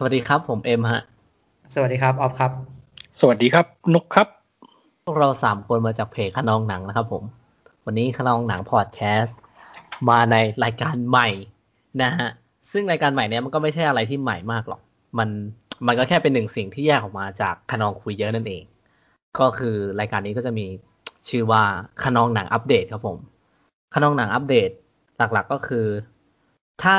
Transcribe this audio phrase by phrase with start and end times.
[0.00, 1.02] สวัสดีครับ ผมเอ็มฮะ
[1.74, 2.52] สวัสดีครับออฟครับ
[3.20, 4.28] สวัสดีครับ นุกครับ
[5.04, 7.24] พวกเราสามคนมาจากเพจขนองหนังนะครับผม
[7.86, 9.38] วันนี้ขนองหนังพอดแคสต์
[10.08, 11.28] มาในรายการใหม่
[12.02, 12.28] นะฮะ
[12.72, 14.80] ซึ่งรายการใหม่เนี้ยมันก็ไม่ใช่อะไรที่ใหม่มากหรอก
[15.18, 15.28] มัน
[15.86, 18.62] มันก็แค่เป็นหนึ่งสิ่งที่แยกออกมาจากขนองคุยเยอะนั่นเอง
[19.38, 20.66] ก็คือรายการนี้ก็จะมี
[21.28, 21.62] ชื่อว่า
[22.04, 23.18] ขนองหนังอัปเดตครับผม
[23.94, 24.70] ขนองหนังอัปเดต
[25.18, 25.86] หลักๆก็คือ
[26.82, 26.96] ถ้า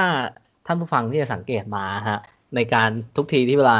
[0.66, 2.22] ท่านผู้ฟังที่จะสังเกตมาฮะ
[2.56, 3.78] ในการทุกทีที่เวลา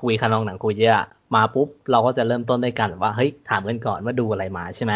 [0.00, 4.92] คุยขนองหนังคุยเยอะมาปุ๊บเราก็จะเริ่มต้นด้วยกันว่าเฮ้ยถามกันก่อนว่าดูอะไรมาใช่ไหม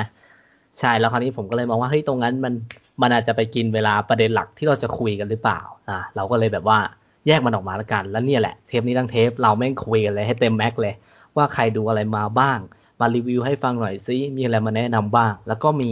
[0.78, 2.54] ใช่แล้วคราวนี้ผมก็เลยมองว่าเฮ้ยตรงนั้นมัน
[3.02, 6.78] มันอาจจะไปกินเวลาประเด็นหลักที่เราจะคุยกันหรือเปล่าอ่าเราก็เลยแบบว่า
[7.26, 10.94] แยกมันออกมาแล้วกัน แล้วเนี่ยแหละเทปนี้ทั้งเทปเราแม่งคุยกันเลยให้เต็มแม็กเลย
[11.36, 12.58] ว่าใครดูอะไรมาบ้าง
[13.00, 15.90] มารีวิวให้ฟังหน่อยซิมีอะไรมาแนะนำบ้าง แล้วก็มี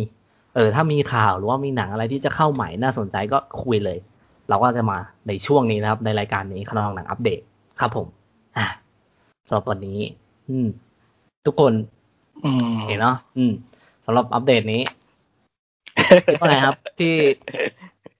[0.55, 3.99] เออถ้ามีข่าวหรือว่ามีหนังอะไรที่จะเข้าใหม่น่าสนใจก็คุยเลย
[4.53, 4.99] เราก็จะมา
[5.29, 7.41] ในช่วงนี้นะครับ ในรายการนี้ขนองหนังอัปเดต
[7.81, 8.07] ครับผม
[8.57, 8.67] อ่า
[9.47, 9.99] สำหรับวันนี้
[10.51, 10.69] อืม
[11.47, 11.73] ทุกคน
[12.45, 13.53] อืมเห็นเนาะอืม
[14.07, 14.83] สำหรับอัปเดตนี้
[16.27, 17.15] คิดว่าไงครับ ที่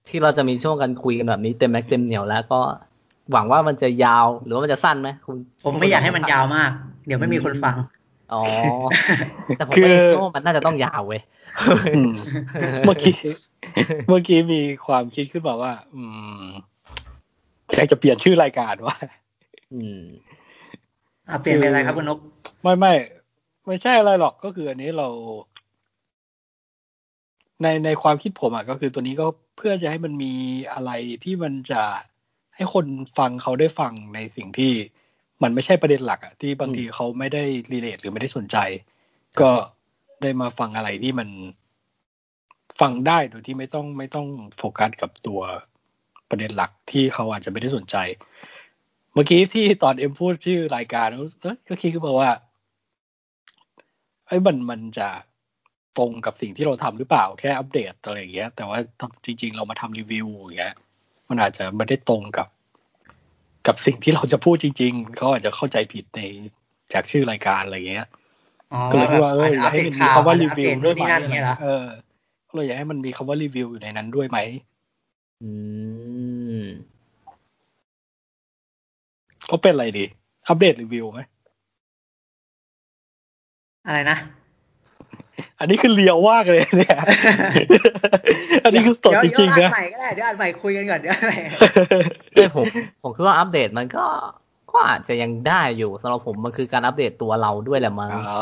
[0.07, 2.59] ที่เราจะมีช่วงกันคุยกันแบบนี้เต็มแม็กเต็มเหนียวแล้วก็
[3.31, 6.71] หวังว่ามันจะยาวหรือว่ามันจะสั้นไหมคุณ ผมไม่อยากให้มันยาวมาก
[7.05, 7.75] เดี๋ยวไม่มีคนฟัง
[8.33, 8.41] อ๋อ
[9.57, 11.42] แต่ผมคือไม่เชื่อว่ามันน่าจะต้องยาวเว้ยอืม
[12.85, 13.15] เมื่อกี้
[14.07, 16.03] เมื่อกี้มีความคิดขึ้นมาว่า อื
[16.43, 16.47] ม
[17.73, 18.95] อยากจะเปลี่ยนชื่อรายการว่า
[19.73, 20.03] อืม
[21.29, 22.19] อะเปลี่ยนเป็นอะไรครับคุณนก
[22.61, 22.93] ไม่ไม่
[23.67, 25.07] ไม่ใช่อะไรหรอกก็คืออันนี้เรา
[27.61, 30.33] ในในความคิดผมอะก็คือตัวนี้ก็เพื่อจะให้มันมี
[30.73, 30.91] อะไร
[31.23, 31.83] ที่มันจะ
[32.55, 32.85] ให้คน
[33.17, 34.73] ฟังเขาได้ฟังในสิ่งที่
[35.43, 38.57] มันไม่ใช่ประเด็นหลักอะที่บางทีเขาไม่ได้รีเลทหรือไม่ได้สนใจ
[39.41, 39.51] ก็
[40.21, 41.29] ได้มาฟังอะไรที่มัน
[42.79, 45.41] ฟังได้โดยที่ไม่ต้องไม่ต้องโฟกัสกับตัว
[46.29, 47.95] ประเด็นหลักที่เขาอาจจะไม่ได้สนใจ
[49.13, 52.31] เมื่อกี้ที่ตอนเอ็มพูดชื่อรายการเอ้ยก็คิดขึ้นมาว่า
[54.27, 55.09] ไอ้มันมันจะ
[55.97, 58.79] ตรงกับสิ่งที่เราทำหรือเปล่าแค่อัปเดตอะไรอย่างเงี้ย แต่ว่า
[59.25, 60.75] จริง ๆ เรามาทำรีวิวอย่างเงี้ย
[61.29, 62.47] มันอาจจะไม่ได้ตรงกับ
[63.67, 66.21] กับสิ่งที่เราจะพูดจริง ๆ เขาอาจจะเข้าใจผิดใน
[66.93, 68.07] จากชื่อรายการอะไรเงี้ย
[68.91, 71.85] ก็เลยคิดว่าเอออยากอัปให้เดตมันมีข่าวคำว่ารีอัปวิเดวตด้นู่วยนไหมนี่นั่นเนี่ยเหรอเออ
[72.49, 74.37] ก็เลยอยากให้มันมีคำว่ารีวิวอยู่ในนั้นด้วยไหม
[75.41, 75.49] อื
[76.63, 76.65] ม
[79.51, 80.05] ก็เป็นอะไรดี
[80.47, 81.19] อัปเดตรีวิวไหม
[83.85, 84.17] อะไรนะ
[85.59, 86.97] อันนี้คือเลียวมากเลยเนี่ย
[88.63, 91.37] อันนี้คือสดจริงๆเดี๋ยวนะเดี๋ยวอ่านใหม่ก็ได้เดี๋ยวอ่านใหม่คุยกันก่อนเดี๋ยวอ่านใหม่
[92.33, 92.65] ไม่ผม
[93.01, 94.05] ผมคิดว่าอัปเดตมันก็
[94.73, 98.39] ก็อาจจะยังได้อยู่สำหรับผมมันคือการอัปเดตตัวเราด้วยแหละมั้งอ๋อ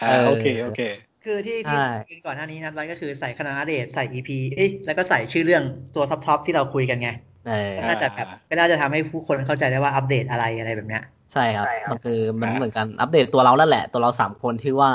[0.00, 0.80] อ่าเออโอเคโอเค
[1.24, 5.62] คือที่ที่ใช่คุยกันก่อนหน้านี้นัดไว้ก็คือใส่คณะเดทใส่ EP เอ้ยแล้วก็ใส่ชื่อเรื่อง
[5.94, 7.08] ตัว topic ที่เราคุยกันไง
[7.46, 14.90] เออก็น่าจะแบบก็น่าจะทำให้ผู้คนเข้าใจได้ว่าอัปเดตอะไรอะไรแบบเนี้ยใช่ครับมันคือมันอ่าเหมือนกันอัปเดตตัวเรานั่นแหละ ตัวเราสามคนที่ว่า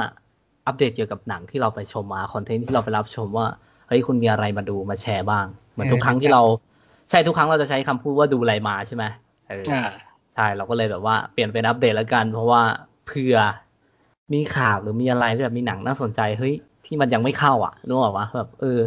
[0.67, 3.47] อัปเดตเกี่ยวกับหนังที่เราไปชมมาคอนเทนต์ที่เราไปรับชมว่า
[3.87, 6.41] เฮ้ยคุณมีอะไรมาดูมาแชร์บ้างเหมือนทุกครั้งที่เรา
[7.09, 9.03] ใช่ทุกครั้งเราจะใช้คำพูดว่าดูอะไรมาใช่ไหม
[9.49, 12.61] เอออ่า ใช่เราก็เลยแบบว่าเปลี่ยนเป็นอัปเดตแล้วกัน เพราะว่า
[13.05, 13.37] เผื่อ
[14.33, 16.53] มีข่าวหรือมีอะไรที่แบบมีหนังน่าสนใจเฮ้ย
[16.85, 18.79] ที่มันยังไม่เข้าอะนึกออกปะแบบเออ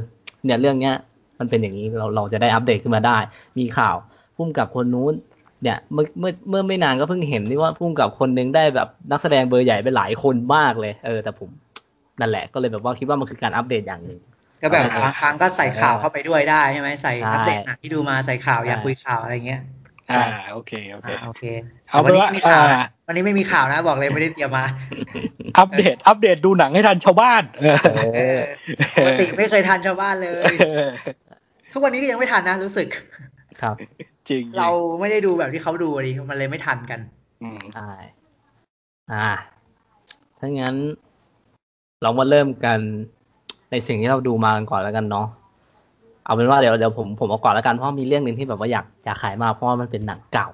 [0.44, 0.94] เนี่ยเรื่องเนี้ย
[1.38, 3.19] มันเป็นอย่างนี้เราเราจะได้อัปเดตขึ้นมาได้
[3.59, 3.97] มีข่าว
[4.37, 5.15] พุ่มกับคนนู้น
[5.62, 11.49] เนี่ยเมื่อเมื่อเมื่อไม่นานก็เพิ่งเห็นนี่ว่าพุ่มกับคนนึงได้แบบนักแสดงเบอร์ใหญ่ไปหลายคนมากเลย เออ แต่ผม
[12.21, 14.21] นั่นแหละก็เลยแบบว่าคิดว่ามันคือการอัปเดตอย่างหนึ่ง
[14.62, 19.61] ก็แบบเออบางครั้งก็ใส่ข่าวเข้าไปด้วยได้ใช่ไหมใส่ใช่อัปเดตหนังที่ดูมาใส่ข่าวอยากใช่คุยข่าวอะไรเงี้ย
[20.10, 21.44] อ่าโอเคโอเคอ่าโอเค
[21.88, 24.65] เอาแต่วันนี้เป็นว่าไม่มีข่าวนะอ่าวันนี้ไม่มีข่าวนะ บอกเลยไม่ได้เตรียมมา
[25.59, 27.78] อัปเดต อัปเดตดูหนังให้ทันชาวบ้านเออ
[28.16, 28.41] เออ
[28.97, 30.88] ปกติไม่เคยทันชาวบ้านเลยเออ
[31.72, 32.88] ทุกวันนี้ก็ยังไม่ทันนะรู้สึก
[33.60, 33.76] ครับ
[34.28, 34.69] จริง เรา
[35.00, 37.00] ไม่ได้ดูแบบที่เขาดูดิมันเลยไม่ทันกัน
[37.43, 37.93] อืมใช่
[39.12, 39.28] อ่า
[40.38, 40.75] ถ้างั้น
[42.03, 42.78] เรามาเริ่มกัน
[43.70, 45.26] ในสิ่งที่เราดูมากันก่อนแล้วกันเนาะ
[46.25, 50.49] เอาเป็นว่าเดี๋ยวเดี๋ยวผมผมเอาก่อนแล้วกันเพราะมีเรื่องหนึ่งที่แบบว่าอยากอยากขายมากเพราะว่ามันเป็นหนังเก่า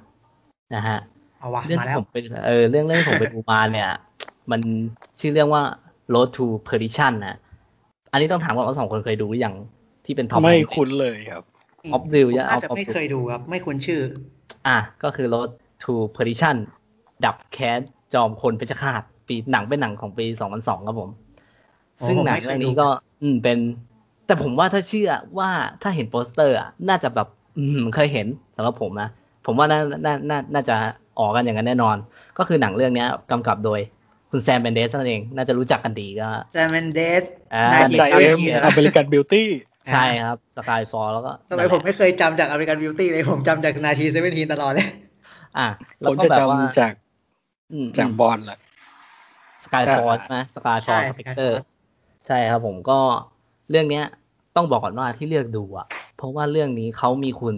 [0.74, 0.98] นะฮะ
[1.40, 3.90] เอาวะเรื่องมาที่แล้วผมไปเออเรื่องเรื่องที่ผมไปดูมาเนี่ย
[4.50, 4.60] มัน
[5.20, 5.62] ชื่อเรื่องว่า
[6.14, 7.36] Road to Perdition นะ
[8.12, 9.54] อันนี้ต้องถามก่อนว่าสองคนเคยดูหรือยัง
[10.04, 11.42] ที่เป็นทอมไม่คุ้นเลยครับ
[11.92, 14.00] ออฟวิวผมยังน่าจะไม่เคยดูครับไม่คุ้นชื่อ
[14.66, 15.48] อะก็คือ Road
[15.82, 16.56] to Perdition
[17.24, 17.78] ดับแค้น
[18.14, 20.26] จอมคนเพชฌฆาตปีหนังเป็นหนังของปี
[20.56, 21.10] 2002 ครับผม
[21.96, 22.88] โอ้ซึ่งผมหนังไม่เคยเรื่องนี้ดูก็
[23.22, 23.58] อืมเป็น
[24.30, 25.50] แต่ผมว่าถ้าเชื่อว่า
[25.82, 27.28] ถ้าเห็นโปสเตอร์อะน่าจะแบบ
[27.58, 29.08] อืมเคยเห็นสำหรับผมนะ
[29.46, 30.76] ผมว่าน่าน่าน่าน่าจะ
[31.18, 31.96] ออกกันอย่างนั้นแน่นอน
[32.38, 33.80] ก็คือหนังเรื่องเนี้ยกำกับโดย
[34.30, 37.22] คุณ Sam Mendes นั่นเอง น่าจะรู้จักกันดีก็ Sam Mendes
[37.54, 39.48] อ่า Nineteen Seventeen นะ American Beauty
[39.92, 44.88] ใช่ครับ Skyfall แล้วก็ทำไมผมไม่เคยจำจาก American Beauty เลยผมจำจาก Nineteen Seventeen ตลอดเลย
[45.58, 45.66] อะ
[46.02, 46.92] ผแล้วผมก็จะแบบว่าจำจาก
[47.72, 48.58] อืมจาก Bond แหละ
[49.64, 51.66] Skyfall อ่าไหม Skyfall ใช่ Spectre Skyfall
[52.26, 52.98] ใช่ครับผมก็
[53.70, 54.04] เรื่องเนี้ย
[54.56, 55.86] ต้องบอกก่อนว่าที่เลือกดูอะ
[56.16, 57.54] เพราะว่าเรื่องนี้เขามีคุณ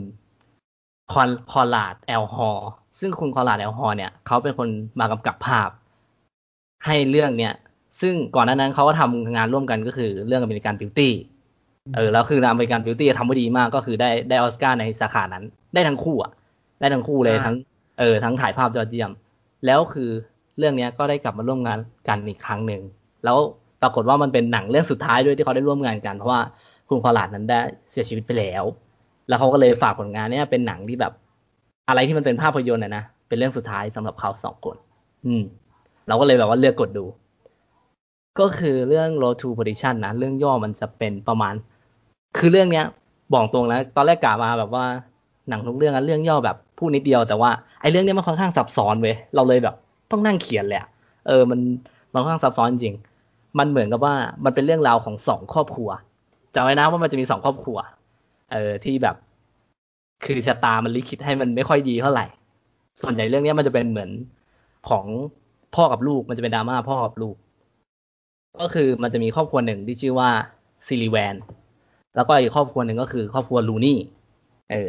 [1.12, 2.24] คอน Conrad L.
[2.34, 3.72] Hall ซึ่งคุณ Conrad L.
[3.78, 4.68] Hall เนี่ยเขาเป็นคน
[4.98, 5.68] มากำกับภาพ
[6.86, 7.54] ให้เรื่องเนี้ย
[8.00, 11.12] ซึ่งก่อนหน้านั้นเขาก็ทำงานร่วมกันก็คือเรื่อง American Beauty
[11.94, 15.44] เออแล้วคือ American Beauty ทำไว้ดีมากก็คือได้ได้ออสการ์ในสาขานั้น
[15.74, 16.32] ได้ทั้งคู่อะ
[16.80, 17.56] ได้ทั้งคู่เลยอ่าทั้ง
[17.98, 19.10] เออทั้งถ่ายภาพยอดเยี่ยม
[19.66, 20.10] แล้วคือ
[20.58, 21.78] เรื่องเนี้ยก็ได้กลับมาร่วมงาน
[22.08, 22.82] กันอีกครั้งหนึ่ง
[23.24, 23.38] แล้ว
[23.82, 26.40] ปรากฏว่ามันเป็นหนังเรื่องสุดท้ายด้วยที่เขาได้ร่วมงานกันเพราะว่า
[26.92, 27.58] คุณ Conrad นั้นได้
[27.90, 28.64] เสียชีวิตไปแล้ว
[29.28, 31.12] แล้วเขาก็เลยฝากผลงานเนี้ยเป็นหนังที่แบบ
[31.88, 34.76] อะไรที่มันเป็นภาพยนตร์นะนะเป็นเรื่องสุดท้ายสำหรับเขาสองคน
[35.26, 35.42] อืม
[36.08, 37.04] เราก็เลยแบบว่าเลือกกดดู
[38.40, 41.54] ก็คือเรื่อง Road to Perdition นะ เรื่องย่อมันจะเป็นประมาณ
[42.38, 42.84] คือเรื่องเนี้ย
[43.34, 44.84] บอกตรงนะ ตอนแรกกะมาแบบว่า
[45.48, 47.50] หนังทุกเรื่องอะเรื่องย่อแบบพูดนิดเดียวแต่ว่า
[47.80, 49.74] ไอ้เรื่องเนี้ยมันค่อนข้างซับซ้อนเว้ยเราเลยแบบ
[50.10, 50.86] ต้องนั่งเขียนเละ
[51.26, 51.60] เออมัน
[52.12, 52.94] มันค่อนข้างซับซ้อนจริง
[53.58, 55.90] มันเหมือนกับว่ามันเป็นเรื่องราวของสองครอบครัว
[56.54, 57.78] จำไว้นะว่ามันจะมีสองครอบครัว
[58.52, 59.16] เออที่แบบ
[60.24, 62.26] คือชะตามันลิขิตให้มันไม่ค่อยดีเท่าไหร่
[63.02, 64.10] ส่วนใหญ่เรื่องนี้มันจะเป็นเหมือน
[64.88, 65.04] ของ
[65.74, 67.36] พ่อกับลูก มันจะเป็นดราม่าพ่อกับลูก
[68.60, 70.30] ก็คือมันจะมีครอบครัวหนึ่งที่ชื่อว่า
[70.86, 71.34] ซิลิแวน
[72.16, 73.98] แล้วก็อีกครอบครัวหนึ่งก็คือ ครอบครัวลูนี่
[74.70, 74.88] เออ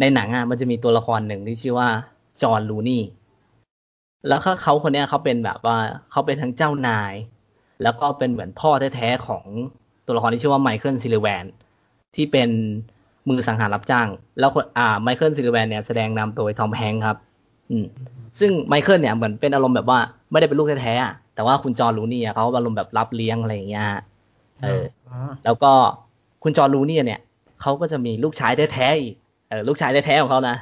[0.00, 1.88] ในหนังอะมันจะมีตัวละครหนึ่งที่ชื่อว่า
[2.42, 3.02] จอห์นลูนี่
[4.28, 5.78] แล้วเขาคนนี้เขาเป็นแบบว่า
[6.10, 7.14] เขาเป็นทั้งเจ้านาย
[7.82, 9.44] แล้วก็เป็นเหมือนพ่อแท้ๆของ
[10.06, 11.44] ตัวละครที่ชื่อว่า Michael Sullivan
[12.14, 12.50] ที่เป็น
[13.28, 14.08] มือสังหารรับจ้าง
[14.38, 17.16] แล้วคนอ่า Michael Sullivan เนี่ยแสดงนำโดย Tom Hanks ครับ
[17.70, 17.86] อืม
[18.38, 19.98] ซึ่ง Michael เนี่ยเหมือนเป็นอารมณ์แบบว่า
[20.30, 24.00] ไม่ได้เป็นลูกแท้ๆอะแต่ว่าคุณ John Rooney อะเขาอารมณ์แบบรับเลี้ยงอะไรอย่างเงี้ยฮะ
[24.62, 25.72] เอออ๋อแล้วก็
[26.42, 27.20] คุณ John Rooney เนี่ย
[27.60, 29.14] เขาก็จะมีลูกชายแท้ๆอีก
[29.48, 30.56] เออลูกชายแท้ๆของเขานะ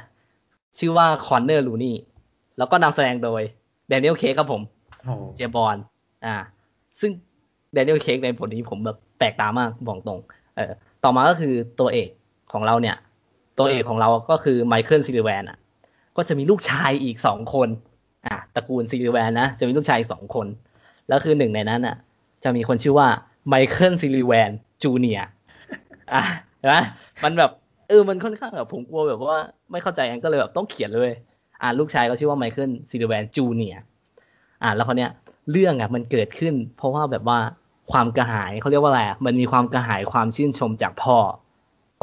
[0.77, 1.95] ชื่อว่า Connor Rooney
[2.57, 3.41] แล้วก็นำแสดงโดย
[3.87, 4.61] Daniel Craig ครับผม
[5.03, 5.75] โอ้โห James Bond
[6.25, 6.35] อ่า
[6.99, 7.11] ซึ่ง
[7.73, 10.19] Daniel Craig ในบทนี้ผมแบบ แปลกตามากบอกตรง
[10.55, 10.71] เออ
[11.03, 12.09] ต่อมาก็คือตัวเอก
[12.53, 12.95] ของเราเนี่ย
[13.59, 15.57] ตัวเอกของเราก็คือ Michael Sullivan อะ
[16.17, 17.69] ก็จะมีลูกชายอีกสองคน
[18.27, 20.47] อะตระกูล Sullivan นะ จะมีลูกชายอีกสองคน
[21.07, 21.95] แล้วคือหนึ่งในนั้นอะ
[22.43, 23.07] จะมีคนชื่อว่า
[23.49, 24.49] Michael Sullivan
[24.83, 25.21] Junior
[26.13, 26.23] อะ
[26.59, 26.75] เห็นไหม
[27.23, 27.51] มันแบบ
[27.87, 29.39] เออมันค่อนข้างแบบผมกลัวแบบว่า
[29.71, 31.11] ไม่เข้าใจกันก็เลยแบบต้องเขียนเลย
[31.61, 33.77] อ่าลูกชายก็ชื่อว่า Michael Sullivan Junior
[34.63, 35.11] อ่าแล้วเขาเนี้ย
[35.51, 37.39] เรื่องอะมันเกิดขึ้น เพราะว่าแบบว่า
[37.91, 41.17] ความกระหายเขาเรียกว่าอะไรอะมันมีความกระหายความชื่นชมจากพ่อ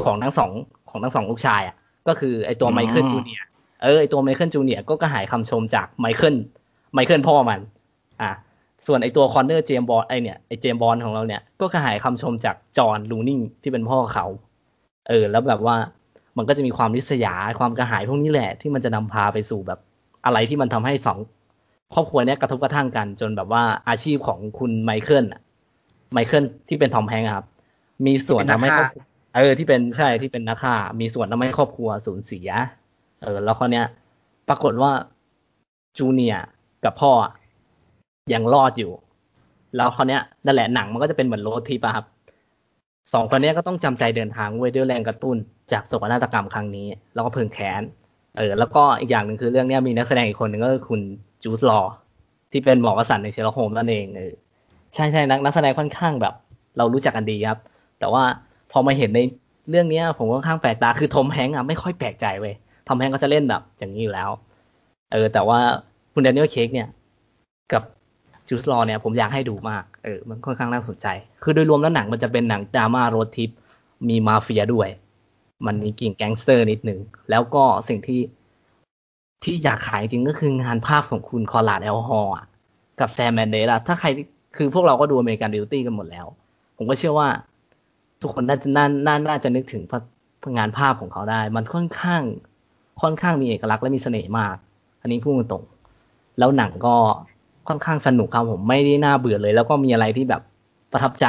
[0.02, 0.50] ของทั้งสอง
[0.90, 1.76] ของทั้งสองลูกชายอะ
[2.08, 3.41] ก็คือไอตัวอืม Michael Junior
[3.82, 6.37] เออไอตัว Michael Junior ก็กระหายคำชมจาก Michael
[6.95, 7.61] Michael พ่อมัน
[8.20, 8.31] อ่า
[8.87, 14.26] ส่วนไอตัว Connor James Bond ไอเนี่ยไอ James Bond ของเราเนี่ยก็กระหายคำชมจาก John Rooney ที่เป็นพ่อเขา
[15.08, 15.76] เออ แล้วแบบว่า
[16.37, 19.79] มันก็จะมีความริษยาความกระหายพวกนี้แหละ ที่มันจะนำพาไปสู่แบบ
[20.25, 21.19] อะไรที่มันทำให้สอง
[21.94, 25.40] ครอบครัวเนี้ยกระทบกระทั่งกันจนแบบว่าอาชีพของคุณไมเคิลอะ
[26.13, 27.47] ไมเคิลที่เป็นทอมแฮงค์อะครับ
[28.07, 29.03] มีส่วนทำให้ครอบครัว
[29.37, 32.49] เออที่เป็นใช่ที่เป็นนักฆ่า มีส่วนทำให้ครอบครัวสูญเสีย
[33.23, 33.87] เออ แล้วคนเนี้ย
[34.49, 34.93] ปรากฏว่า
[35.99, 36.47] จูเนียร์
[36.85, 37.33] กับพ่ออะ
[38.33, 38.93] ยังรอดอยู่
[39.77, 42.07] แล้วคนเนี้ยนั่นแหละหนังมันก็จะเป็นเหมือนโรดทริปอะครับ
[43.13, 45.37] สองคนเนี้ยก็ต้องจำใจเดินทางเว้ยด้วยแรงกระตุ้น
[45.73, 47.83] จากโศกนาฏกรรมครั้งนี้ แล้วก็เพลิงแค้น
[48.37, 51.00] เออ แล้วก็อีกอย่างหนึ่งคือเรื่องเนี้ยมีนักแสดงอีกคนหนึ่งก็คือคุณ
[51.43, 51.81] Jude Law
[52.53, 54.33] ที่เป็นหมอวสันต์ใน Sherlock Holmes นั่นเองเออ
[54.95, 56.35] ใช่ใช่นักนักแสดงค่อนข้างแบบ
[56.78, 57.59] เรารู้จักกันดีครับ
[57.99, 58.23] แต่ว่า
[58.73, 59.21] พอมาเห็นใน
[59.71, 62.54] เรื่องนี้ผมค่อนข้างแปลกตาคือ Tom Hanks อะไม่ค่อยแปลกใจเว้ย
[62.87, 64.30] Tom Hanks ก็จะเล่นแบบ อย่างนี้อยู่แล้ว
[65.12, 65.59] เออ แต่ว่า
[66.12, 66.88] คุณ Daniel Craig เนี่ย
[67.73, 67.83] กับ
[68.49, 71.07] จูสลอเนี่ยผมอยากให้ดูมาก เออ มันค่อนข้างน่าสนใจ
[71.42, 73.50] คือโดยรวมแล้วหนังมันจะเป็นหนังดราม่า road trip
[74.09, 74.88] มีมาเฟียด้วย
[75.66, 78.21] มันมีกลิ่นแก๊งสเตอร์นิดหนึ่ง แล้วก็สิ่งที่
[79.45, 81.99] ที่อยากขายจริงก็คืองานภาพของคุณ Conrad L.
[82.09, 82.35] Hall
[83.00, 84.09] กับ Sam Mendes อะถ้าใคร
[84.59, 86.27] คือพวกเราก็ดู American Beauty กันหมดแล้ว
[86.77, 87.29] ผมก็เชื่อว่า
[88.21, 89.83] ทุกคนน่าจะน่าน่าน่าจะนึกถึง
[90.59, 92.23] งานภาพของเขาได้ มันค่อนข้าง
[93.03, 94.57] ค่อนข้างมีเอกลักษณ์และมีเสน่ห์มาก
[95.00, 96.97] อันนี้พูดตรงๆแล้วหนังก็
[97.69, 100.43] ค่อนข้างสนุกครับผมไม่ได้น่าเบื่อเลย แล้วก็มีอะไรที่แบบ
[100.93, 101.27] ประทับใจ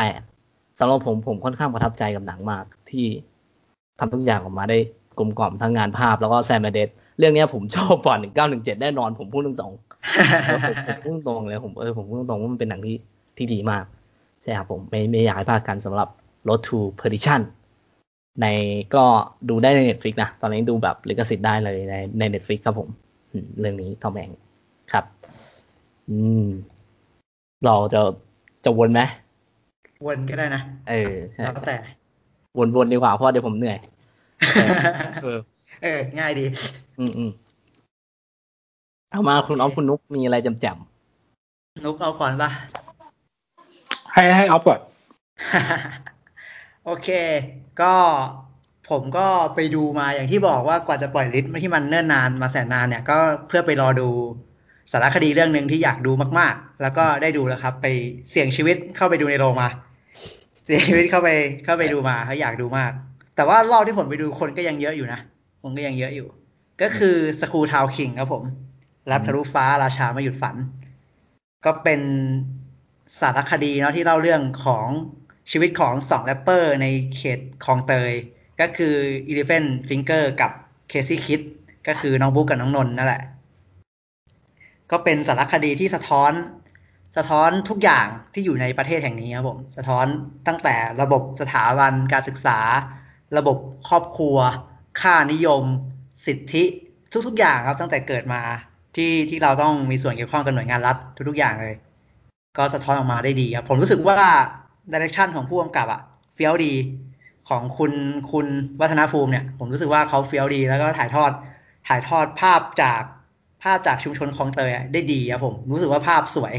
[0.79, 3.05] สำหรับผมผมค่อนข้างประทับใจกับหนังมาก ที่
[3.99, 4.77] ทำทุกอย่างออกมาได้
[5.17, 12.95] กลมกล่อมทั้งงานภาพแล้วก็แซมเดสเรื่องนี้ผมชอบก่อนหนึ่งเก้าหนึ่งเจ็ดแน่นอนผมพูดตรงๆแล้วผมผมพูดตรงเลยผมเออผมพูดตรงว่ามันเป็นหนังที่
[13.39, 13.85] ที่ดีมาก
[14.41, 16.09] ใช่ครับผมไม่ไม่อยากให้พลาดกันสำหรับ
[16.47, 17.41] Road to Perdition
[18.41, 18.45] ใน
[18.95, 19.03] ก็
[19.49, 22.89] ดูได้ใน Netflix นะ ตอนนี้ดูแบบลิขสิทธิ์ได้เลยในใน Netflix ครับผม
[23.31, 24.29] อืมเรื่องนี้ทอมแหง
[24.93, 25.05] ครับ
[26.09, 26.47] อืม
[27.65, 28.01] เราจะ
[28.65, 29.01] จะวนไหม
[30.05, 31.77] วนก็ได้นะ เออใช่แล้วแต่
[32.57, 33.77] วนวนดีกว่าเพราะเดี๋ยวผมเหนื่อย
[35.23, 35.39] เออ
[35.83, 36.45] เออ ง่ายดี
[36.99, 37.31] อืมอืม
[39.11, 40.77] เอามาคุณออฟคุณนุกมีอะไรจำแจม
[41.85, 42.49] นุกเอาก่อนปะ
[44.19, 44.79] ให้ให้เอาก่อน
[46.85, 47.09] โอเค
[47.81, 47.93] ก็
[48.89, 54.09] ผมก็ไปดูมาอย่างที่บอกว่ากว่าจะปล่อย list ที่มันเนิ่นนานมาแสนนานเนี่ย ก็เพื่อไปรอดู
[54.91, 57.85] สารคดีเรื่องหนึ่งที่อยากดูมาก ๆ แล้วก็ได้ดูแล้วครับ ไป
[58.29, 59.69] เสี่ยงชีวิตเข้าไปดูในโรงมา
[60.65, 61.29] เสี่ยงชีวิตเข้าไป
[61.65, 62.91] เข้าไปดูมาเขาอยากดูมาก
[63.35, 65.19] แต่ว่ารอบที่ผมไปดูคนก็ยังเยอะอยู่นะ
[65.61, 66.27] คนก็ยังเยอะอยู่
[66.81, 68.43] ก็คือสกูทาวคิงครับผม
[69.11, 70.55] รับทะลุฟ้าราชาไม่หยุดฝัน
[71.65, 72.01] ก็เป็น
[73.21, 74.87] สารคดีเนาะที่เล่าเรื่องของ
[75.51, 78.11] ชีวิตของสองแรปเปอร์ในเขตคลองเตย
[78.59, 78.95] ก็คือ
[79.31, 80.51] Elephant Finger กับ
[80.91, 81.41] Casey Kid
[81.87, 83.23] ก็คือน้องบุ๊กกับน้องนนท์นั่นแหละ
[84.91, 86.31] ก็เป็นสารคดีที่สะท้อน
[87.17, 90.05] สะท้อนทุกอย่างที่อยู่ในประเทศแห่งนี้ครับผม สะท้อน
[90.47, 92.59] ตั้งแต่ระบบสถาบันการศึกษา
[93.37, 93.57] ระบบ
[93.87, 94.37] ครอบครัว
[95.01, 95.63] ค่านิยม
[96.25, 96.63] สิทธิ
[97.27, 98.41] ทุกๆอย่างครับตั้งแต่เกิดมา
[98.95, 100.97] ที่ที่เราต้องมีส่วนเกี่ยวข้องกับหน่วยงานรัฐ
[101.29, 101.75] ทุกๆอย่างเลย
[102.59, 104.17] ก็สะท้อนออกมาได้ดีครับผมรู้สึกว่า
[104.91, 106.01] direction ของผู้กำกับอะ
[106.35, 106.73] เฟี้ยวดี
[107.49, 107.91] ของคุณ
[108.31, 108.47] คุณ
[108.81, 111.31] วัฒนภูมิเนี่ย ผมรู้สึกว่าเขาเฟี้ยวดี แล้วก็ถ่ายทอด
[111.87, 113.01] ถ่ายทอดภาพจาก
[113.63, 116.53] ภาพจากชุมชนคลองเตยได้ดีครับผมรู้สึกว่าภาพสวย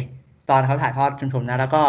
[0.51, 1.83] ตอนเขาถ่ายทอดชุมชนนะ แล้วก็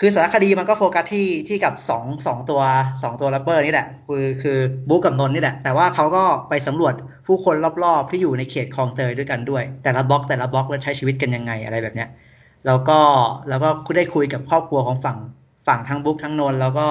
[0.00, 2.60] คือสารคดีมันก็โฟกัสที่ที่กับสองสองตัว
[3.02, 6.94] สองตัวแรปเปอร์นี่แหละ คือคือบุ๊กกับนนนี่แหละ แต่ว่าเขาก็ไปสำรวจ
[7.26, 12.08] ผู้คนรอบๆ ที่อยู่ในเขตคลองเตยด้วยกันด้วย แต่ละบล็อกแต่ละบล็อกว่าใช้ชีวิตกันยังไงอะไรแบบเนี้ย
[12.66, 13.00] แล้วก็
[13.48, 15.18] แล้วก็ได้คุยกับครอบครัวของฝั่ง
[15.66, 16.88] ฝั่งทั้งบุ๊กทั้งนนท์แล้วก็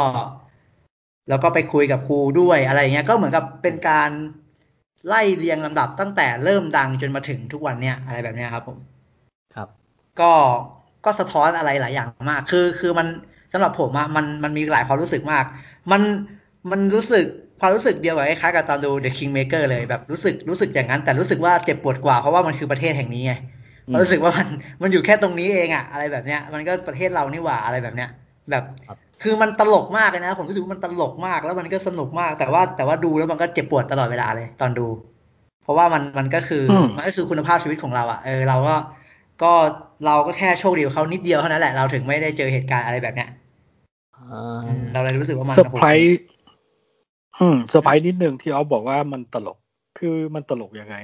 [1.29, 4.09] แล้วก็ไปคุยกับครูด้วยอะไรเงี้ยก็เหมือนกับเป็นการ
[5.07, 8.77] ไล่เรียงลำดับตั้งแต่เริ่มดังจนมาถึงทุกวันเนี้ยอะไรแบบเนี้ยครับผม
[9.55, 9.67] ครับ
[10.21, 10.31] ก็
[11.05, 13.07] ก็สะท้อนอะไรหลายอย่างมาก คือคือมัน
[13.53, 15.45] สำหรับผมอะมันมันมีหลายความรู้สึกมาก
[15.91, 16.01] มัน
[16.71, 17.25] มันรู้สึก
[17.59, 23.33] ความรู้สึกเดียวกับคล้ายๆกับตอนดู The Kingmaker เลยแบบรู้สึกรู้สึกอย่างนั้น แต่รู้สึกว่าเจ็บปวดกว่าเพราะว่ามันคือประเทศแห่งนี้ไง
[23.87, 24.47] อืมรู้สึกว่ามัน
[24.81, 28.09] มันอยู่แค่ตรงนี้เองอะอะไรแบบเนี้ย มันก็ประเทศเรานี่หว่าอะไรแบบเนี้ย
[28.51, 34.87] แบบครับคือมันตลกมากเลยนะ ผมรู้สึกว่ามันตลกมากแล้วมันก็สนุกมาก แต่ว่าแต่ว่าดูแล้วมันก็เจ็บปวดตลอดเวลาเลย ตอนดู
[35.63, 38.75] เพราะว่ามันมันก็คืออมมันก็คือคุณภาพชีวิตของเราอะเออเราก็
[39.43, 39.51] ก็
[40.05, 43.29] เราก็แค่โชคดีกว่าเขานิดเดียวเท่านั้นแหละเราถึงไม่ได้เจอเหตุการณ์อะไรแบบเนี้ย
[44.17, 46.19] อ่าอืมเราเลยรู้สึกว่ามันเซอร์ไพรส์
[47.39, 49.57] อืมเซอร์ไพรส์นิดนึงที่ออฟบอกว่ามันตลก
[49.99, 50.95] คือมันตลกยังไง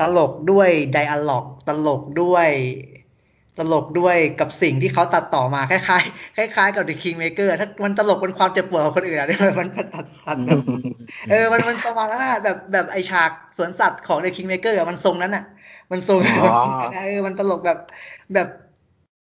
[0.00, 2.48] ตลกด้วย dialogue ตลกด้วย
[3.58, 10.60] ตลกด้วยกับสิ่งที่เขาตัดต่อมาคล้ายๆคล้าย ๆ กับ The Kingmaker ถ้ามันตลกเป็นความเจ็บปวดของคนอื่นอะที่มันมันตัดตัดแบบ
[11.30, 15.44] เออมันมันประมาณนั้นอะแบบแบบไอฉากสวนสัตว์ของ The Kingmaker อะมันทรงนั้นอะ
[15.92, 17.78] มันทรงอ๋อมันทรงนั้นอะเออมันตลกแบบ
[18.34, 18.48] แบบ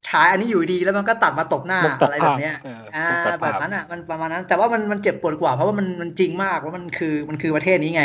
[0.07, 8.03] ฉายอันนี้อยู่ดีแล้วมันก็ตัดมาตบหน้ามันตัดอะไรแบบเนี้ยภาพเอออ่ามันตัดภาพแบบนั้นอะมันประมาณนั้น แต่ว่ามันมันเจ็บปวดกว่าเพราะว่ามันมันจริงมากว่ามันคือมันคือประเทศนี้ไง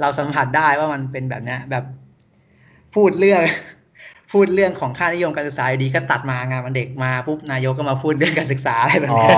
[0.00, 1.84] เราสัมผัสได้ว่ามันเป็นแบบเนี้ยแบบ
[2.94, 3.42] พูดเรื่อง
[4.32, 9.36] พูดเรื่องของค่านิยมการศึกษาอยู่ดีก็ตัดมางานวันเด็กมาปุ๊บนายกก็มาพูดเรื่องการศึกษาอะไรแบบอ๋อเนี้ย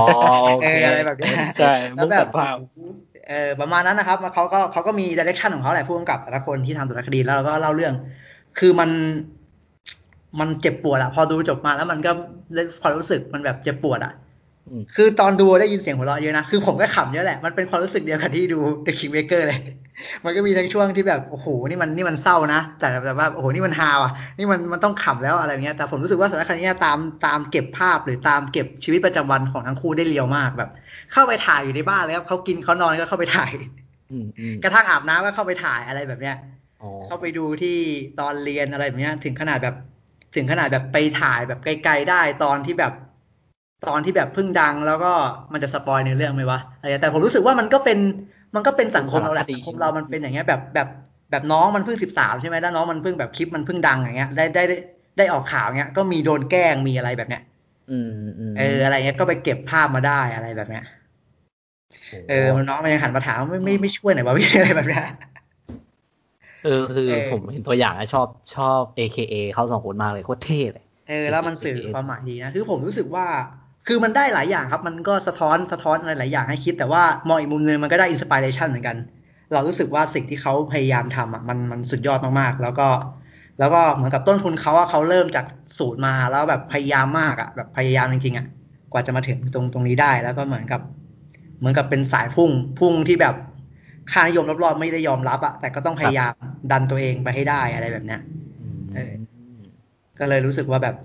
[0.54, 2.56] โอเอเคออะไรแบบเนี้ยใช่แล้มุวกแบตับดภาพ
[3.28, 7.94] เออประมาณนั้นนะครับเขาก็เขาก็มีดิเรกชันของเขาแหละผู้กำกับแต่ละคนที่ทำสารคดีแล้วเราก็เล่าเรื่อง
[8.58, 8.90] คือมัน
[10.40, 12.10] มันเจ็บปวดอะพอดูจบมาแล้วมันก็
[12.82, 14.25] ความรู้สึกมันแบบเจ็บปวดอะอืม
[14.96, 19.61] คือตอนดูได้ยินเสียงหัวเราะเยอะนะ คือผมก็ขำเยอะแหละ มันเป็นความรู้สึกเดียวกับที่ดู The Kingmaker เลย
[20.25, 30.70] มันก็มีทั้งช่วงที่แบบ โอ้โห นี่มันนี่มันเศร้านะ แต่แบบว่า โอ้โห นี่มันฮาว่ะ นี่มันมันต้องขำแล้วอะไรเงี้ย แต่ผมรู้สึกว่าสารคดีเนี้ยตามตามเก็บภาพหรือตามเก็บชีวิตประจำวันของทั้งคู่ได้เรียวมากแบบ
[31.12, 33.52] เข้าไปถ่ายอยู่ในบ้านเลยครับเขากินเขานอนก็เข้าไปถ่าย
[34.11, 36.37] อืมอืมกระทั่งอาบน้ำก็เข้าไปถ่ายอะไรแบบเนี้ย
[36.82, 37.76] อ๋อเข้าไปดูที่
[38.20, 39.76] ตอนเรียนอะไรแบบเนี้ย ถึงขนาดแบบ
[40.37, 42.92] ถึงขนาดแบบไปถ่ายแบบไกลๆได้ตอนที่แบบ
[43.85, 45.12] ตอนที่แบบเพิ่งดังแล้วก็
[45.52, 47.99] มันจะสปอยในเรื่องไหมวะอะไรแต่ผมรู้สึกว่ามันก็เป็น
[48.54, 50.88] มันก็เป็นสังคมเราแหละสังคมเรามันเป็นอย่างเงี้ยแบบแบบ
[51.30, 54.76] แบบน้องมันเพิ่งสิบสามใช่ไหมแล้วน้องมันเพิ่งแบบคลิปมันเพิ่งดังอย่างเงี้ยได้ได้ได้
[55.18, 57.42] ได้ออกข่าวเงี้ยก็มีโดนแกล้งมีอะไรแบบเนี้ย
[57.90, 60.85] อืมอืมเอออะไรเงี้ยก็ไปเก็บภาพมาได้อะไรแบบเนี้ย
[62.30, 65.06] เออน้องมันยังหันมาถามว่าไม่ไม่ไม่ช่วยหน่อยวะพี่อะไรแบบเนี้ย
[66.64, 73.26] เออคือเออผมเห็นตัวอย่างอะชอบชอบ AKA เขาสองคนมากเลยโคตรเท่เลยเออแล้วมันสื่อความหมายดีนะคือผมรู้สึกว่า
[73.87, 78.97] คือมันได้หลายอย่างครับ มันก็สะท้อนสะท้อนอะไรหลายอย่างให้คิด แต่ว่ามองอีกมุมนึงมันก็ได้ inspiration เหมือนกัน
[79.52, 82.88] เรารู้สึกว่าสิ่งที่เขาพยายามทำอะมันมันสุดยอดมากๆ แล้วก็
[83.59, 85.47] แล้วก็เหมือนกับต้นทุนเขาอะเขาเริ่มจาก
[85.78, 88.47] ศูนย์มาแล้วแบบพยายามมากอะแบบพยายามจริงๆอะ
[88.93, 90.81] กว่าจะมาถึงตรงตรงนี้ได้ แล้วก็เหมือนกับ
[91.59, 93.35] เหมือนกับเป็นสายพุ่งพุ่งที่แบบ
[94.11, 96.33] ค่านิยมรอบๆไม่ได้ยอมรับอะแต่ก็ต้องพยายาม
[96.73, 98.21] ดันตัวเองไปให้ได้อะไรแบบเนี้ย
[98.95, 99.12] เออ
[100.19, 100.97] ก็เลยรู้สึกว่าแบบ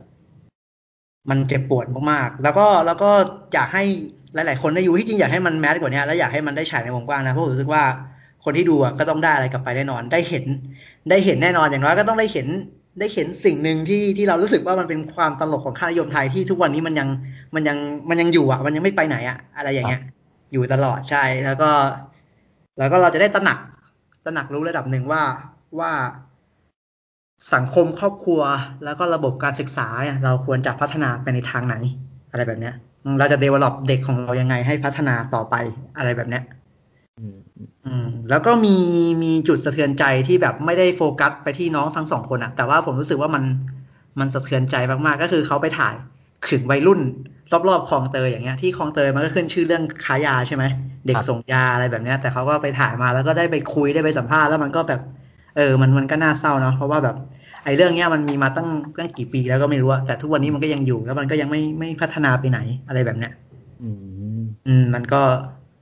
[1.29, 3.09] มันเจ็บปวดมากๆ แล้วก็แล้วก็
[3.53, 3.83] อยากให้
[4.33, 7.83] หลาย ๆ คนได้อยู่ที่จริงอยากให้มันแมสกว่านี้แล้วอยากให้มันได้ฉายในวงกว้างนะเพราะผมรู้สึกว่า
[8.43, 10.45] คนที่ดูอะก็ต้องได้อะไรกลับไปแน่นอน ได้เห็น
[11.09, 12.47] ได้เห็นแน่นอนอย่างน้อยก็ต้องได้เห็น
[12.99, 17.09] ได้เห็นสิ่งหนึ่งที่ที่เรารู้สึกว่ามันเป็นความตลกของค่านิยมไทยที่ทุกวันนี้มันยัง
[17.55, 17.77] มันยัง
[18.09, 20.01] มันยังอยู่อะ มันยังไม่ไปไหนอะ อะไรอย่างเงี้ย
[20.53, 21.69] อยู่ตลอดใช่แล้วก็
[22.77, 23.57] แล้วก็เราจะได้ตระหนัก
[24.25, 25.23] ตระหนักรู้ระดับหนึ่งว่า
[25.79, 25.91] ว่า
[27.53, 28.41] สังคมครอบครัว
[28.83, 31.75] แล้วก็ระบบการศึกษาเนี่ยเราควรจะพัฒนาไปในทางไหน
[32.31, 32.73] อะไรแบบเนี้ย
[33.19, 35.55] เราจะ develop เด็กของเรายังไงให้พัฒนาต่อไป
[35.97, 36.43] อะไรแบบเนี้ย
[37.19, 37.37] อืม
[37.85, 38.75] อืมแล้วก็มี
[39.23, 43.43] มีจุดสะเทือนใจที่แบบไม่ได้โฟกัสไปที่น้องทั้งสองคนอะแต่ว่าผมรู้สึกว่ามัน
[44.19, 45.95] มันสะเทือนใจมากๆ ก็คือเขาไปถ่าย
[46.47, 46.99] ขึงวัยรุ่น
[47.69, 50.63] รอบๆคลองเตยอย่างเงี้ยที่คลองเตยมันก็ขึ้นชื่อเรื่องค้ายาใช่ไหม
[51.07, 55.01] เด็กส่งยาอะไรแบบเนี้ย แต่เขาก็ไปถ่ายมาแล้วก็ได้ไปคุยได้ไปสัมภาษณ์แล้วมันก็แบบ
[55.57, 57.15] เออ มันมันก็น่าเศร้าเนาะเพราะว่าแบบ
[57.63, 63.31] ไอ้เรื่องเนี้ยมันมีมาตั้งตั้งกี่ปีแล้วก็ไม่รู้อะแต่ทุกวันนี้มันก็ยังอยู่ แล้วมันก็ยังไม่ไม่พัฒนาไปไหนอะไรแบบเนี้ย
[63.81, 63.89] อื
[64.39, 65.21] มอืมมันก็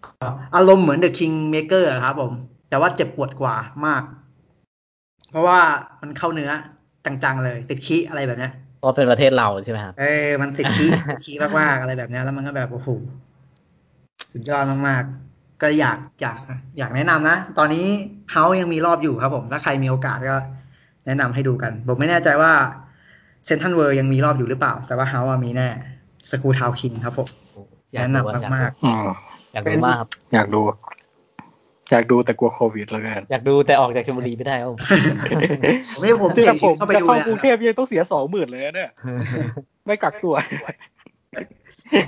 [0.06, 2.32] ก็อารมณ์เหมือน The Kingmaker อะครับผม
[2.70, 3.56] แต่ว่าเจ็บปวดกว่า
[3.86, 4.04] มาก
[5.32, 5.60] เพราะว่า
[6.02, 6.52] มันเข้าเนื้อ
[7.06, 12.90] จังๆเลย ติดขี้อะไรแบบเนี้ยเพราะเป็นประเทศเราใช่ไหมครับเออมันติดขี้ติดขี้มากๆอะไรแบบเนี้ยแล้วมันก็แบบโอ้โห
[14.32, 16.40] สุดยอดมากๆ ก็อยากอยาก
[16.78, 17.86] อยากแนะนำนะ ตอนนี้
[18.32, 20.36] เฮายังมีรอบอยู่ครับผม ถ้าใครมีโอกาสก็
[21.06, 22.52] แนะนำให้ดูกันผมไม่แน่ใจว่า
[23.46, 25.70] เซนทันเวอร์ยังมีรอบอยู่หรือเปล่า แต่ว่าเฮาอะมีแน่
[26.30, 27.28] สกูทาวคิงครับผม
[27.94, 29.08] อยากแนะดูนำมากอืม
[29.54, 30.62] อยากดูมากครับอยากดู
[31.92, 38.92] อยากดูแต่กลัวโควิดแล้วกันอยากดูแต่ออกจากชลบุรีไม่ได้ครับผมๆผมไม่ผมที่เสี่ยงผมเข้าไปจะดูเข้าเลยกรุงเทพยังต้องเสียสองหมื่นเลยนะเนี่ย
[39.86, 40.36] ไม่กักตัว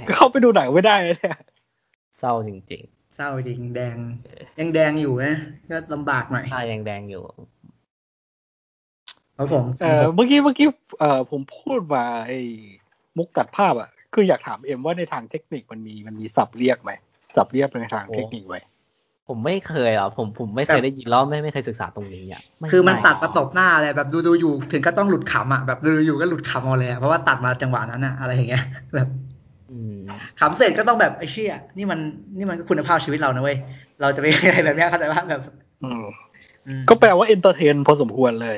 [0.07, 1.37] ก็เข้าไปดูหนังไม่ได้เลยเนี่ย
[2.19, 2.83] เศร้าจริง
[3.15, 3.97] เศร้าจริงแดง
[4.59, 5.35] ยังแดงอยู่นะ
[5.69, 7.23] ก็ลำบากหน่อยๆผ้ายังแดงอยู่
[9.41, 10.67] ครับผมเออเมื่อกี้เมื่อกี้
[10.99, 12.39] เออผมพูดมาไอ้
[13.17, 16.91] มุกตัดภาพอะ คืออยากถามเอ็มว่าในทางเทคนิคมันมีมันมีศัพท์เรียกไหม
[17.35, 18.57] ศัพท์เรียกในทางเทคนิคไหม
[19.27, 28.63] ผมไม่เคยอะผมผมไม่เคยได้ยินแล้วไม่ไม่เคยศึกษาตรงนี้อะไคือมันตัดไมาตบหน้าเลยแบบดูดูอยู่ถึงก็ต้องหลุดขำอะแบบดูดูอยู่ก็หลุดขำเอาเลยอะเพราะว่าตัดมาจังหวะนั้นอะอะไรอย่างเงี้ย
[28.95, 29.07] แบบ
[29.71, 29.97] อืม
[30.39, 31.99] ขำเสร็จก็ต้องแบบไอ้เชี่ยนี่มัน
[32.37, 33.57] นี่มันก็คุณภาพชีวิตเรานะเว้ย
[34.01, 35.41] เราจะไปอะไรแบบเนี้ยเข้าใจว่าแบบ
[35.83, 36.03] อืม
[36.67, 38.57] อืมก็แปลว่า entertain พอสมควรเลย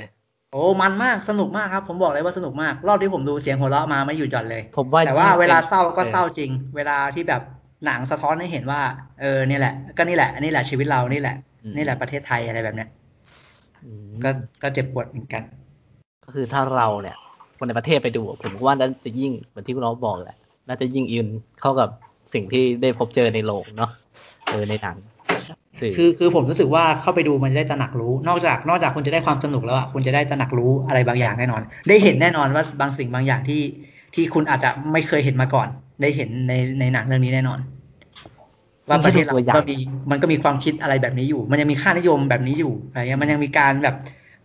[0.53, 7.41] โอ้มันมากสนุกมากครับผมบอกเลยว่าสนุกมาก รอบที่ผมดูเสียงหัวเราะมาไม่หยุดหย่อนเลย ผมว่าแต่ว่ายิ่งเวลามันเศร้าก็เออเศร้าจริง เวลาที่แบบ
[7.85, 8.81] หนังสะท้อนให้เห็นว่า
[9.21, 12.89] เออนี่แหละ ก็นี่แหละนี่แหละชีวิตเรานี่แหละอืมนี่แหละประเทศไทยอะไรแบบเนี้ย
[13.83, 14.29] อืมก็
[14.63, 15.43] ก็เจ็บปวดเหมือนกัน
[16.25, 17.17] ก็คือถ้าเราเนี่ย
[17.57, 20.37] คนในประเทศไปดู ผมว่าน่าจะยิ่งเหมือนที่คุณน้องบอกแหละ
[20.67, 21.27] น่าจะยิ่งอิน
[21.61, 21.89] เข้ากับ
[22.33, 23.91] สิ่งที่ได้พบเจอในโลกเนาะ
[24.49, 25.12] เออในหนังสื่อ
[25.97, 33.61] คือคือผมรู้สึกว่าเข้าไปดูมันจะได้ตระหนักรู้ นอกจากนอกจากคุณจะได้ความสนุกแล้วอะคุณจะได้ตระหนักรู้อะไรบางอย่างแน่นอน ได้เห็นแน่นอนว่าบางสิ่งบางอย่างที่
[34.15, 35.67] ที่คุณอาจจะไม่เคยเห็นมาก่อน
[36.01, 37.59] ได้เห็นในในหนังเรื่องนี้แน่นอน
[38.89, 39.77] ว่าประเทศเราก็มี
[40.11, 43.95] มันก็มีความคิดอะไรแบบนี้อยู่ มันยังมีค่านิยมแบบนี้อยู่อะไรเงี้ยมันยังมีการแบบ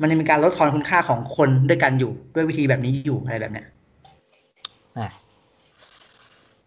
[0.01, 3.67] มันยังมีการลดทอนคุณค่าของคนด้วยกันอยู่ด้วยวิธีแบบนี้อยู่อะไรแบบเนี้ย
[4.99, 5.09] อะ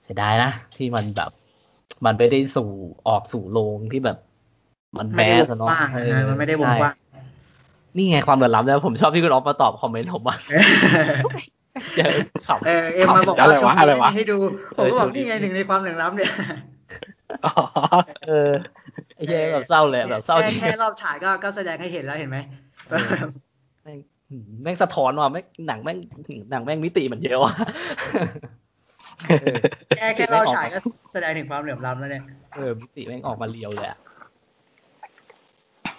[0.03, 1.31] เสียดายนะที่มันแบบ
[2.05, 2.69] มันไม่ได้สู่
[3.07, 4.17] ออกสู่โรงที่แบบ
[4.97, 7.21] มันแมไม่ได้วสงเนาะกว้างเอนะอมันไม่ได้วงกว้างใช่
[7.97, 10.37] นี่ไงความเหลื่อมล้ำเนี่ยผมชอบที่คุณออฟมาตอบคอมเมนต์ผมอะ
[11.95, 12.11] เจอ
[12.47, 14.37] ขำเออเอ็มมาบอกอะไรว่าวะอะไรวะช่วงนี้ไม่มีให้ดู
[14.77, 16.31] ผมก็บอกนี่ไงหนึ่งในความเหลื่อมล้ำเนี่ย
[17.45, 17.53] อ๋อ
[18.27, 18.51] เออ
[19.15, 22.37] ไอ้เหี้ยแบบเศร้าเลยแบบเศร้าจริงแค่แค่รอบฉายก็ก็แสดงให้เห็นแล้วเห็นไหม
[22.89, 23.07] เออ
[23.83, 23.97] แม่ง
[24.63, 25.97] แม่งสะท้อนว่ะแม่งหนังแม่ง
[26.51, 27.53] หนังแม่งมิติมันเยอะว่ะ
[29.29, 29.55] เออ
[29.97, 30.79] แค่แค่รอบฉายก็
[31.13, 32.23] แสดงถึงความเหลื่อมล้ำแล้วเนี่ย
[32.55, 33.99] เออมิติแม่งออกมาเรียวเลยอะ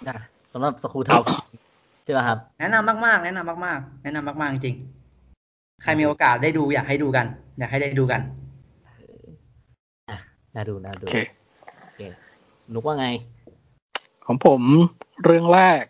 [0.09, 0.17] นะ
[0.53, 1.21] สำหรับสกูทาว
[2.03, 7.25] ใช่ไหมครับ แนะนำมากๆ แนะนำมากๆ แนะนำมากๆ จริงๆใครมีโอกาสได้ดูอยากให้ดูกัน
[7.59, 8.21] อยากให้ได้ดูกัน
[10.09, 10.17] อะ
[10.55, 11.15] น่าดูน่าโอดูเค
[11.81, 12.01] โอเค
[12.73, 13.07] นุกว่าไง
[14.27, 14.61] ของผม
[15.23, 15.83] เรื่องแรก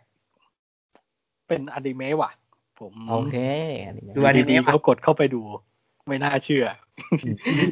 [1.48, 2.32] เป็นอนิเมะว่ะ
[2.80, 3.36] ผมโอเค
[3.86, 5.42] อันนี้ดูอนิเมะดีๆว่ะก็กดเข้าไปดู
[6.08, 6.66] ไม่น่าเชื่อ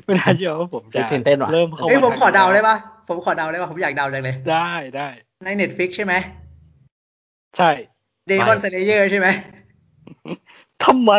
[0.05, 2.75] ไม่น่าเชื่อว่าผมจะตื่นเต้นว่ะเริ่มเข้าเฮ้ยผมขอเดาได้ปะปะ
[3.09, 5.09] ผมขอเดาได้ปะผมอยากเดาจังเลย ได้ได้
[5.43, 6.13] ใน Netflix ใช่ไหม
[7.57, 7.71] ใช่
[8.27, 9.27] Demon Slayer ใช่ไหม
[10.85, 11.11] ทำไม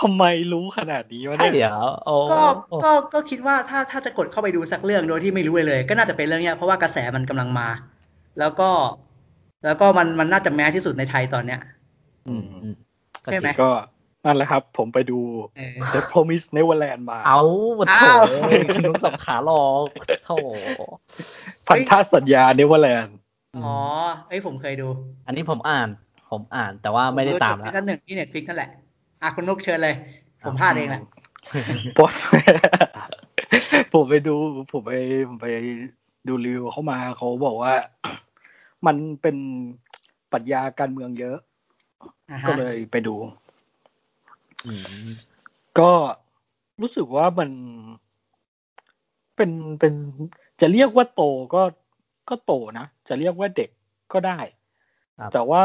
[0.00, 2.40] ทำไมรู้ขนาดนี้วะใช่เนี่ยเดี๋ยวโอ้ก็
[2.84, 7.68] ก็ก็คิดว่าถ้าถ้าจะกดเข้าไปดูสักเรื่องโดยที่ไม่รู้เลยเลย ก็น่าจะเป็นเรื่องเนี้ยเพราะว่ากระแสมันกำลังมา
[8.38, 8.70] แล้วก็
[9.64, 11.60] แล้วก็มันมันน่าจะแมสที่สุดในไทยตอนเนี้ย
[12.28, 12.76] อืมอืม
[13.24, 13.70] ก็ใช่จไหมริงก็
[14.24, 15.18] นั่นแหละครับ ผมไปดู
[15.56, 17.40] เออ The Promise Neverland มา เอา
[17.88, 18.20] โถอ้าว
[18.86, 19.86] นุกสับขาหลอก
[20.24, 20.30] โถ
[21.66, 23.10] พันธสัญญา Neverland
[23.64, 23.76] อ๋อ
[24.28, 24.88] เอ้ยผมเคยดู
[25.26, 25.88] อันนี้ผมอ่าน
[26.30, 28.70] ผมอ่านแต่ว่าไม่ได้ตามซีแล้วซั่นหนึ่งที่เน็ตฟิกนั่นแหละ
[29.22, 29.94] อะคุณนุกเชิญเลย
[30.44, 31.02] ผมพลาดเองแหละ
[31.96, 32.10] ผม
[33.92, 34.34] ผมไปดู
[34.72, 34.92] ผมไป
[35.28, 35.46] ผมไป
[36.28, 37.74] ดูรีวิวเข้ามาเขาบอกว่า
[38.86, 39.36] มันเป็น
[40.32, 41.38] ปรัชญาการเมืองเยอะ
[42.30, 43.14] อ่าก็ฮะเลยไปดู
[44.66, 44.72] อื
[45.04, 45.06] ม
[45.78, 45.90] ก็
[46.80, 47.50] รู้สึกว่ามัน
[49.36, 49.94] เป็นเป็น
[50.60, 51.22] จะเรียกว่าโต
[51.54, 51.62] ก็
[52.28, 53.70] ก็โตนะ จะเรียกว่าเด็ก
[54.12, 54.38] ก็ได้
[55.18, 55.64] ครับแต่ว่า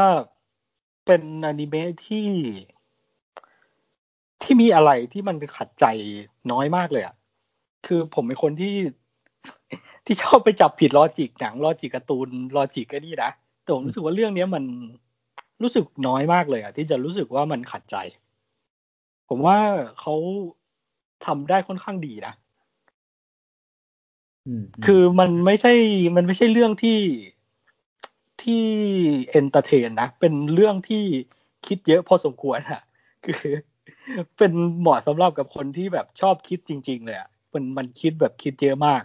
[1.06, 2.28] เป็นอนิเมะที่
[4.42, 5.84] ที่มีอะไรที่มันขัดใจ
[6.52, 7.14] น้อยมากเลยอะ
[7.86, 8.74] คือผมเป็นคนที่
[10.06, 13.30] ที่ชอบไปจับผิด logic หนัง logic การ์ตูน logic ก็นี่นะ
[13.62, 14.64] แต่ผมรู้สึกว่าเรื่องเนี้ยมัน
[15.62, 17.96] รู้สึกน้อยมากเลยอะที่จะรู้สึกว่ามันขัดใจ
[19.28, 19.58] ผมว่า
[20.00, 20.14] เขา
[21.26, 22.41] ทำได้ค่อนข้างดีนะอืม
[24.86, 25.72] คือมันไม่ใช่
[26.16, 27.00] มันไม่ใช่เรื่องที่
[28.42, 28.64] ที่
[29.30, 31.04] entertain นะ เป็นเรื่องที่
[31.66, 32.82] คิดเยอะพอสมควรอะ
[33.24, 33.44] คือ
[34.36, 39.02] เป็นเหมาะสำหรับกับคนที่แบบชอบคิดจริง ๆ เลยอะมันมันคิดแบบคิดเยอะมาก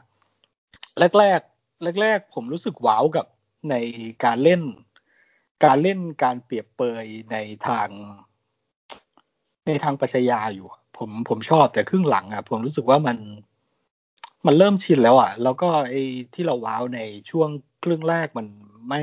[0.99, 1.39] แรกแรก
[1.83, 3.25] แรกแรกๆผมรู้สึก wow กับ
[3.69, 3.75] ใน
[4.23, 4.61] การเล่น
[5.65, 7.89] การเล่นการเปรียบเปรยในทาง
[9.67, 13.17] ในทางปรัชญาอยู่ ผมผมชอบแต่ครึ่งหลังอะผมรู้สึกว่ามัน
[14.45, 16.01] มันเริ่มชินแล้วอะ แล้วก็ไอ้
[16.33, 17.49] ที่เราว้าวในช่วง
[17.83, 18.47] ครึ่งแรกมัน
[18.89, 19.01] ไม่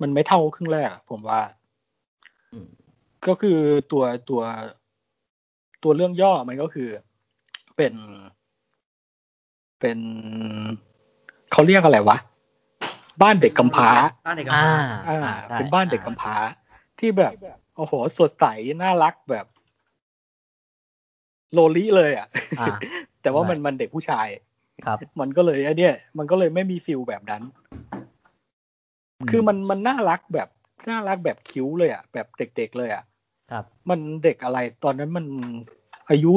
[0.00, 1.40] มันไม่เท่าครึ่งแรกอะผมว่า
[2.52, 2.68] อืม
[3.26, 3.58] ก็คือ
[3.92, 4.42] ตัวตัว
[5.82, 6.88] ตัวเรื่องย่อมันก็คือ
[7.76, 7.94] เป็น
[9.80, 9.98] เป็น
[11.52, 12.18] เขาเรียกอะไรวะ
[13.22, 13.90] บ้านเด็กกำพร้า
[14.26, 14.74] บ้านเด็กกำอ่าพร้า
[15.08, 16.34] อ่าใช่เป็นบ้านเด็กกำพร้า
[16.98, 17.32] ที่แบบ
[17.76, 18.46] โอ้โห สดใส
[18.82, 19.46] น่ารักแบบ
[21.52, 22.28] โลลิเลยอะ
[22.60, 22.76] อ่า
[23.26, 24.28] แต่ว่าใช่มันมันเด็กผู้ชาย
[24.86, 27.42] ครับ มันก็เลยไอเนี่ยมันก็เลยไม่มีฟิลแบบนั้น
[29.30, 30.48] คือมันมันน่ารักแบบ
[30.90, 33.04] น่ารักแบบคิ้วเลยอะแบบเด็กๆเลยอะ
[33.50, 35.26] ครับ มันเด็กอะไรตอนนั้นมัน
[36.10, 36.30] อายุ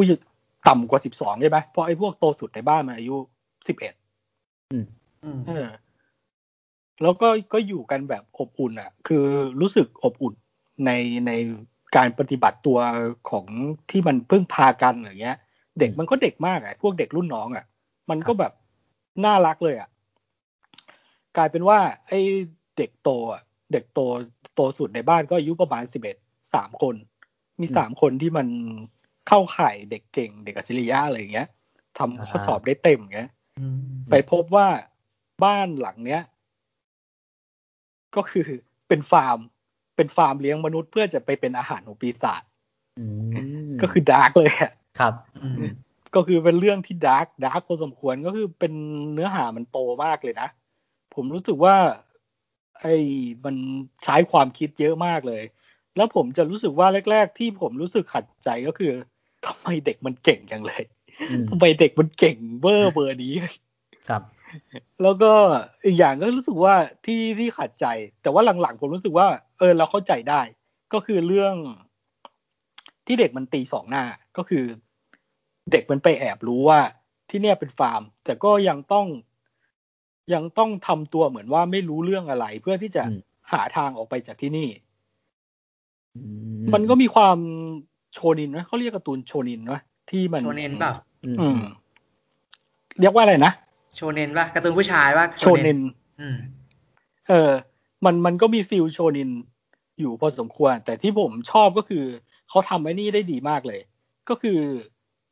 [0.68, 3.16] ต่ำกว่าสิบสองใช่ไหมเพราะไอ้พวกโตสุดในบ้านมันอายุ
[3.68, 3.94] สิบเอ็ด
[4.72, 4.86] อืม
[5.24, 5.68] อืมเออ
[7.02, 9.26] แล้วก็ก็อยู่กันแบบอบอุ่นอะ คือ
[9.62, 10.34] รู้สึกอบอุ่น
[10.86, 10.92] ใน
[11.28, 11.32] ใน
[11.96, 12.80] การปฏิบัติตัว
[13.30, 13.46] ของ
[13.90, 15.38] ที่มันพึ่งพากันอย่างเงี้ย
[15.80, 17.66] เด็กมันก็เด็กมากอะพวกเด็กรุ่นน้องอะ
[18.10, 18.54] มันก็แบบ
[19.26, 19.90] น่ารักเลยอะ
[21.38, 22.20] กลายเป็นว่า ไอ้
[22.78, 24.00] เด็กโตอะเด็กโต
[24.56, 26.18] โตสุดในบ้านก็อายุประมาณสิบเอ็ด
[26.54, 26.96] สามคน
[27.62, 28.48] มีอืมสามคนที่มัน
[29.28, 31.48] เข้าข่ายเด็กเก่ง เด็กอัจฉริยะอะไรอย่างเงี้ย
[31.98, 33.30] ทำข้ออ่าสอบได้เต็มอย่างเงี้ย
[33.60, 33.80] อืม
[34.10, 34.68] ไปพบว่า
[35.44, 36.22] บ้านหลังเนี้ย
[38.16, 38.48] ก็คือ
[38.88, 39.40] เป็นฟาร์ม
[39.96, 42.44] เป็นฟาร์มเลี้ยงมนุษย์เพื่อจะไปเป็นอาหารของปีศาจ
[43.00, 43.30] อืม
[43.82, 45.74] ก็คือ dark เลยอะ ครับอืม
[46.16, 48.74] ก็คือเป็นเรื่องที่ dark dark พอสมควรก็คือเป็น
[49.14, 50.50] เนื้อหามันโตมากเลยนะ
[51.16, 51.76] ผมรู้สึกว่า
[52.80, 52.96] ไอ้
[53.46, 53.56] มัน
[54.04, 55.44] ใช้ความคิดเยอะมากเลย
[55.96, 58.92] แล้วผมจะรู้สึกว่าแรก ๆ ที่ผมรู้สึกขัดใจก็คือ
[59.46, 60.84] ทำไมเด็กมันเก่งจังเลย
[61.32, 63.34] อืมทำไมเด็กมันเก่งเบอร์เบอร์นี้
[64.10, 64.22] ครับ
[65.04, 65.32] แล้วก็
[65.86, 67.86] อีกอย่างก็รู้สึกว่าที่ที่ขัดใจ
[68.22, 69.28] แต่ว่าหลังๆผมรู้สึกว่า
[69.60, 70.42] เออเราเข้าใจได้
[70.94, 71.56] ก็คือเรื่อง
[73.06, 74.04] ที่เด็กมันตีสองหน้า
[74.38, 74.64] ก็คือ
[75.72, 76.80] เด็กมันไปแอบรู้ว่า
[77.30, 79.08] ที่เนี่ยเป็นฟาร์ม แต่ก็ยังต้อง
[80.34, 84.70] ยังต้องทำตัวเหมือนว่าไม่รู้เรื่องอะไร เพื่อที่จะอืมหาทางออกไปจากที่นี่
[86.16, 86.22] อื
[86.74, 87.38] มันก็มีความ
[88.14, 89.80] โชนินนะเขาเรียกการ์ตูนโชนินนะ
[90.10, 91.62] ที่มันโชเนนเปล่าอืมอืม
[93.00, 93.54] เรียกว่าอะไรนะ
[93.96, 95.80] โชเนนป่ะการ์ตูนผู้ชายป่ะโชนิน
[96.20, 96.38] อืม
[97.28, 97.52] เออ
[98.06, 99.30] มันมันก็มีฟิลโชนิน
[100.00, 102.06] อยู่พอสมควร แต่ที่ผมชอบก็คือ
[102.50, 103.82] เขาทำไอ้นี่ได้ดีมากเลย
[104.30, 104.60] ก็คือ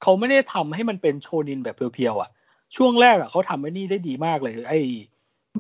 [0.02, 2.30] เขาไม่ได้ทำให้มันเป็นโชนินแบบเพียวๆอะ
[2.76, 4.80] ช่วงแรกอะเขาทำไอ้นี่ได้ดีมากเลย ไอ้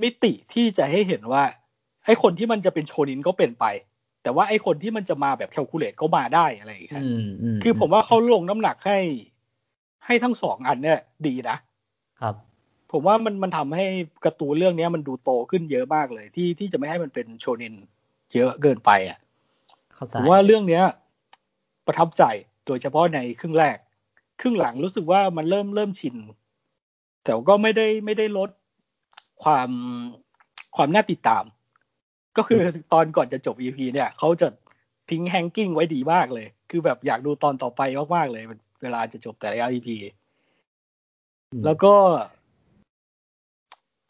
[0.04, 1.44] มิติที่จะให้เห็นว่า
[2.06, 3.66] ไอ้คนที่มันจะเป็นโชนินก็เป็นไป
[4.24, 9.00] แต่ว่าไอ้คนที่มันจะมาแบบแคลคูลเลตก็มาได้อะไรอย่างเงี้ยอืมอืมคือผมว่าเขาลงน้ำหนักให้
[10.06, 11.58] ให้ทั้งสองอันเนี่ยดีนะ
[12.22, 12.36] ครับ
[12.92, 13.86] ผมว่ามันมันทำให้
[14.26, 17.74] การ์ตูนเรื่องเนี้ยมันดูโตขึ้นเยอะมากเลย ที่ที่จะไม่ให้มันเป็นโชเนน
[18.36, 19.20] เยอะเกินไปอะ
[19.96, 20.84] เข้าใจผมว่าเรื่องเนี้ย
[21.88, 22.24] ประทับใจ
[22.68, 23.78] โดยเฉพาะในครึ่งแรก
[24.40, 26.16] ครึ่งหลังรู้สึกว่ามันเริ่มเริ่มชิน
[27.24, 28.50] แต่ก็ไม่ได้ไม่ได้ลด
[29.44, 29.70] ความ
[30.76, 31.44] ความน่าติดตาม
[32.38, 32.60] ก็คือ
[32.94, 34.48] ตอนก่อนจะจบ EP เนี่ยเขาจะ
[35.10, 37.82] ทิ้งแฮงกิ้งไว้ดีมากเลย คือแบบอยากดูตอนต่อไป
[38.16, 38.44] มากๆเลย
[38.82, 39.90] เวลาจะจบแต่ละ EP
[41.52, 41.94] อืมแล้วก็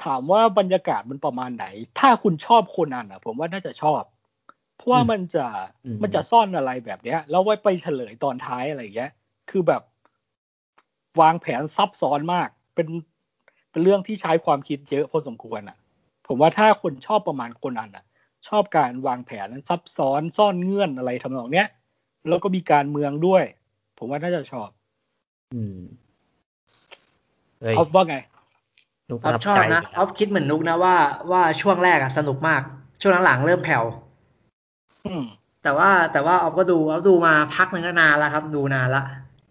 [0.04, 1.66] ถามว่าบรรยากาศมันประมาณไหน
[2.00, 4.04] ถ้าคุณชอบโคนันอะ ผมว่าน่าจะชอบ
[4.76, 5.46] เพราะว่ามันจะ
[5.86, 9.12] อืมมันจะซ่อนอะไรแบบเนี้ย แล้วไว้ไปเฉลยตอนท้ายอะไรอย่างเงี้ย
[9.50, 9.82] คือแบบ
[11.22, 12.88] วางแผนซับซ้อนมาก เป็น
[13.72, 15.78] เป็นเรื่องที่ใช้ความคิดเยอะพอสมควรอะ
[16.28, 18.06] ผมว่าถ้าคนชอบประมาณโคนันอะ
[18.48, 21.68] ชอบการวางแผนซับซ้อนซ่อนเงื่อนอะไรทำนองเนี้ย
[22.28, 23.44] แล้วก็มีการเมืองด้วย
[23.98, 24.70] ผมว่าน่าจะชอบ
[25.54, 25.80] อืม
[27.62, 28.16] เฮ้ยเอาว่าไง
[29.10, 30.96] นุกปออระฟทับชอบใจนะอีกอแล้วอฟคิดเหมือนนุกนะว่า
[31.32, 32.62] ว่าช่วงแรกอะสนุกมาก
[33.02, 33.84] ช่วงหลังๆเริ่มแผ่ว
[35.06, 35.24] อืม
[35.62, 39.04] แต่แต่ว่าแต่ว่าออฟก็ดูออฟดูมาพักหนึ่งก็นานแล้วครับ ดูนานละ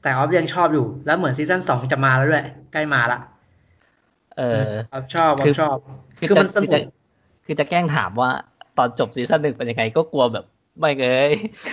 [0.06, 3.18] แต่ออฟยังชอบอยู่ แล้วเหมือนซีซั่นสองจะมาแล้วด้วย ใกล้มาละ
[4.38, 5.76] เออออฟชอบออคือฟชอบ
[6.18, 6.82] คือคือจะมันสคือนุจะก
[7.46, 8.30] คือจะแกล้งถามว่า
[8.78, 10.44] ตอนจบซีซั่นหนึ่งเป็นยังไงก็กลัวแบบ
[10.78, 11.30] ไม่เงย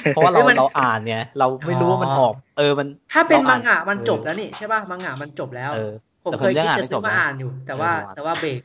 [0.09, 5.91] เพราะว่าเราเราอ่านเนี่ย เราไม่รู้ว่ามันออก เออมัน ถ้าเป็นรมัอ่งงะมันจบแล้วนี่ใช่ป่ะมังงะมันจบแล้วเออ
[6.23, 8.61] ผมแต่เคยยังคิดอ่านจะไม่จซื้อบมานะอ่านอยู่ แต่ว่าเออว่ะแต่ว่าเบรก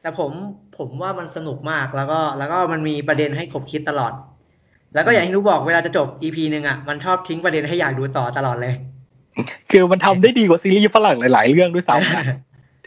[0.00, 0.32] แต่ผม
[0.78, 4.12] ผมว่ามันสนุกมากแล้วก็ แล้วก็มันมีประเด็นให้ขบคิดตลอด
[4.94, 8.74] แล้วก็อย่างที่รู้บอกเวลาจะจบ EP หนึ่งอะมันชอบทิ้งประเด็นให้อยากดูต่อตลอดเลย
[9.70, 12.24] คือมันทำได้ดีกว่าซีรีส์ฝรั่งหลาย ๆ เรื่องด้วยซ้ำนะ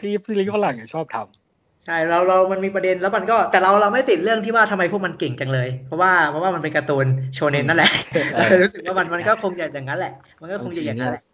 [0.06, 7.90] ี่ซีรีส์ฝรั่งเนี่ยชอบทำใช่เราเรามันมีประเด็นแล้วมันก็แต่เราเราไม่ติดเรื่องที่ว่าทำไมพวกมันเก่งจังเลย เพราะว่าเพราะว่ามันเป็นการ์ตูนโชเนนนั่นแหละ
[8.34, 11.24] เออเรารู้สึกว่ามันมันก็คงจะอย่างนั้นแหละ มันก็คงจะอย่างนั้นแหละ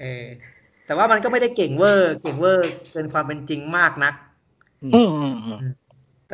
[0.00, 0.24] เออ
[0.86, 4.14] แต่ว่ามันก็ไม่ได้เก่งเวอร์ เก่งเวอร์เกินความเป็นจริงมากนัก
[4.82, 5.58] อืมอืมอืม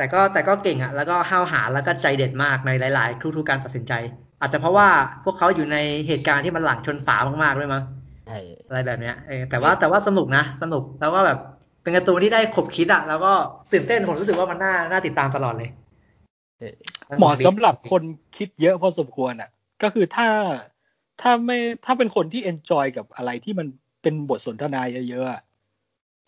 [0.01, 3.93] แต่ก็แต่ก็เก่งอะ แล้วก็ห้าวหาญแล้วก็ใจเด็ดมากในหลาย ๆ ทุก ๆ การตัดสินใจ
[4.41, 4.87] อาจจะเพราะว่า
[5.23, 7.83] พวกเขาอยู่ในเหตุการณ์ที่มันหลังชนฝามากๆด้วยมั้ง
[8.27, 11.39] เอออะไรแบบเนี้ยเออแต่ว่าแต่ว่าสนุกนะสนุกแล้วก็แบบ
[11.81, 13.31] เป็นการ์ตูนที่ได้ขบคิดอะแล้วก็
[13.71, 15.69] ตื่นเต้นผมรู้สึกว่ามันน่าน่าติดตามตลอดเลย
[16.59, 16.73] เออ
[17.17, 18.03] เหมาะสำหรับคน
[18.37, 19.49] คิดเยอะพอสมควรอะ
[19.83, 20.27] ก็คือถ้า
[21.21, 23.67] ถ้าไม่ถ้าเป็นคนที่ enjoy กับอะไรที่มัน
[24.01, 25.41] เป็นบทสนทนาเยอะๆอะ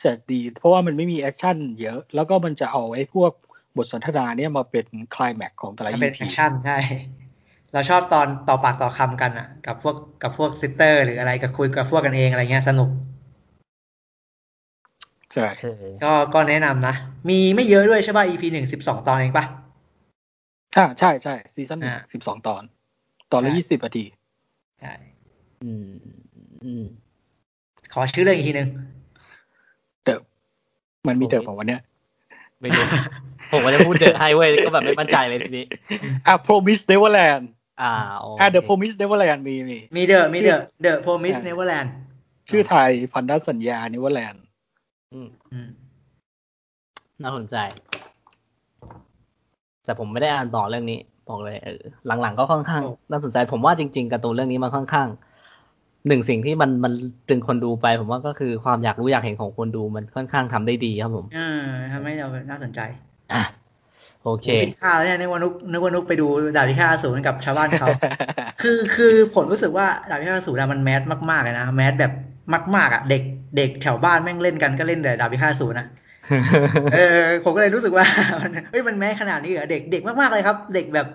[0.04, 3.32] จะดี เพราะว่ามันไม่มี action เยอะ แล้วก็มันจะเอาไอ้พวก
[3.78, 6.78] บทสนทนาเนี่ยมาเป็นคลายแม็กของแต่ละมัน EP เป็น action ใช่
[7.74, 12.90] เราชอบตอนต่อปากต่อคำกันอะ กับพวกกับพวก sister หรืออะไรกับคุยกับพวกกันเองอะไรเงี้ยสนุก
[15.34, 16.96] ใช่เออก็ก็แนะนำนะ
[17.30, 19.46] มีไม่เยอะด้วยใช่ป่ะ EP หนึ่งสิบสองตอนเองป่ะ
[20.78, 22.64] อ่าใช่ใช่ซีซั่นอ่าสิบสองตอน
[23.32, 24.06] ตอนละใช่ยี่สิบนาที
[24.82, 24.94] ใช่
[25.64, 25.88] อืม
[26.66, 26.86] อืม
[27.94, 28.70] ขอชื่อเรื่องอีกทีหนึ่ง
[30.06, 30.22] เดิม
[31.08, 31.82] มันมีเดิมของวันเนี้ย
[32.62, 32.86] ไม่รู้
[33.54, 35.66] ผมก็จะพูดเดอะให้เว้ยก็แบบไม่มั่นใจเลยทีนี้
[36.28, 37.44] อะ Promise Neverland
[37.82, 41.92] อ่าโอเคอะ The Promise Neverland มีมีมีเดอะมีเดอะเดอะโพมิสอ่าเนเวอร์แลนด์
[42.50, 44.38] ชื่อไทยพันธสัญญา Neverland
[45.14, 45.70] อืมอืม
[47.24, 47.56] น่าสนใจ
[49.86, 51.82] แต่ผมไม่ได้อ่านต่อเรื่องนี้บอกเลยเออ
[52.22, 55.08] หลังๆก็ค่อนข้าง น่าสนใจ ผมว่าจริง ๆการ์ตูนเรื่องนี้มันค่อนข้าง
[56.08, 56.94] หนึ่งสิ่งที่มันมัน
[57.30, 62.80] ดึงคนดูไป ผมว่าก็คือความอยากรู้อยากเห็นของคนดูมันค่อนข้างทำได้ดีครับผมเออทำให้เราน่าสนใจ
[63.36, 63.44] อะ
[64.24, 67.88] โอเคผิดคาดแล้วเนี่ยนึกว่านุกนึกว่านุกไปดูดาบพิฆาตอสูรกับชาวบ้านเขา
[68.62, 72.12] คือคือผมรู้สึกว่าดาบพิฆาตอสูรอะมันแมสมากๆเลยนะแมสแบบ
[72.76, 73.24] มาก ๆอะเด็ก
[73.58, 75.88] เด็กแถวบ้านแม่งเล่นกันก็เล่นแต่ดาบพิฆาตอสูรนะ
[76.94, 78.06] เออผมก็เลยรู้สึกว่า
[78.42, 81.08] มันเฮ้ยมันแมสขนาดนี้เหรอเด็กเด็กมากๆเลยครับ เด็กแบบ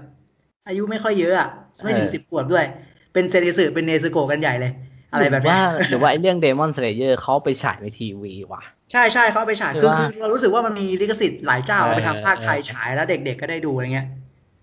[0.69, 1.49] อายุไม่ค่อยเยอะอะ
[1.83, 2.65] ไม่ถึงเออสิบขวบด้วย
[3.13, 4.73] เป็นเซริสึเป็นเนซึโกะกันใหญ่เลย
[5.13, 14.07] อะไรแบบหรือเนี้ว่ายหรือว่าไอ้เรื่อง Demon Slayer เขาไปฉายในทีวีว่ะ ใช่ใช่เขาเอาไปฉายใช่คือปะคือเรารู้สึกว่ามันมีลิขสิทธิ์หลายเจ้าเออเอาไปทำภาคไทยเออฉายแล้วเด็ก ๆ ก็ได้ดูอะไรเงี้ย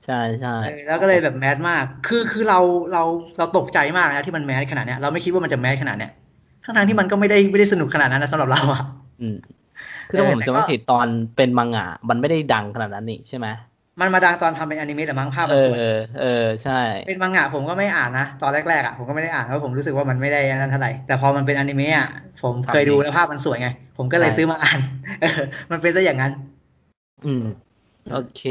[0.06, 2.60] ใช่ใช่เออแล้วก็เลยแบบแมสมาก คือคือเรา
[2.92, 3.04] เรา
[3.38, 6.12] เราตกใจมากนะที่มันแมสขนาดเนี้ยเราไม่คิดว่ามันจะแมสขนาดเนี้ย
[6.64, 8.82] ทั้งทางๆที่มันก็ไม่ได้ไม่ได้สนุกขนาดนั้นนะสำหรับเราอะ
[9.22, 9.38] อืม
[10.10, 13.48] คือถ้าเออผมแต่จะไม่ก็ผิดตอนเป็นมังงะมันไม่ได้ดังขนาดนั้นนี่ใช่ไหม
[14.00, 15.78] มันมาดังตอนทำเป็นอนิเมะแต่มั้งภาพเอมันอสวย
[16.22, 22.10] เออใช่ เป็นมังงะผมก็ไม่อ่านนะตอนแรกๆอะผมก็ไม่ได้อ่านเพราะผมรู้สึกว่ามันไม่ได้อันนั้นเท่าไหร่แต่พอมันเป็นอนิเมะอะ
[22.44, 24.80] ผมเคยดูแล้วภาพมันสวยไง ผมก็เลยใช่ซื้อมาอ่าน
[25.22, 26.32] เออมันเป็นซะอย่างนั้น
[27.26, 27.44] อืม
[28.12, 28.42] โอเค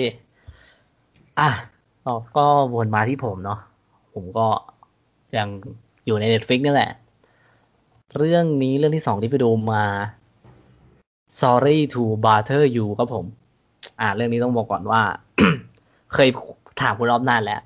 [1.41, 1.51] อะ
[2.07, 3.59] ต่อก็วนมาที่ผมเนาะ
[4.15, 4.47] ผมก็
[5.37, 5.49] ยัง
[6.07, 6.91] อยู่ใน Netflix นี่แหละ
[8.17, 9.85] เรื่องนี้เรื่องที่สองที่ไปดูมา
[11.41, 13.25] Sorry to Bother You ครับผม
[14.01, 15.03] อ่า เรื่องนี้ต้องบอกก่อนว่า
[16.15, 16.29] เคย
[16.81, 17.61] ถามคุณรอบนานแล้ว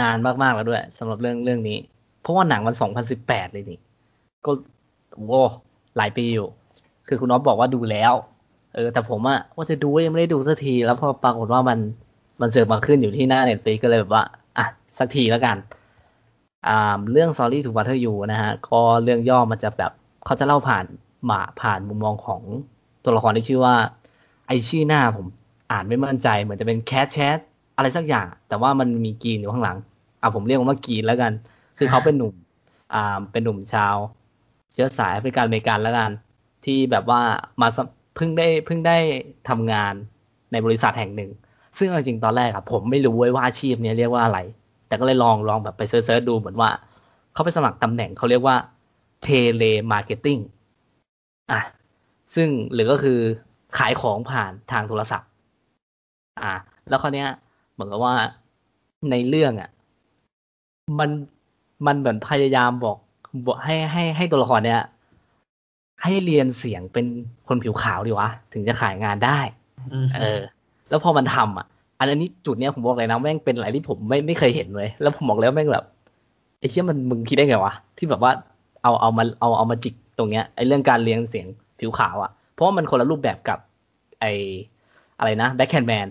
[0.00, 1.78] นานมากๆแล้วด้วยสำหรับเรื่องเรื่องนี้
[2.22, 2.74] เพราะว่าหนังมัน
[3.14, 3.80] 2018เลยนี่
[4.46, 4.50] ก็
[5.26, 5.42] โว้
[5.96, 6.48] หลายปีอยู่
[7.08, 8.12] คือคุณน้องบอกว่าดูแล้ว
[8.74, 11.78] เออ แต่ผมอะว่าจะดูยังไม่ได้ดูสักที แล้วพอปรากฏว่ามัน
[12.40, 14.24] มันเจอมาขึ้นอยู่ที่หน้า Netflix ก็เลยแบบว่า
[14.58, 14.66] อะ
[14.98, 15.56] สักทีแล้วกัน
[16.66, 19.92] อ่า เรื่อง Sorry to Bother You นะฮะ ก็เรื่องย่อมันจะแบบ
[20.24, 20.84] เขาจะเล่าผ่าน
[21.30, 22.42] มาผ่านมุมมองของ
[23.04, 23.74] ตัวละครที่ชื่อว่า
[24.52, 25.26] อชื่อหน้าผม
[25.72, 27.38] อ่านไม่มั่นใจ เหมือนจะเป็นแคทแชท
[27.76, 29.78] อะไรสักอย่าง แต่ว่ามันมี Green อยู่ข้างหลัง
[30.20, 31.32] อะผมเรียกมันว่า Green แล้วกัน
[31.78, 32.34] คือเขาเป็นหนุ่ม
[32.94, 33.96] อ่าเป็นหนุ่มชาว
[34.72, 36.10] เชื้อสายแอฟริกันอเมริกันแล้วกัน
[36.64, 37.20] ที่แบบว่า
[37.60, 37.68] มา
[38.16, 38.96] เพิ่งได้เพิ่งได้
[39.48, 39.94] ทำงาน
[40.52, 41.30] ในบริษัทแห่งหนึ่ง
[41.78, 44.38] ซึ่งจริงๆตอนแรกอะผมไม่รู้เว้ยว่าอาชีพนี้เรียกว่าอะไร
[44.88, 46.70] แต่ก็เลยลองลองแบบไป search ดูเหมือนว่า
[47.32, 48.56] เขาไปสมัครตำแหน่งเขาเรียกว่า
[49.22, 50.38] telemarketing
[51.52, 51.60] อะ
[52.34, 53.20] ซึ่งหรือก็คือ
[53.78, 55.28] ขายของผ่านทางโทรศัพท์
[56.42, 56.54] อะ
[56.88, 57.28] แล้วคราวเนี้ย
[57.72, 58.14] เหมือนกับว่า
[59.10, 59.70] ในเรื่องอะ
[60.98, 61.10] มัน
[61.86, 62.96] มันเหมือนพยายามบอก
[63.46, 64.82] บอกให้ให้ให้ตัวละครเนี้ย
[66.02, 67.06] ให้เรียนเสียงเป็น
[67.48, 69.38] คนผิวขาวดีวะ ถึงจะขายงานได้
[69.92, 70.40] อืมเออ
[70.88, 71.66] แล้วพอมันทำอะ
[71.98, 75.84] อันนี้จุดเนี้ยผมบอกเลยนะแม่งเป็นอะไรที่ผมไม่ไม่เคยเห็นเลย แล้วผมบอกแล้วแม่งแบบ
[76.58, 78.32] ไอ้เชี่ยมันมึงคิดได้ไงวะที่แบบว่า
[78.82, 81.46] เอาเอามาเอาเอามาจิกตรงเนี้ยไอ้เรื่องการเลี้ยงเสียง
[81.80, 83.58] ผิวขาวอะเพ ราะว่ามันคนละรูปแบบกับ
[84.20, 84.26] ไอ
[85.18, 86.06] อะไรนะแบ็คแคนแมน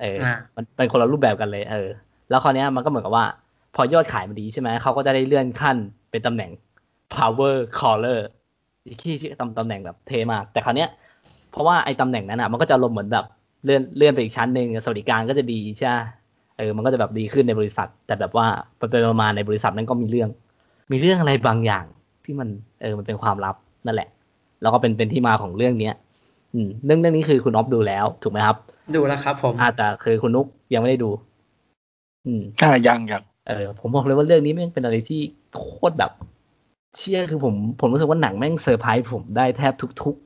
[0.00, 1.88] เอออ่ามันเป็นคนละรูปแบบกันเลย เออ
[2.30, 3.26] แล้วคราวเนี้ยมันก็เหมือนกับว่า
[3.74, 5.76] พอยอดขายมันดีใช่ไหมเขาก็จะได้เลื่อนขั้น
[6.10, 6.50] เป็นตำแหน่ง
[7.16, 8.20] power caller
[9.00, 10.88] ที่ที่ตำตำแหน่งแบบเทมาก แต่คราวเนี้ย
[11.50, 13.24] เพราะว่าไอ้ตำแหน่งนั้นอะ มันก็จะลงเหมือนแบบ
[13.64, 15.96] เลื่อนเลื่อนไปอีกชั้นหนึ่งสวัสดิการก็จะดีใช่ไหม
[16.58, 20.28] เออ มันก็จะแบบดีขึ้นในบริษัท แต่แบบว่าไปไปๆมาๆในบริษัทนั้นก็มีเรื่อง
[20.92, 21.84] มีเรื่องอะไรบางอย่าง
[22.24, 22.48] ที่มัน
[22.82, 23.56] เออมันเป็นความลับ
[23.86, 24.08] นั่นแหละ
[24.62, 25.94] แล้วก็เป็นเป็นที่มาของเรื่องเนี้ย
[26.54, 28.56] อืมเรื่องเรื่องนี้คือคุณอ๊อฟดูแล้ว ถูกไหมครับ
[28.94, 31.10] ดูแล้วครับ ผมอาแต่คือคุณนุกยังไม่ได้ดู
[32.26, 35.20] อืมอ่ายังยังเออผมบอกเลยว่าเรื่องนี้แม่งเป็นอะไรที่
[35.56, 36.12] โคตรแบบ
[36.96, 40.16] เชื่อคือผม ผมรู้สึกว่าหนังแม่งเซอร์ไพรส์ผมได้แทบทุก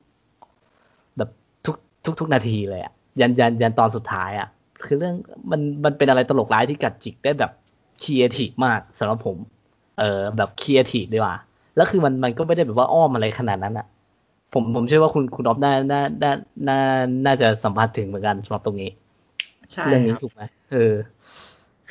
[0.53, 1.29] ๆ แบบ
[1.65, 4.47] ทุกทุกทุกนาทีเลยอะยันยันยันตอนสุดท้ายอะ
[4.85, 5.15] คือเรื่อง
[5.51, 7.51] มันมันเป็นอะไรตลกร้ายที่กัดจิกได้แบบ
[8.01, 9.37] ครีเอทีฟมากสำหรับผม
[9.99, 11.35] เออแบบครีเอทีฟดีกว่า
[11.75, 13.85] แล้วคือมันมันก็ไม่ได้แบบว่าอ้อมอะไรขนาดนั้นอะ
[14.53, 16.31] ผมผมเชื่อว่าคุณคุณอ๊อฟน่าน่าน่า
[16.67, 16.79] น่า
[17.25, 18.89] น่าจะสัมผัสถึงเหมือนกันสำหรับตรงนี้
[19.73, 20.93] ใช่เรื่องนี้ครับถูกไหมเออ